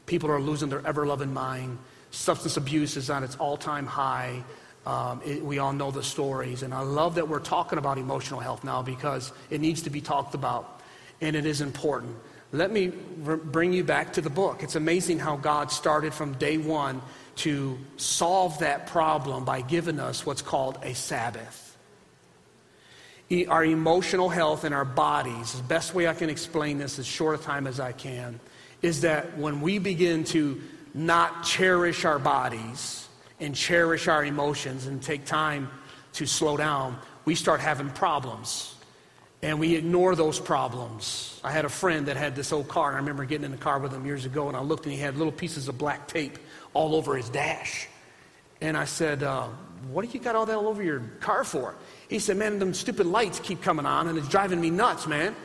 People 0.07 0.31
are 0.31 0.41
losing 0.41 0.69
their 0.69 0.86
ever 0.88 1.05
loving 1.05 1.31
mind. 1.31 1.77
Substance 2.10 2.57
abuse 2.57 2.97
is 2.97 3.12
on 3.12 3.23
its 3.23 3.36
all 3.36 3.57
time 3.57 3.86
high. 3.86 4.43
Um, 4.88 5.21
it, 5.23 5.45
we 5.45 5.60
all 5.60 5.71
know 5.71 5.91
the 5.91 6.01
stories. 6.01 6.63
And 6.63 6.73
I 6.73 6.81
love 6.81 7.13
that 7.13 7.27
we're 7.27 7.39
talking 7.41 7.77
about 7.77 7.99
emotional 7.99 8.39
health 8.39 8.63
now 8.63 8.81
because 8.81 9.31
it 9.51 9.62
needs 9.62 9.84
to 9.84 9.91
be 9.91 10.01
talked 10.01 10.34
about 10.34 10.81
and 11.21 11.36
it 11.36 11.45
is 11.45 11.62
important. 11.62 12.15
Let 12.51 12.71
me 12.71 12.91
r- 13.25 13.38
bring 13.38 13.71
you 13.71 13.84
back 13.84 14.13
to 14.13 14.21
the 14.21 14.29
book. 14.29 14.63
It's 14.63 14.75
amazing 14.75 15.19
how 15.19 15.38
God 15.38 15.71
started 15.71 16.13
from 16.13 16.34
day 16.34 16.57
one 16.57 17.01
to 17.38 17.77
solve 17.97 18.60
that 18.60 18.88
problem 18.88 19.45
by 19.45 19.62
giving 19.62 19.99
us 19.99 20.25
what's 20.25 20.41
called 20.41 20.77
a 20.84 20.93
Sabbath. 20.93 21.77
E- 23.29 23.45
our 23.45 23.63
emotional 23.63 24.27
health 24.27 24.65
and 24.65 24.75
our 24.75 24.84
bodies, 24.84 25.53
the 25.53 25.63
best 25.63 25.93
way 25.93 26.07
I 26.07 26.13
can 26.13 26.29
explain 26.29 26.77
this 26.77 26.99
as 26.99 27.05
short 27.05 27.39
a 27.39 27.43
time 27.43 27.67
as 27.67 27.79
I 27.79 27.93
can, 27.93 28.39
is 28.81 29.01
that 29.01 29.38
when 29.38 29.62
we 29.62 29.79
begin 29.79 30.23
to 30.25 30.60
not 30.93 31.45
cherish 31.45 32.03
our 32.03 32.19
bodies 32.19 33.07
and 33.39 33.55
cherish 33.55 34.10
our 34.10 34.25
emotions 34.25 34.88
and 34.88 35.01
take 35.01 35.23
time 35.25 35.69
to 36.13 36.25
slow 36.25 36.57
down, 36.57 36.97
we 37.23 37.36
start 37.36 37.62
having 37.62 37.89
problems 37.91 38.70
and 39.43 39.60
we 39.60 39.75
ignore 39.75 40.15
those 40.15 40.39
problems. 40.39 41.39
I 41.43 41.51
had 41.51 41.65
a 41.65 41.69
friend 41.69 42.08
that 42.08 42.17
had 42.17 42.36
this 42.36 42.51
old 42.51 42.67
car, 42.67 42.89
and 42.89 42.95
I 42.95 42.99
remember 42.99 43.25
getting 43.25 43.45
in 43.45 43.51
the 43.51 43.58
car 43.58 43.80
with 43.80 43.91
him 43.91 44.06
years 44.06 44.25
ago, 44.25 44.47
and 44.47 44.56
I 44.56 44.62
looked 44.62 44.86
and 44.86 44.93
he 44.93 44.99
had 44.99 45.17
little 45.17 45.32
pieces 45.32 45.67
of 45.67 45.77
black 45.77 46.08
tape 46.08 46.38
all 46.73 46.95
over 46.95 47.15
his 47.15 47.30
dash. 47.30 47.88
And 48.62 48.77
I 48.77 48.86
said, 48.86 49.23
uh, 49.23 49.47
What 49.91 50.06
do 50.06 50.12
you 50.15 50.23
got 50.23 50.36
all 50.36 50.45
that 50.45 50.56
all 50.56 50.67
over 50.67 50.84
your 50.84 50.99
car 51.19 51.43
for? 51.43 51.73
He 52.08 52.19
said, 52.19 52.38
Man, 52.38 52.60
them 52.60 52.73
stupid 52.75 53.08
lights 53.08 53.39
keep 53.39 53.63
coming 53.63 53.88
on, 53.88 54.08
and 54.08 54.17
it's 54.17 54.27
driving 54.27 54.62
me 54.62 54.69
nuts, 54.69 55.08
man. 55.08 55.36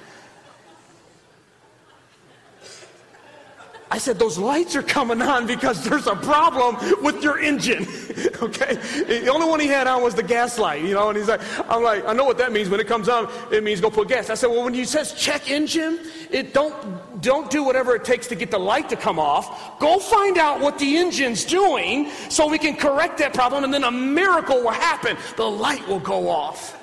I 3.89 3.99
said, 3.99 4.19
those 4.19 4.37
lights 4.37 4.75
are 4.75 4.83
coming 4.83 5.23
on 5.23 5.47
because 5.47 5.85
there's 5.85 6.09
a 6.09 6.17
problem 6.17 6.77
with 7.05 7.23
your 7.23 7.39
engine. 7.39 7.83
okay? 8.43 8.75
The 9.05 9.29
only 9.29 9.49
one 9.49 9.61
he 9.61 9.69
had 9.69 9.87
on 9.87 10.03
was 10.03 10.17
the 10.17 10.25
gas 10.25 10.59
light, 10.59 10.83
you 10.83 10.95
know, 10.95 11.09
and 11.09 11.17
he's 11.17 11.29
like, 11.29 11.41
I'm 11.71 11.85
like, 11.85 12.05
I 12.05 12.13
know 12.13 12.25
what 12.25 12.37
that 12.39 12.51
means. 12.51 12.69
When 12.69 12.81
it 12.81 12.89
comes 12.89 13.09
on, 13.09 13.31
it 13.53 13.63
means 13.63 13.81
go 13.81 13.89
put 13.89 14.09
gas. 14.09 14.29
I 14.29 14.35
said, 14.35 14.49
well, 14.49 14.65
when 14.65 14.75
he 14.75 14.85
says 14.85 15.13
check 15.13 15.49
engine, 15.49 16.01
it 16.33 16.53
don't, 16.53 17.23
don't 17.23 17.49
do 17.49 17.63
whatever 17.63 17.95
it 17.95 18.05
takes 18.05 18.27
to 18.29 18.35
get 18.35 18.51
the 18.51 18.59
light 18.59 18.89
to 18.89 18.97
come 18.97 19.21
off. 19.21 19.79
Go 19.79 20.01
find 20.01 20.37
out 20.37 20.61
what 20.61 20.81
the 20.81 20.97
engine's 20.97 21.45
doing 21.45 22.11
so 22.29 22.49
we 22.49 22.59
can 22.59 22.75
correct 22.75 23.19
that 23.19 23.35
problem 23.35 23.63
and 23.63 23.73
then 23.73 23.85
a 23.85 23.91
miracle 23.91 24.63
will 24.63 24.71
happen. 24.71 25.17
The 25.37 25.49
light 25.49 25.87
will 25.87 26.01
go 26.01 26.29
off. 26.29 26.77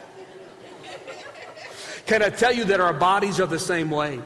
Can 2.06 2.24
I 2.24 2.30
tell 2.30 2.54
you 2.54 2.64
that 2.66 2.80
our 2.80 2.94
bodies 2.94 3.42
are 3.42 3.46
the 3.46 3.60
same 3.60 3.90
way? 3.90 4.22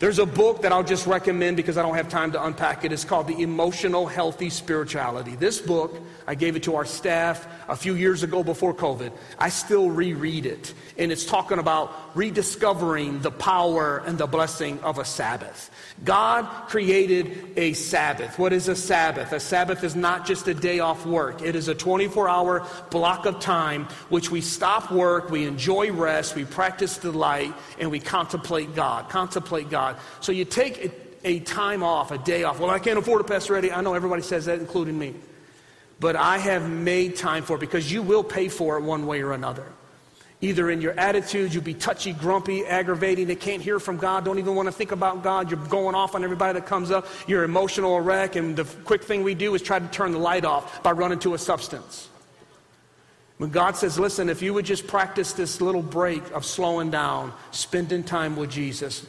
There's 0.00 0.18
a 0.18 0.26
book 0.26 0.62
that 0.62 0.72
I'll 0.72 0.82
just 0.82 1.06
recommend 1.06 1.56
because 1.56 1.78
I 1.78 1.82
don't 1.82 1.94
have 1.94 2.08
time 2.08 2.32
to 2.32 2.44
unpack 2.44 2.84
it. 2.84 2.90
It's 2.90 3.04
called 3.04 3.28
The 3.28 3.40
Emotional 3.40 4.06
Healthy 4.06 4.50
Spirituality. 4.50 5.36
This 5.36 5.60
book, 5.60 5.96
I 6.26 6.34
gave 6.34 6.56
it 6.56 6.64
to 6.64 6.74
our 6.74 6.84
staff 6.84 7.46
a 7.68 7.76
few 7.76 7.94
years 7.94 8.24
ago 8.24 8.42
before 8.42 8.74
COVID. 8.74 9.12
I 9.38 9.50
still 9.50 9.90
reread 9.90 10.46
it. 10.46 10.74
And 10.98 11.12
it's 11.12 11.24
talking 11.24 11.60
about 11.60 12.10
rediscovering 12.16 13.20
the 13.20 13.30
power 13.30 14.02
and 14.04 14.18
the 14.18 14.26
blessing 14.26 14.80
of 14.80 14.98
a 14.98 15.04
Sabbath. 15.04 15.70
God 16.02 16.68
created 16.68 17.52
a 17.56 17.72
Sabbath. 17.72 18.38
What 18.38 18.52
is 18.52 18.68
a 18.68 18.74
Sabbath? 18.74 19.32
A 19.32 19.38
Sabbath 19.38 19.84
is 19.84 19.94
not 19.94 20.26
just 20.26 20.48
a 20.48 20.54
day 20.54 20.80
off 20.80 21.06
work, 21.06 21.40
it 21.40 21.54
is 21.54 21.68
a 21.68 21.74
24 21.74 22.28
hour 22.28 22.66
block 22.90 23.26
of 23.26 23.38
time 23.38 23.84
which 24.08 24.30
we 24.30 24.40
stop 24.40 24.90
work, 24.90 25.30
we 25.30 25.46
enjoy 25.46 25.92
rest, 25.92 26.34
we 26.34 26.44
practice 26.44 26.98
delight, 26.98 27.54
and 27.78 27.90
we 27.90 28.00
contemplate 28.00 28.74
God. 28.74 29.08
Contemplate 29.08 29.70
God. 29.70 29.96
So 30.20 30.32
you 30.32 30.44
take 30.44 30.84
a, 30.84 30.90
a 31.24 31.40
time 31.40 31.82
off, 31.84 32.10
a 32.10 32.18
day 32.18 32.42
off. 32.42 32.58
Well, 32.58 32.70
I 32.70 32.80
can't 32.80 32.98
afford 32.98 33.20
a 33.20 33.24
Pastor 33.24 33.54
Eddie. 33.56 33.70
I 33.70 33.80
know 33.80 33.94
everybody 33.94 34.22
says 34.22 34.46
that, 34.46 34.58
including 34.58 34.98
me. 34.98 35.14
But 36.00 36.16
I 36.16 36.38
have 36.38 36.68
made 36.68 37.16
time 37.16 37.44
for 37.44 37.56
it 37.56 37.60
because 37.60 37.90
you 37.90 38.02
will 38.02 38.24
pay 38.24 38.48
for 38.48 38.76
it 38.78 38.82
one 38.82 39.06
way 39.06 39.22
or 39.22 39.32
another. 39.32 39.64
Either 40.44 40.70
in 40.70 40.82
your 40.82 40.92
attitude, 41.00 41.54
you'll 41.54 41.62
be 41.62 41.72
touchy, 41.72 42.12
grumpy, 42.12 42.66
aggravating, 42.66 43.26
they 43.26 43.34
can't 43.34 43.62
hear 43.62 43.80
from 43.80 43.96
God, 43.96 44.26
don't 44.26 44.38
even 44.38 44.54
want 44.54 44.66
to 44.66 44.72
think 44.72 44.92
about 44.92 45.22
God. 45.22 45.50
You're 45.50 45.58
going 45.68 45.94
off 45.94 46.14
on 46.14 46.22
everybody 46.22 46.52
that 46.60 46.66
comes 46.66 46.90
up. 46.90 47.06
You're 47.26 47.44
emotional 47.44 47.98
wreck, 47.98 48.36
and 48.36 48.54
the 48.54 48.64
quick 48.64 49.04
thing 49.04 49.22
we 49.22 49.34
do 49.34 49.54
is 49.54 49.62
try 49.62 49.78
to 49.78 49.86
turn 49.86 50.12
the 50.12 50.18
light 50.18 50.44
off 50.44 50.82
by 50.82 50.92
running 50.92 51.18
to 51.20 51.32
a 51.32 51.38
substance. 51.38 52.10
When 53.38 53.48
God 53.48 53.74
says, 53.74 53.98
listen, 53.98 54.28
if 54.28 54.42
you 54.42 54.52
would 54.52 54.66
just 54.66 54.86
practice 54.86 55.32
this 55.32 55.62
little 55.62 55.80
break 55.80 56.22
of 56.32 56.44
slowing 56.44 56.90
down, 56.90 57.32
spending 57.50 58.04
time 58.04 58.36
with 58.36 58.50
Jesus, 58.50 59.06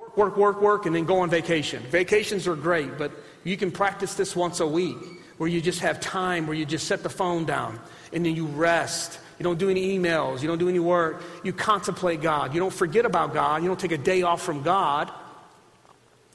work, 0.00 0.16
work, 0.16 0.36
work, 0.36 0.60
work, 0.60 0.86
and 0.86 0.96
then 0.96 1.04
go 1.04 1.20
on 1.20 1.30
vacation. 1.30 1.80
Vacations 1.90 2.48
are 2.48 2.56
great, 2.56 2.98
but 2.98 3.12
you 3.44 3.56
can 3.56 3.70
practice 3.70 4.14
this 4.14 4.34
once 4.34 4.58
a 4.58 4.66
week 4.66 4.96
where 5.38 5.48
you 5.48 5.60
just 5.60 5.78
have 5.78 6.00
time, 6.00 6.48
where 6.48 6.56
you 6.56 6.66
just 6.66 6.88
set 6.88 7.04
the 7.04 7.08
phone 7.08 7.44
down 7.44 7.78
and 8.12 8.26
then 8.26 8.34
you 8.34 8.46
rest 8.46 9.20
you 9.42 9.44
don't 9.44 9.58
do 9.58 9.70
any 9.70 9.98
emails. 9.98 10.40
You 10.40 10.46
don't 10.46 10.58
do 10.58 10.68
any 10.68 10.78
work. 10.78 11.20
You 11.42 11.52
contemplate 11.52 12.22
God. 12.22 12.54
You 12.54 12.60
don't 12.60 12.72
forget 12.72 13.04
about 13.04 13.34
God. 13.34 13.60
You 13.60 13.66
don't 13.66 13.80
take 13.80 13.90
a 13.90 13.98
day 13.98 14.22
off 14.22 14.40
from 14.40 14.62
God. 14.62 15.10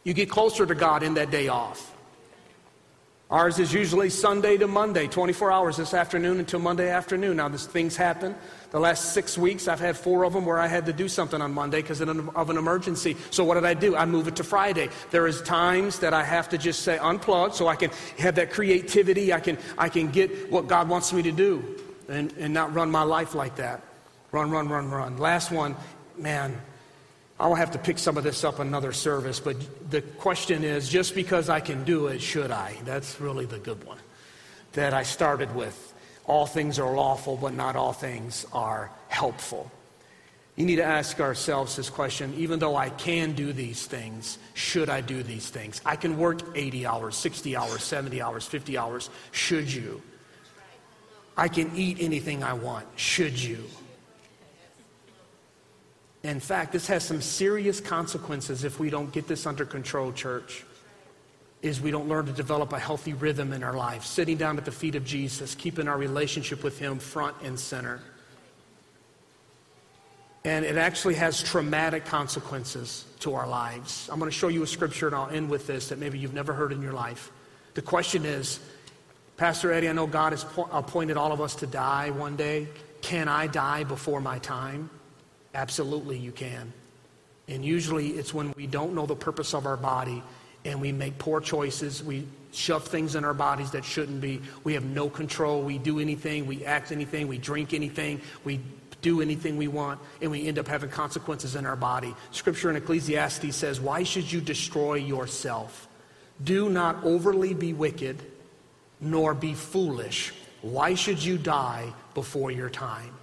You 0.03 0.13
get 0.13 0.29
closer 0.29 0.65
to 0.65 0.75
God 0.75 1.03
in 1.03 1.13
that 1.13 1.31
day 1.31 1.47
off. 1.47 1.95
Ours 3.29 3.59
is 3.59 3.73
usually 3.73 4.09
Sunday 4.09 4.57
to 4.57 4.67
Monday, 4.67 5.07
24 5.07 5.53
hours 5.53 5.77
this 5.77 5.93
afternoon 5.93 6.39
until 6.39 6.59
Monday 6.59 6.89
afternoon. 6.89 7.37
Now, 7.37 7.47
this 7.47 7.65
things 7.65 7.95
happen. 7.95 8.35
The 8.71 8.79
last 8.79 9.13
six 9.13 9.37
weeks, 9.37 9.69
I've 9.69 9.79
had 9.79 9.95
four 9.95 10.25
of 10.25 10.33
them 10.33 10.45
where 10.45 10.59
I 10.59 10.67
had 10.67 10.85
to 10.87 10.93
do 10.93 11.07
something 11.07 11.41
on 11.41 11.53
Monday 11.53 11.81
because 11.81 12.01
of 12.01 12.09
an 12.49 12.57
emergency. 12.57 13.15
So, 13.31 13.45
what 13.45 13.53
did 13.53 13.63
I 13.63 13.73
do? 13.73 13.95
I 13.95 14.05
move 14.05 14.27
it 14.27 14.35
to 14.37 14.43
Friday. 14.43 14.89
There 15.11 15.27
is 15.27 15.41
times 15.43 15.99
that 15.99 16.13
I 16.13 16.25
have 16.25 16.49
to 16.49 16.57
just 16.57 16.81
say 16.81 16.97
unplug 16.97 17.53
so 17.53 17.69
I 17.69 17.77
can 17.77 17.89
have 18.17 18.35
that 18.35 18.51
creativity. 18.51 19.31
I 19.31 19.39
can, 19.39 19.57
I 19.77 19.87
can 19.87 20.09
get 20.09 20.51
what 20.51 20.67
God 20.67 20.89
wants 20.89 21.13
me 21.13 21.21
to 21.21 21.31
do 21.31 21.63
and, 22.07 22.33
and 22.37 22.53
not 22.53 22.73
run 22.73 22.89
my 22.91 23.03
life 23.03 23.35
like 23.35 23.57
that. 23.57 23.81
Run, 24.31 24.51
run, 24.51 24.69
run, 24.69 24.89
run. 24.89 25.17
Last 25.17 25.51
one, 25.51 25.75
man, 26.17 26.59
I'll 27.39 27.55
have 27.55 27.71
to 27.71 27.79
pick 27.79 27.99
some 27.99 28.17
of 28.17 28.23
this 28.23 28.43
up 28.43 28.59
another 28.59 28.91
service, 28.91 29.39
but 29.39 29.55
the 29.91 30.01
question 30.01 30.63
is 30.63 30.89
just 30.89 31.15
because 31.15 31.49
I 31.49 31.59
can 31.59 31.83
do 31.83 32.07
it, 32.07 32.21
should 32.21 32.51
I? 32.51 32.75
That's 32.83 33.21
really 33.21 33.45
the 33.45 33.59
good 33.59 33.83
one 33.85 33.99
that 34.73 34.93
I 34.93 35.03
started 35.03 35.53
with. 35.55 35.93
all 36.25 36.45
things 36.45 36.77
are 36.77 36.93
lawful, 36.93 37.37
but 37.37 37.53
not 37.53 37.77
all 37.77 37.93
things 37.93 38.45
are 38.51 38.91
helpful. 39.07 39.71
You 40.57 40.65
need 40.65 40.75
to 40.77 40.83
ask 40.83 41.21
ourselves 41.21 41.75
this 41.75 41.89
question 41.89 42.33
even 42.35 42.59
though 42.59 42.75
I 42.75 42.89
can 42.89 43.33
do 43.33 43.53
these 43.53 43.85
things, 43.85 44.39
should 44.55 44.89
I 44.89 45.01
do 45.01 45.23
these 45.23 45.49
things? 45.49 45.79
I 45.85 45.95
can 45.95 46.17
work 46.17 46.41
80 46.53 46.85
hours, 46.85 47.15
60 47.15 47.55
hours, 47.55 47.83
70 47.83 48.21
hours, 48.21 48.45
50 48.45 48.77
hours. 48.77 49.09
Should 49.31 49.71
you? 49.71 50.01
I 51.37 51.47
can 51.47 51.71
eat 51.75 51.97
anything 51.99 52.43
I 52.43 52.53
want. 52.53 52.87
Should 52.95 53.41
you? 53.41 53.63
In 56.23 56.39
fact, 56.39 56.73
this 56.73 56.87
has 56.87 57.03
some 57.03 57.21
serious 57.21 57.79
consequences 57.79 58.63
if 58.63 58.79
we 58.79 58.89
don't 58.89 59.11
get 59.13 59.27
this 59.27 59.45
under 59.45 59.63
control, 59.63 60.11
church. 60.11 60.65
Is 61.61 61.79
we 61.79 61.89
don't 61.91 62.07
learn 62.07 62.25
to 62.25 62.31
develop 62.31 62.73
a 62.73 62.79
healthy 62.79 63.13
rhythm 63.13 63.53
in 63.53 63.63
our 63.63 63.75
life, 63.75 64.03
sitting 64.03 64.37
down 64.37 64.57
at 64.57 64.65
the 64.65 64.71
feet 64.71 64.95
of 64.95 65.05
Jesus, 65.05 65.55
keeping 65.55 65.87
our 65.87 65.97
relationship 65.97 66.63
with 66.63 66.77
Him 66.77 66.99
front 66.99 67.35
and 67.43 67.59
center. 67.59 67.99
And 70.43 70.63
it 70.65 70.77
actually 70.77 71.15
has 71.15 71.41
traumatic 71.41 72.05
consequences 72.05 73.05
to 73.19 73.33
our 73.33 73.47
lives. 73.47 74.07
I'm 74.11 74.19
going 74.19 74.31
to 74.31 74.37
show 74.37 74.47
you 74.49 74.63
a 74.63 74.67
scripture, 74.67 75.07
and 75.07 75.15
I'll 75.15 75.29
end 75.29 75.49
with 75.49 75.67
this 75.67 75.89
that 75.89 75.99
maybe 75.99 76.19
you've 76.19 76.33
never 76.33 76.53
heard 76.53 76.71
in 76.71 76.81
your 76.81 76.93
life. 76.93 77.31
The 77.73 77.81
question 77.81 78.25
is 78.25 78.59
Pastor 79.37 79.71
Eddie, 79.71 79.87
I 79.87 79.91
know 79.93 80.07
God 80.07 80.33
has 80.33 80.43
appointed 80.71 81.15
all 81.15 81.31
of 81.31 81.41
us 81.41 81.53
to 81.55 81.67
die 81.67 82.09
one 82.09 82.35
day. 82.35 82.67
Can 83.01 83.27
I 83.27 83.45
die 83.45 83.83
before 83.83 84.19
my 84.19 84.39
time? 84.39 84.89
Absolutely, 85.53 86.17
you 86.17 86.31
can. 86.31 86.73
And 87.47 87.63
usually 87.63 88.09
it's 88.09 88.33
when 88.33 88.51
we 88.57 88.65
don't 88.65 88.95
know 88.95 89.05
the 89.05 89.15
purpose 89.15 89.53
of 89.53 89.67
our 89.67 89.77
body 89.77 90.23
and 90.65 90.81
we 90.81 90.91
make 90.91 91.19
poor 91.19 91.39
choices. 91.39 92.03
We 92.03 92.27
shove 92.51 92.87
things 92.87 93.13
in 93.15 93.23
our 93.23 93.35
bodies 93.35 93.69
that 93.71 93.85
shouldn't 93.85 94.21
be. 94.21 94.41
We 94.63 94.73
have 94.73 94.83
no 94.83 95.07
control. 95.07 95.61
We 95.61 95.77
do 95.77 95.99
anything, 95.99 96.47
we 96.47 96.65
act 96.65 96.91
anything, 96.91 97.27
we 97.27 97.37
drink 97.37 97.75
anything, 97.75 98.21
we 98.43 98.59
do 99.03 99.21
anything 99.21 99.55
we 99.55 99.67
want, 99.67 99.99
and 100.19 100.31
we 100.31 100.47
end 100.47 100.57
up 100.57 100.67
having 100.67 100.89
consequences 100.89 101.55
in 101.55 101.67
our 101.67 101.75
body. 101.75 102.15
Scripture 102.31 102.71
in 102.71 102.75
Ecclesiastes 102.75 103.55
says, 103.55 103.79
Why 103.79 104.01
should 104.01 104.29
you 104.31 104.41
destroy 104.41 104.95
yourself? 104.95 105.87
Do 106.43 106.69
not 106.69 107.03
overly 107.03 107.53
be 107.53 107.73
wicked, 107.73 108.19
nor 108.99 109.33
be 109.33 109.53
foolish. 109.53 110.33
Why 110.61 110.95
should 110.95 111.23
you 111.23 111.37
die 111.37 111.93
before 112.13 112.51
your 112.51 112.69
time? 112.69 113.13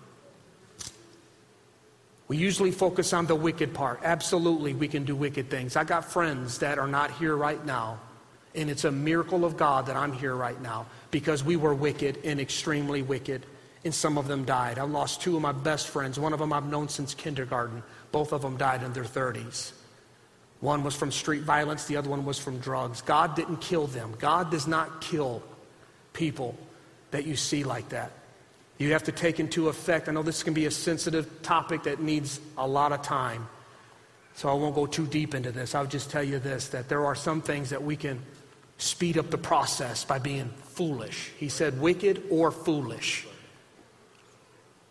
We 2.27 2.39
usually 2.39 2.71
focus 2.71 3.13
on 3.13 3.27
the 3.27 3.35
wicked 3.35 3.75
part. 3.75 4.01
Absolutely, 4.03 4.73
we 4.73 4.89
can 4.89 5.05
do 5.05 5.15
wicked 5.15 5.51
things. 5.51 5.77
I 5.77 5.85
got 5.85 6.05
friends 6.05 6.59
that 6.59 6.79
are 6.79 6.89
not 6.89 7.11
here 7.11 7.37
right 7.37 7.63
now, 7.67 8.01
and 8.55 8.71
it's 8.71 8.85
a 8.85 8.91
miracle 8.91 9.45
of 9.45 9.57
God 9.57 9.87
that 9.87 9.97
I'm 9.97 10.13
here 10.13 10.35
right 10.35 10.61
now 10.63 10.87
because 11.11 11.45
we 11.45 11.57
were 11.57 11.75
wicked 11.75 12.19
and 12.25 12.41
extremely 12.41 13.03
wicked, 13.03 13.45
and 13.85 13.95
some 13.95 14.17
of 14.17 14.27
them 14.27 14.45
died. 14.45 14.79
I 14.79 14.85
lost 14.85 15.21
two 15.21 15.37
of 15.37 15.43
my 15.43 15.53
best 15.53 15.89
friends. 15.89 16.19
One 16.19 16.33
of 16.33 16.39
them 16.39 16.53
I've 16.53 16.67
known 16.67 16.89
since 16.89 17.13
kindergarten. 17.13 17.83
Both 18.11 18.33
of 18.33 18.41
them 18.41 18.57
died 18.57 18.83
in 18.83 18.93
their 18.95 19.05
30s. 19.05 19.73
One 20.61 20.83
was 20.83 20.97
from 20.97 21.13
street 21.13 21.43
violence, 21.43 21.85
the 21.85 21.97
other 21.99 22.09
one 22.09 22.25
was 22.25 22.39
from 22.39 22.59
drugs. 22.59 23.03
God 23.03 23.37
didn't 23.37 23.61
kill 23.61 23.87
them. 23.87 24.15
God 24.19 24.51
does 24.51 24.67
not 24.67 25.03
kill 25.03 25.43
people 26.15 26.57
that 27.11 27.27
you 27.27 27.37
see 27.37 27.63
like 27.63 27.91
that. 27.91 28.11
You 28.79 28.93
have 28.93 29.05
to 29.05 29.13
take 29.13 29.39
into 29.39 29.69
effect. 29.69 30.09
I 30.09 30.13
know 30.13 30.23
this 30.23 30.43
can 30.43 30.55
be 30.55 30.67
a 30.67 30.71
sensitive 30.71 31.43
topic 31.43 31.83
that 31.85 32.01
needs 32.01 32.41
a 32.57 32.67
lot 32.67 32.93
of 32.93 33.03
time. 33.03 33.47
So 34.35 34.49
I 34.49 34.55
won't 34.55 34.75
go 34.75 34.87
too 34.87 35.07
deep 35.07 35.35
into 35.35 35.53
this. 35.53 35.75
I'll 35.75 35.87
just 35.87 36.11
tell 36.11 36.25
you 36.25 36.39
this 36.39 36.69
that 36.69 36.89
there 36.89 37.05
are 37.05 37.15
some 37.15 37.41
things 37.41 37.71
that 37.71 37.83
we 37.85 37.95
can 37.95 38.21
speed 38.79 39.17
up 39.17 39.31
the 39.31 39.39
process 39.39 40.05
by 40.05 40.19
being 40.19 40.49
foolish. 40.65 41.31
He 41.39 41.49
said 41.49 41.81
wicked 41.81 42.25
or 42.31 42.51
foolish. 42.51 43.27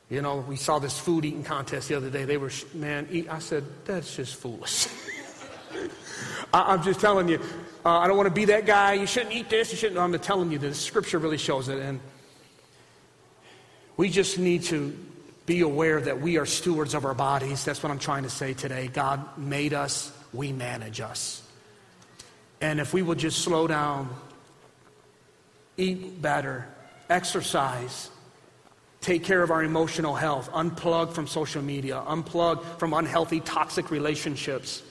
You 0.10 0.22
know, 0.22 0.38
we 0.48 0.56
saw 0.56 0.80
this 0.80 0.98
food 0.98 1.26
eating 1.26 1.44
contest 1.44 1.90
the 1.90 1.96
other 1.96 2.10
day. 2.10 2.24
They 2.24 2.38
were, 2.38 2.52
man, 2.74 3.08
eat. 3.12 3.28
I 3.30 3.40
said, 3.40 3.66
that's 3.84 4.16
just 4.16 4.36
foolish. 4.36 4.88
I, 6.54 6.74
am 6.74 6.84
just 6.84 7.00
telling 7.00 7.28
you, 7.28 7.40
uh, 7.86 7.90
I 7.90 8.08
don't 8.08 8.18
want 8.18 8.28
to 8.28 8.34
be 8.34 8.46
that 8.46 8.66
guy. 8.66 8.94
You 8.94 9.08
shouldn't 9.08 9.34
eat 9.34 9.50
this. 9.50 9.72
You 9.72 9.78
shouldn't. 9.78 10.00
I'm 10.00 10.18
telling 10.20 10.52
you 10.52 10.58
the 10.58 10.74
Scripture 10.74 11.20
really 11.20 11.38
shows 11.38 11.70
it. 11.70 11.80
And 11.80 12.00
we 13.98 14.10
just 14.10 14.40
need 14.40 14.64
to 14.64 14.98
be 15.46 15.62
aware 15.62 16.00
that 16.00 16.22
we 16.22 16.38
are 16.38 16.46
stewards 16.46 16.94
of 16.94 17.06
our 17.06 17.14
bodies. 17.14 17.66
That's 17.66 17.84
what 17.84 17.92
I'm 17.92 18.00
trying 18.00 18.24
to 18.24 18.30
say 18.30 18.54
today. 18.54 18.88
God 18.88 19.38
made 19.38 19.74
us, 19.74 20.12
we 20.32 20.54
manage 20.54 21.02
us. 21.02 21.42
And 22.62 22.80
if 22.80 22.94
we 22.94 23.02
will 23.02 23.16
just 23.16 23.40
slow 23.40 23.68
down, 23.68 24.10
eat 25.76 26.22
better, 26.22 26.68
exercise, 27.10 28.10
take 29.02 29.26
care 29.26 29.44
of 29.44 29.52
our 29.52 29.64
emotional 29.64 30.16
health, 30.16 30.50
unplug 30.52 31.12
from 31.12 31.28
social 31.28 31.62
media, 31.62 32.02
unplug 32.08 32.64
from 32.80 32.94
unhealthy, 32.94 33.42
toxic 33.42 33.92
relationships, 33.92 34.82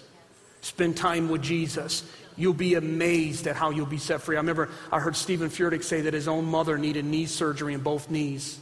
spend 0.62 0.96
time 0.96 1.28
with 1.28 1.42
Jesus. 1.42 2.04
You'll 2.36 2.54
be 2.54 2.74
amazed 2.74 3.46
at 3.46 3.56
how 3.56 3.70
you'll 3.70 3.84
be 3.84 3.98
set 3.98 4.22
free. 4.22 4.36
I 4.36 4.40
remember 4.40 4.70
I 4.90 4.98
heard 4.98 5.14
Steven 5.14 5.50
Furtick 5.50 5.84
say 5.84 6.00
that 6.02 6.14
his 6.14 6.28
own 6.28 6.46
mother 6.46 6.78
needed 6.78 7.04
knee 7.04 7.26
surgery 7.26 7.74
in 7.74 7.80
both 7.80 8.10
knees. 8.10 8.58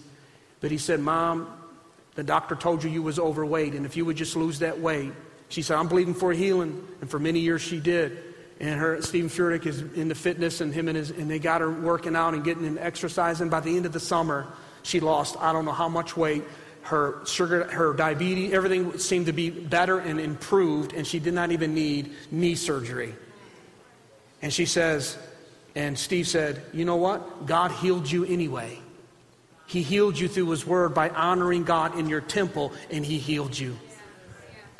But 0.61 0.73
he 0.73 0.79
said, 0.79 1.01
Mom, 1.01 1.49
the 2.17 2.25
doctor 2.25 2.57
told 2.57 2.83
you 2.83 2.91
you 2.91 3.03
was 3.03 3.19
overweight, 3.19 3.75
and 3.75 3.87
if 3.87 3.97
you 3.97 4.05
would 4.05 4.17
just 4.17 4.35
lose 4.35 4.59
that 4.59 4.81
weight. 4.81 5.13
She 5.49 5.63
said, 5.63 5.77
I'm 5.77 5.89
believing 5.89 6.15
for 6.15 6.33
healing. 6.33 6.87
And 7.01 7.11
for 7.11 7.19
many 7.19 7.41
years 7.41 7.63
she 7.63 7.81
did. 7.81 8.19
And 8.61 8.79
her, 8.79 9.01
Steven 9.01 9.31
Furtick 9.31 9.67
is 9.67 9.81
into 9.95 10.15
fitness, 10.15 10.61
and 10.61 10.73
him 10.73 10.89
and 10.89 10.97
his, 10.97 11.11
and 11.11 11.31
they 11.31 11.39
got 11.39 11.61
her 11.61 11.71
working 11.71 12.15
out 12.15 12.35
and 12.35 12.45
getting. 12.45 12.67
And 12.67 13.51
by 13.51 13.61
the 13.61 13.77
end 13.77 13.87
of 13.87 13.93
the 13.93 14.01
summer, 14.01 14.47
she 14.83 15.01
lost 15.01 15.37
I 15.39 15.53
don't 15.53 15.65
know 15.65 15.73
how 15.73 15.89
much 15.89 16.17
weight. 16.17 16.45
Her 16.83 17.25
sugar, 17.27 17.65
her 17.71 17.93
diabetes, 17.93 18.53
everything 18.53 18.99
seemed 18.99 19.27
to 19.27 19.33
be 19.33 19.51
better 19.51 19.99
and 19.99 20.19
improved, 20.19 20.93
and 20.93 21.07
she 21.07 21.19
did 21.19 21.35
not 21.35 21.53
even 21.53 21.75
need 21.75 22.13
knee 22.31 22.55
surgery. 22.55 23.15
And 24.43 24.53
she 24.53 24.67
says, 24.67 25.19
and 25.75 25.99
Steve 25.99 26.27
said, 26.27 26.63
You 26.73 26.85
know 26.85 26.97
what? 26.97 27.47
God 27.47 27.71
healed 27.71 28.11
you 28.11 28.25
anyway. 28.25 28.79
He 29.67 29.83
healed 29.83 30.19
you 30.19 30.27
through 30.27 30.51
His 30.51 30.67
Word 30.67 30.95
by 30.95 31.11
honoring 31.11 31.65
God 31.65 31.97
in 31.99 32.09
your 32.09 32.21
temple, 32.21 32.73
and 32.91 33.05
He 33.05 33.19
healed 33.19 33.57
you. 33.57 33.79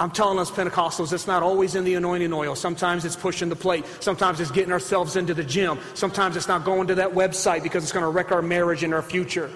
I'm 0.01 0.11
telling 0.11 0.39
us 0.39 0.51
Pentecostals, 0.51 1.13
it's 1.13 1.27
not 1.27 1.43
always 1.43 1.75
in 1.75 1.85
the 1.85 1.95
anointing 1.95 2.33
oil. 2.33 2.57
Sometimes 2.57 3.05
it's 3.05 3.17
pushing 3.17 3.51
the 3.51 3.57
plate. 3.57 3.85
Sometimes 4.01 4.41
it's 4.41 4.51
getting 4.51 4.73
ourselves 4.73 5.15
into 5.15 5.35
the 5.35 5.45
gym. 5.45 5.79
Sometimes 5.93 6.37
it's 6.37 6.49
not 6.49 6.65
going 6.65 6.87
to 6.89 6.95
that 6.97 7.11
website 7.11 7.63
because 7.63 7.83
it's 7.83 7.93
going 7.93 8.05
to 8.05 8.09
wreck 8.09 8.33
our 8.33 8.41
marriage 8.41 8.83
and 8.83 8.95
our 8.95 9.03
future. 9.03 9.51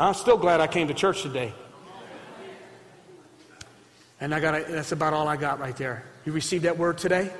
I'm 0.00 0.14
still 0.14 0.38
glad 0.38 0.60
I 0.60 0.66
came 0.66 0.88
to 0.88 0.94
church 0.94 1.20
today. 1.20 1.52
And 4.18 4.34
I 4.34 4.40
got 4.40 4.66
that's 4.66 4.92
about 4.92 5.12
all 5.12 5.28
I 5.28 5.36
got 5.36 5.60
right 5.60 5.76
there. 5.76 6.04
You 6.24 6.32
received 6.32 6.64
that 6.64 6.78
word 6.78 6.96
today? 6.96 7.30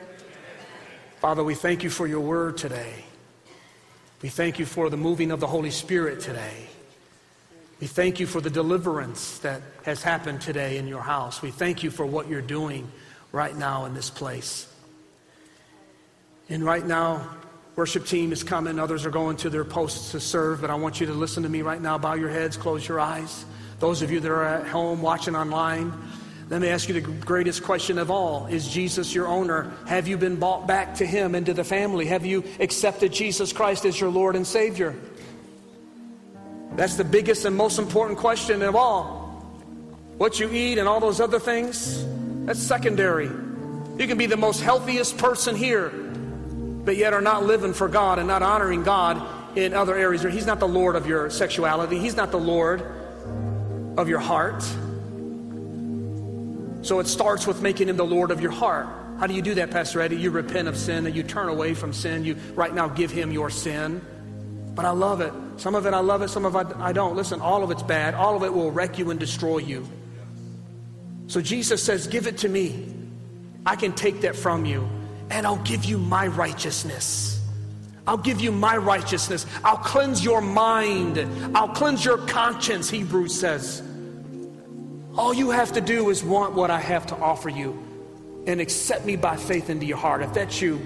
Father, 1.20 1.42
we 1.42 1.54
thank 1.54 1.82
you 1.82 1.88
for 1.88 2.06
your 2.06 2.20
word 2.20 2.58
today. 2.58 3.04
We 4.20 4.28
thank 4.28 4.58
you 4.58 4.66
for 4.66 4.90
the 4.90 4.98
moving 4.98 5.30
of 5.30 5.40
the 5.40 5.46
Holy 5.46 5.70
Spirit 5.70 6.20
today. 6.20 6.66
We 7.80 7.86
thank 7.86 8.20
you 8.20 8.26
for 8.26 8.42
the 8.42 8.50
deliverance 8.50 9.38
that 9.38 9.62
has 9.84 10.02
happened 10.02 10.42
today 10.42 10.76
in 10.76 10.86
your 10.86 11.00
house. 11.00 11.40
We 11.40 11.50
thank 11.50 11.82
you 11.82 11.90
for 11.90 12.04
what 12.04 12.28
you're 12.28 12.42
doing 12.42 12.92
right 13.32 13.56
now 13.56 13.86
in 13.86 13.94
this 13.94 14.10
place. 14.10 14.70
And 16.50 16.62
right 16.62 16.84
now, 16.84 17.26
worship 17.76 18.06
team 18.06 18.32
is 18.32 18.44
coming. 18.44 18.78
Others 18.78 19.06
are 19.06 19.10
going 19.10 19.36
to 19.38 19.50
their 19.50 19.64
posts 19.64 20.12
to 20.12 20.20
serve. 20.20 20.60
But 20.60 20.70
I 20.70 20.74
want 20.74 21.00
you 21.00 21.06
to 21.06 21.12
listen 21.12 21.42
to 21.44 21.48
me 21.48 21.62
right 21.62 21.80
now. 21.80 21.98
Bow 21.98 22.14
your 22.14 22.30
heads, 22.30 22.56
close 22.56 22.86
your 22.86 23.00
eyes. 23.00 23.44
Those 23.78 24.02
of 24.02 24.10
you 24.10 24.20
that 24.20 24.30
are 24.30 24.44
at 24.44 24.66
home 24.66 25.00
watching 25.00 25.34
online, 25.34 25.92
let 26.50 26.60
me 26.60 26.68
ask 26.68 26.88
you 26.88 26.94
the 26.94 27.00
greatest 27.00 27.62
question 27.62 27.96
of 27.96 28.10
all 28.10 28.46
Is 28.46 28.68
Jesus 28.68 29.14
your 29.14 29.28
owner? 29.28 29.72
Have 29.86 30.08
you 30.08 30.18
been 30.18 30.36
bought 30.36 30.66
back 30.66 30.96
to 30.96 31.06
Him 31.06 31.34
and 31.34 31.46
to 31.46 31.54
the 31.54 31.64
family? 31.64 32.06
Have 32.06 32.26
you 32.26 32.44
accepted 32.58 33.12
Jesus 33.12 33.52
Christ 33.52 33.84
as 33.84 33.98
your 34.00 34.10
Lord 34.10 34.36
and 34.36 34.46
Savior? 34.46 34.94
That's 36.74 36.96
the 36.96 37.04
biggest 37.04 37.44
and 37.44 37.56
most 37.56 37.78
important 37.78 38.18
question 38.18 38.62
of 38.62 38.74
all. 38.74 39.28
What 40.18 40.38
you 40.38 40.50
eat 40.50 40.78
and 40.78 40.86
all 40.88 41.00
those 41.00 41.20
other 41.20 41.38
things, 41.38 42.04
that's 42.44 42.60
secondary. 42.60 43.26
You 43.26 44.06
can 44.06 44.18
be 44.18 44.26
the 44.26 44.36
most 44.36 44.60
healthiest 44.60 45.18
person 45.18 45.56
here, 45.56 45.92
but 46.84 46.96
yet 46.96 47.12
are 47.12 47.20
not 47.20 47.44
living 47.44 47.72
for 47.72 47.88
God 47.88 48.18
and 48.18 48.28
not 48.28 48.42
honoring 48.42 48.82
God 48.82 49.56
in 49.56 49.74
other 49.74 49.96
areas. 49.96 50.22
He's 50.22 50.46
not 50.46 50.60
the 50.60 50.68
Lord 50.68 50.96
of 50.96 51.06
your 51.06 51.30
sexuality, 51.30 51.98
He's 51.98 52.16
not 52.16 52.30
the 52.30 52.38
Lord 52.38 52.82
of 53.96 54.08
your 54.08 54.20
heart. 54.20 54.62
So 56.82 56.98
it 56.98 57.06
starts 57.06 57.46
with 57.46 57.60
making 57.60 57.88
him 57.88 57.96
the 57.96 58.06
Lord 58.06 58.30
of 58.30 58.40
your 58.40 58.52
heart. 58.52 58.86
How 59.18 59.26
do 59.26 59.34
you 59.34 59.42
do 59.42 59.54
that, 59.56 59.70
Pastor 59.70 60.00
Eddie? 60.00 60.16
You 60.16 60.30
repent 60.30 60.66
of 60.66 60.76
sin 60.78 61.04
and 61.06 61.14
you 61.14 61.22
turn 61.22 61.48
away 61.48 61.74
from 61.74 61.92
sin. 61.92 62.24
You 62.24 62.36
right 62.54 62.74
now 62.74 62.88
give 62.88 63.10
him 63.10 63.32
your 63.32 63.50
sin. 63.50 64.00
But 64.74 64.86
I 64.86 64.90
love 64.90 65.20
it. 65.20 65.32
Some 65.58 65.74
of 65.74 65.84
it 65.84 65.92
I 65.92 65.98
love 65.98 66.22
it, 66.22 66.28
some 66.28 66.46
of 66.46 66.56
it 66.56 66.74
I 66.78 66.92
don't. 66.92 67.16
Listen, 67.16 67.40
all 67.40 67.62
of 67.62 67.70
it's 67.70 67.82
bad. 67.82 68.14
All 68.14 68.34
of 68.34 68.42
it 68.44 68.52
will 68.52 68.70
wreck 68.70 68.98
you 68.98 69.10
and 69.10 69.20
destroy 69.20 69.58
you. 69.58 69.86
So 71.26 71.42
Jesus 71.42 71.82
says, 71.82 72.06
Give 72.06 72.26
it 72.26 72.38
to 72.38 72.48
me. 72.48 72.94
I 73.66 73.76
can 73.76 73.92
take 73.92 74.22
that 74.22 74.36
from 74.36 74.64
you, 74.64 74.88
and 75.30 75.46
I'll 75.46 75.62
give 75.64 75.84
you 75.84 75.98
my 75.98 76.26
righteousness. 76.26 77.40
I'll 78.06 78.16
give 78.16 78.40
you 78.40 78.50
my 78.50 78.76
righteousness. 78.76 79.46
I'll 79.62 79.76
cleanse 79.76 80.24
your 80.24 80.40
mind. 80.40 81.18
I'll 81.56 81.68
cleanse 81.68 82.04
your 82.04 82.18
conscience, 82.18 82.90
Hebrews 82.90 83.38
says. 83.38 83.82
All 85.16 85.34
you 85.34 85.50
have 85.50 85.72
to 85.72 85.80
do 85.80 86.10
is 86.10 86.24
want 86.24 86.54
what 86.54 86.70
I 86.70 86.80
have 86.80 87.06
to 87.06 87.16
offer 87.16 87.48
you 87.48 87.78
and 88.46 88.60
accept 88.60 89.04
me 89.04 89.16
by 89.16 89.36
faith 89.36 89.70
into 89.70 89.86
your 89.86 89.98
heart. 89.98 90.22
If 90.22 90.32
that's 90.32 90.60
you 90.60 90.80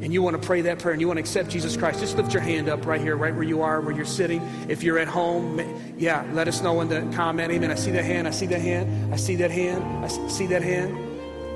and 0.00 0.12
you 0.12 0.22
want 0.22 0.40
to 0.40 0.46
pray 0.46 0.62
that 0.62 0.78
prayer 0.78 0.92
and 0.92 1.00
you 1.00 1.06
want 1.06 1.18
to 1.18 1.22
accept 1.22 1.50
Jesus 1.50 1.76
Christ, 1.76 2.00
just 2.00 2.16
lift 2.16 2.32
your 2.32 2.42
hand 2.42 2.68
up 2.68 2.86
right 2.86 3.00
here, 3.00 3.16
right 3.16 3.34
where 3.34 3.42
you 3.42 3.62
are, 3.62 3.80
where 3.80 3.94
you're 3.94 4.04
sitting. 4.04 4.40
If 4.68 4.82
you're 4.82 4.98
at 4.98 5.08
home, 5.08 5.60
yeah, 5.98 6.24
let 6.32 6.48
us 6.48 6.62
know 6.62 6.80
in 6.80 6.88
the 6.88 7.00
comment. 7.14 7.52
Amen. 7.52 7.70
I 7.70 7.74
see 7.74 7.90
that 7.90 8.04
hand. 8.04 8.28
I 8.28 8.30
see 8.30 8.46
that 8.46 8.60
hand. 8.60 9.12
I 9.12 9.16
see 9.16 9.36
that 9.36 9.50
hand. 9.50 10.04
I 10.04 10.08
see 10.08 10.46
that 10.46 10.62
hand. 10.62 11.09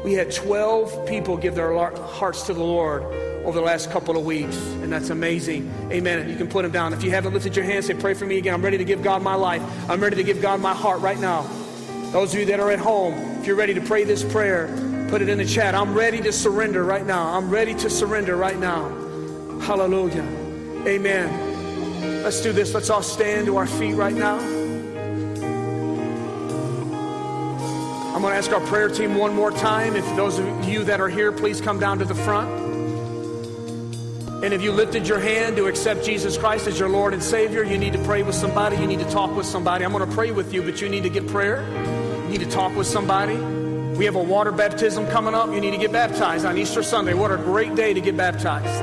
We 0.04 0.12
had 0.12 0.30
12 0.30 1.06
people 1.06 1.38
give 1.38 1.54
their 1.54 1.74
hearts 1.96 2.42
to 2.42 2.52
the 2.52 2.62
Lord 2.62 3.02
over 3.46 3.58
the 3.58 3.64
last 3.64 3.90
couple 3.90 4.18
of 4.18 4.24
weeks, 4.26 4.54
and 4.56 4.92
that's 4.92 5.08
amazing. 5.08 5.72
Amen. 5.90 6.28
You 6.28 6.36
can 6.36 6.46
put 6.46 6.62
them 6.62 6.72
down. 6.72 6.92
If 6.92 7.02
you 7.02 7.10
haven't 7.10 7.32
lifted 7.32 7.56
your 7.56 7.64
hand, 7.64 7.86
say, 7.86 7.94
Pray 7.94 8.12
for 8.12 8.26
me 8.26 8.36
again. 8.36 8.52
I'm 8.52 8.62
ready 8.62 8.76
to 8.76 8.84
give 8.84 9.02
God 9.02 9.22
my 9.22 9.34
life. 9.34 9.62
I'm 9.88 10.02
ready 10.02 10.16
to 10.16 10.22
give 10.22 10.42
God 10.42 10.60
my 10.60 10.74
heart 10.74 11.00
right 11.00 11.18
now. 11.18 11.42
Those 12.12 12.34
of 12.34 12.40
you 12.40 12.46
that 12.46 12.60
are 12.60 12.70
at 12.70 12.78
home, 12.78 13.14
if 13.40 13.46
you're 13.46 13.56
ready 13.56 13.72
to 13.72 13.80
pray 13.80 14.04
this 14.04 14.22
prayer, 14.22 14.68
put 15.08 15.22
it 15.22 15.30
in 15.30 15.38
the 15.38 15.46
chat. 15.46 15.74
I'm 15.74 15.94
ready 15.94 16.20
to 16.20 16.32
surrender 16.32 16.84
right 16.84 17.06
now. 17.06 17.28
I'm 17.28 17.48
ready 17.48 17.74
to 17.74 17.88
surrender 17.88 18.36
right 18.36 18.58
now. 18.58 18.90
Hallelujah. 19.60 20.22
Amen. 20.86 22.22
Let's 22.22 22.42
do 22.42 22.52
this. 22.52 22.74
Let's 22.74 22.90
all 22.90 23.02
stand 23.02 23.46
to 23.46 23.56
our 23.56 23.66
feet 23.66 23.94
right 23.94 24.14
now. 24.14 24.38
Going 28.24 28.32
to 28.32 28.38
ask 28.38 28.52
our 28.52 28.66
prayer 28.68 28.88
team 28.88 29.16
one 29.16 29.34
more 29.34 29.50
time. 29.50 29.94
If 29.96 30.16
those 30.16 30.38
of 30.38 30.64
you 30.66 30.82
that 30.84 30.98
are 30.98 31.10
here, 31.10 31.30
please 31.30 31.60
come 31.60 31.78
down 31.78 31.98
to 31.98 32.06
the 32.06 32.14
front. 32.14 32.48
And 34.42 34.54
if 34.54 34.62
you 34.62 34.72
lifted 34.72 35.06
your 35.06 35.18
hand 35.18 35.56
to 35.56 35.66
accept 35.66 36.06
Jesus 36.06 36.38
Christ 36.38 36.66
as 36.66 36.78
your 36.78 36.88
Lord 36.88 37.12
and 37.12 37.22
Savior, 37.22 37.62
you 37.62 37.76
need 37.76 37.92
to 37.92 38.02
pray 38.04 38.22
with 38.22 38.34
somebody. 38.34 38.78
You 38.78 38.86
need 38.86 39.00
to 39.00 39.10
talk 39.10 39.36
with 39.36 39.44
somebody. 39.44 39.84
I'm 39.84 39.92
going 39.92 40.08
to 40.08 40.14
pray 40.14 40.30
with 40.30 40.54
you, 40.54 40.62
but 40.62 40.80
you 40.80 40.88
need 40.88 41.02
to 41.02 41.10
get 41.10 41.26
prayer 41.26 41.62
You 42.22 42.30
need 42.30 42.40
to 42.40 42.50
talk 42.50 42.74
with 42.74 42.86
somebody. 42.86 43.36
We 43.36 44.06
have 44.06 44.16
a 44.16 44.22
water 44.22 44.52
baptism 44.52 45.06
coming 45.08 45.34
up. 45.34 45.52
You 45.52 45.60
need 45.60 45.72
to 45.72 45.78
get 45.78 45.92
baptized 45.92 46.46
on 46.46 46.56
Easter 46.56 46.82
Sunday. 46.82 47.12
What 47.12 47.30
a 47.30 47.36
great 47.36 47.74
day 47.74 47.92
to 47.92 48.00
get 48.00 48.16
baptized. 48.16 48.82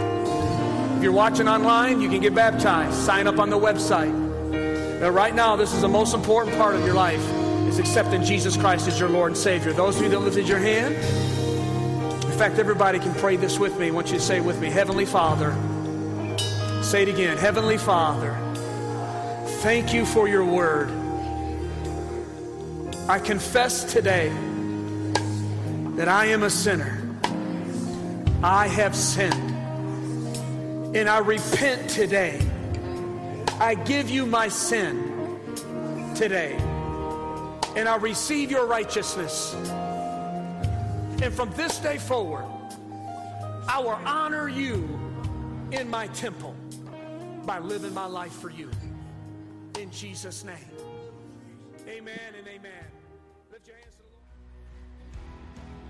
If 0.97 1.03
you're 1.03 1.13
watching 1.13 1.47
online, 1.47 1.99
you 1.99 2.09
can 2.09 2.21
get 2.21 2.35
baptized. 2.35 2.93
Sign 2.93 3.25
up 3.25 3.39
on 3.39 3.49
the 3.49 3.57
website. 3.57 4.13
Now, 4.99 5.09
right 5.09 5.33
now, 5.33 5.55
this 5.55 5.73
is 5.73 5.81
the 5.81 5.87
most 5.87 6.13
important 6.13 6.55
part 6.57 6.75
of 6.75 6.85
your 6.85 6.93
life 6.93 7.40
is 7.71 7.79
accepting 7.79 8.21
Jesus 8.21 8.57
Christ 8.57 8.89
as 8.89 8.99
your 8.99 9.07
Lord 9.07 9.31
and 9.31 9.37
Savior. 9.37 9.71
Those 9.71 9.95
of 9.95 10.03
you 10.03 10.09
that 10.09 10.19
lifted 10.19 10.45
your 10.45 10.59
hand, 10.59 10.93
in 10.93 12.37
fact, 12.37 12.59
everybody 12.59 12.99
can 12.99 13.13
pray 13.15 13.37
this 13.37 13.59
with 13.59 13.79
me. 13.79 13.87
I 13.87 13.91
want 13.91 14.07
you 14.07 14.15
to 14.15 14.19
say 14.19 14.39
it 14.39 14.43
with 14.43 14.59
me. 14.59 14.69
Heavenly 14.69 15.05
Father, 15.05 15.55
say 16.83 17.03
it 17.03 17.07
again. 17.07 17.37
Heavenly 17.37 17.77
Father, 17.77 18.37
thank 19.61 19.93
you 19.93 20.05
for 20.05 20.27
your 20.27 20.43
word. 20.43 20.89
I 23.07 23.19
confess 23.19 23.85
today 23.85 24.27
that 25.95 26.09
I 26.09 26.25
am 26.25 26.43
a 26.43 26.49
sinner. 26.49 27.01
I 28.43 28.67
have 28.67 28.97
sinned. 28.97 29.49
And 30.93 31.07
I 31.07 31.19
repent 31.19 31.89
today. 31.89 32.45
I 33.61 33.75
give 33.75 34.09
you 34.09 34.25
my 34.25 34.49
sin 34.49 35.39
today. 36.17 36.57
And 37.75 37.87
I 37.87 37.95
receive 37.95 38.51
your 38.51 38.65
righteousness. 38.65 39.53
And 41.21 41.33
from 41.33 41.51
this 41.51 41.77
day 41.77 41.97
forward, 41.97 42.45
I 43.67 43.79
will 43.79 43.99
honor 44.05 44.49
you 44.49 44.99
in 45.71 45.89
my 45.89 46.07
temple 46.07 46.55
by 47.45 47.59
living 47.59 47.93
my 47.93 48.05
life 48.05 48.33
for 48.33 48.49
you. 48.49 48.69
In 49.79 49.89
Jesus' 49.91 50.43
name. 50.43 50.55
Amen 51.87 52.19
and 52.37 52.47
amen. 52.47 52.90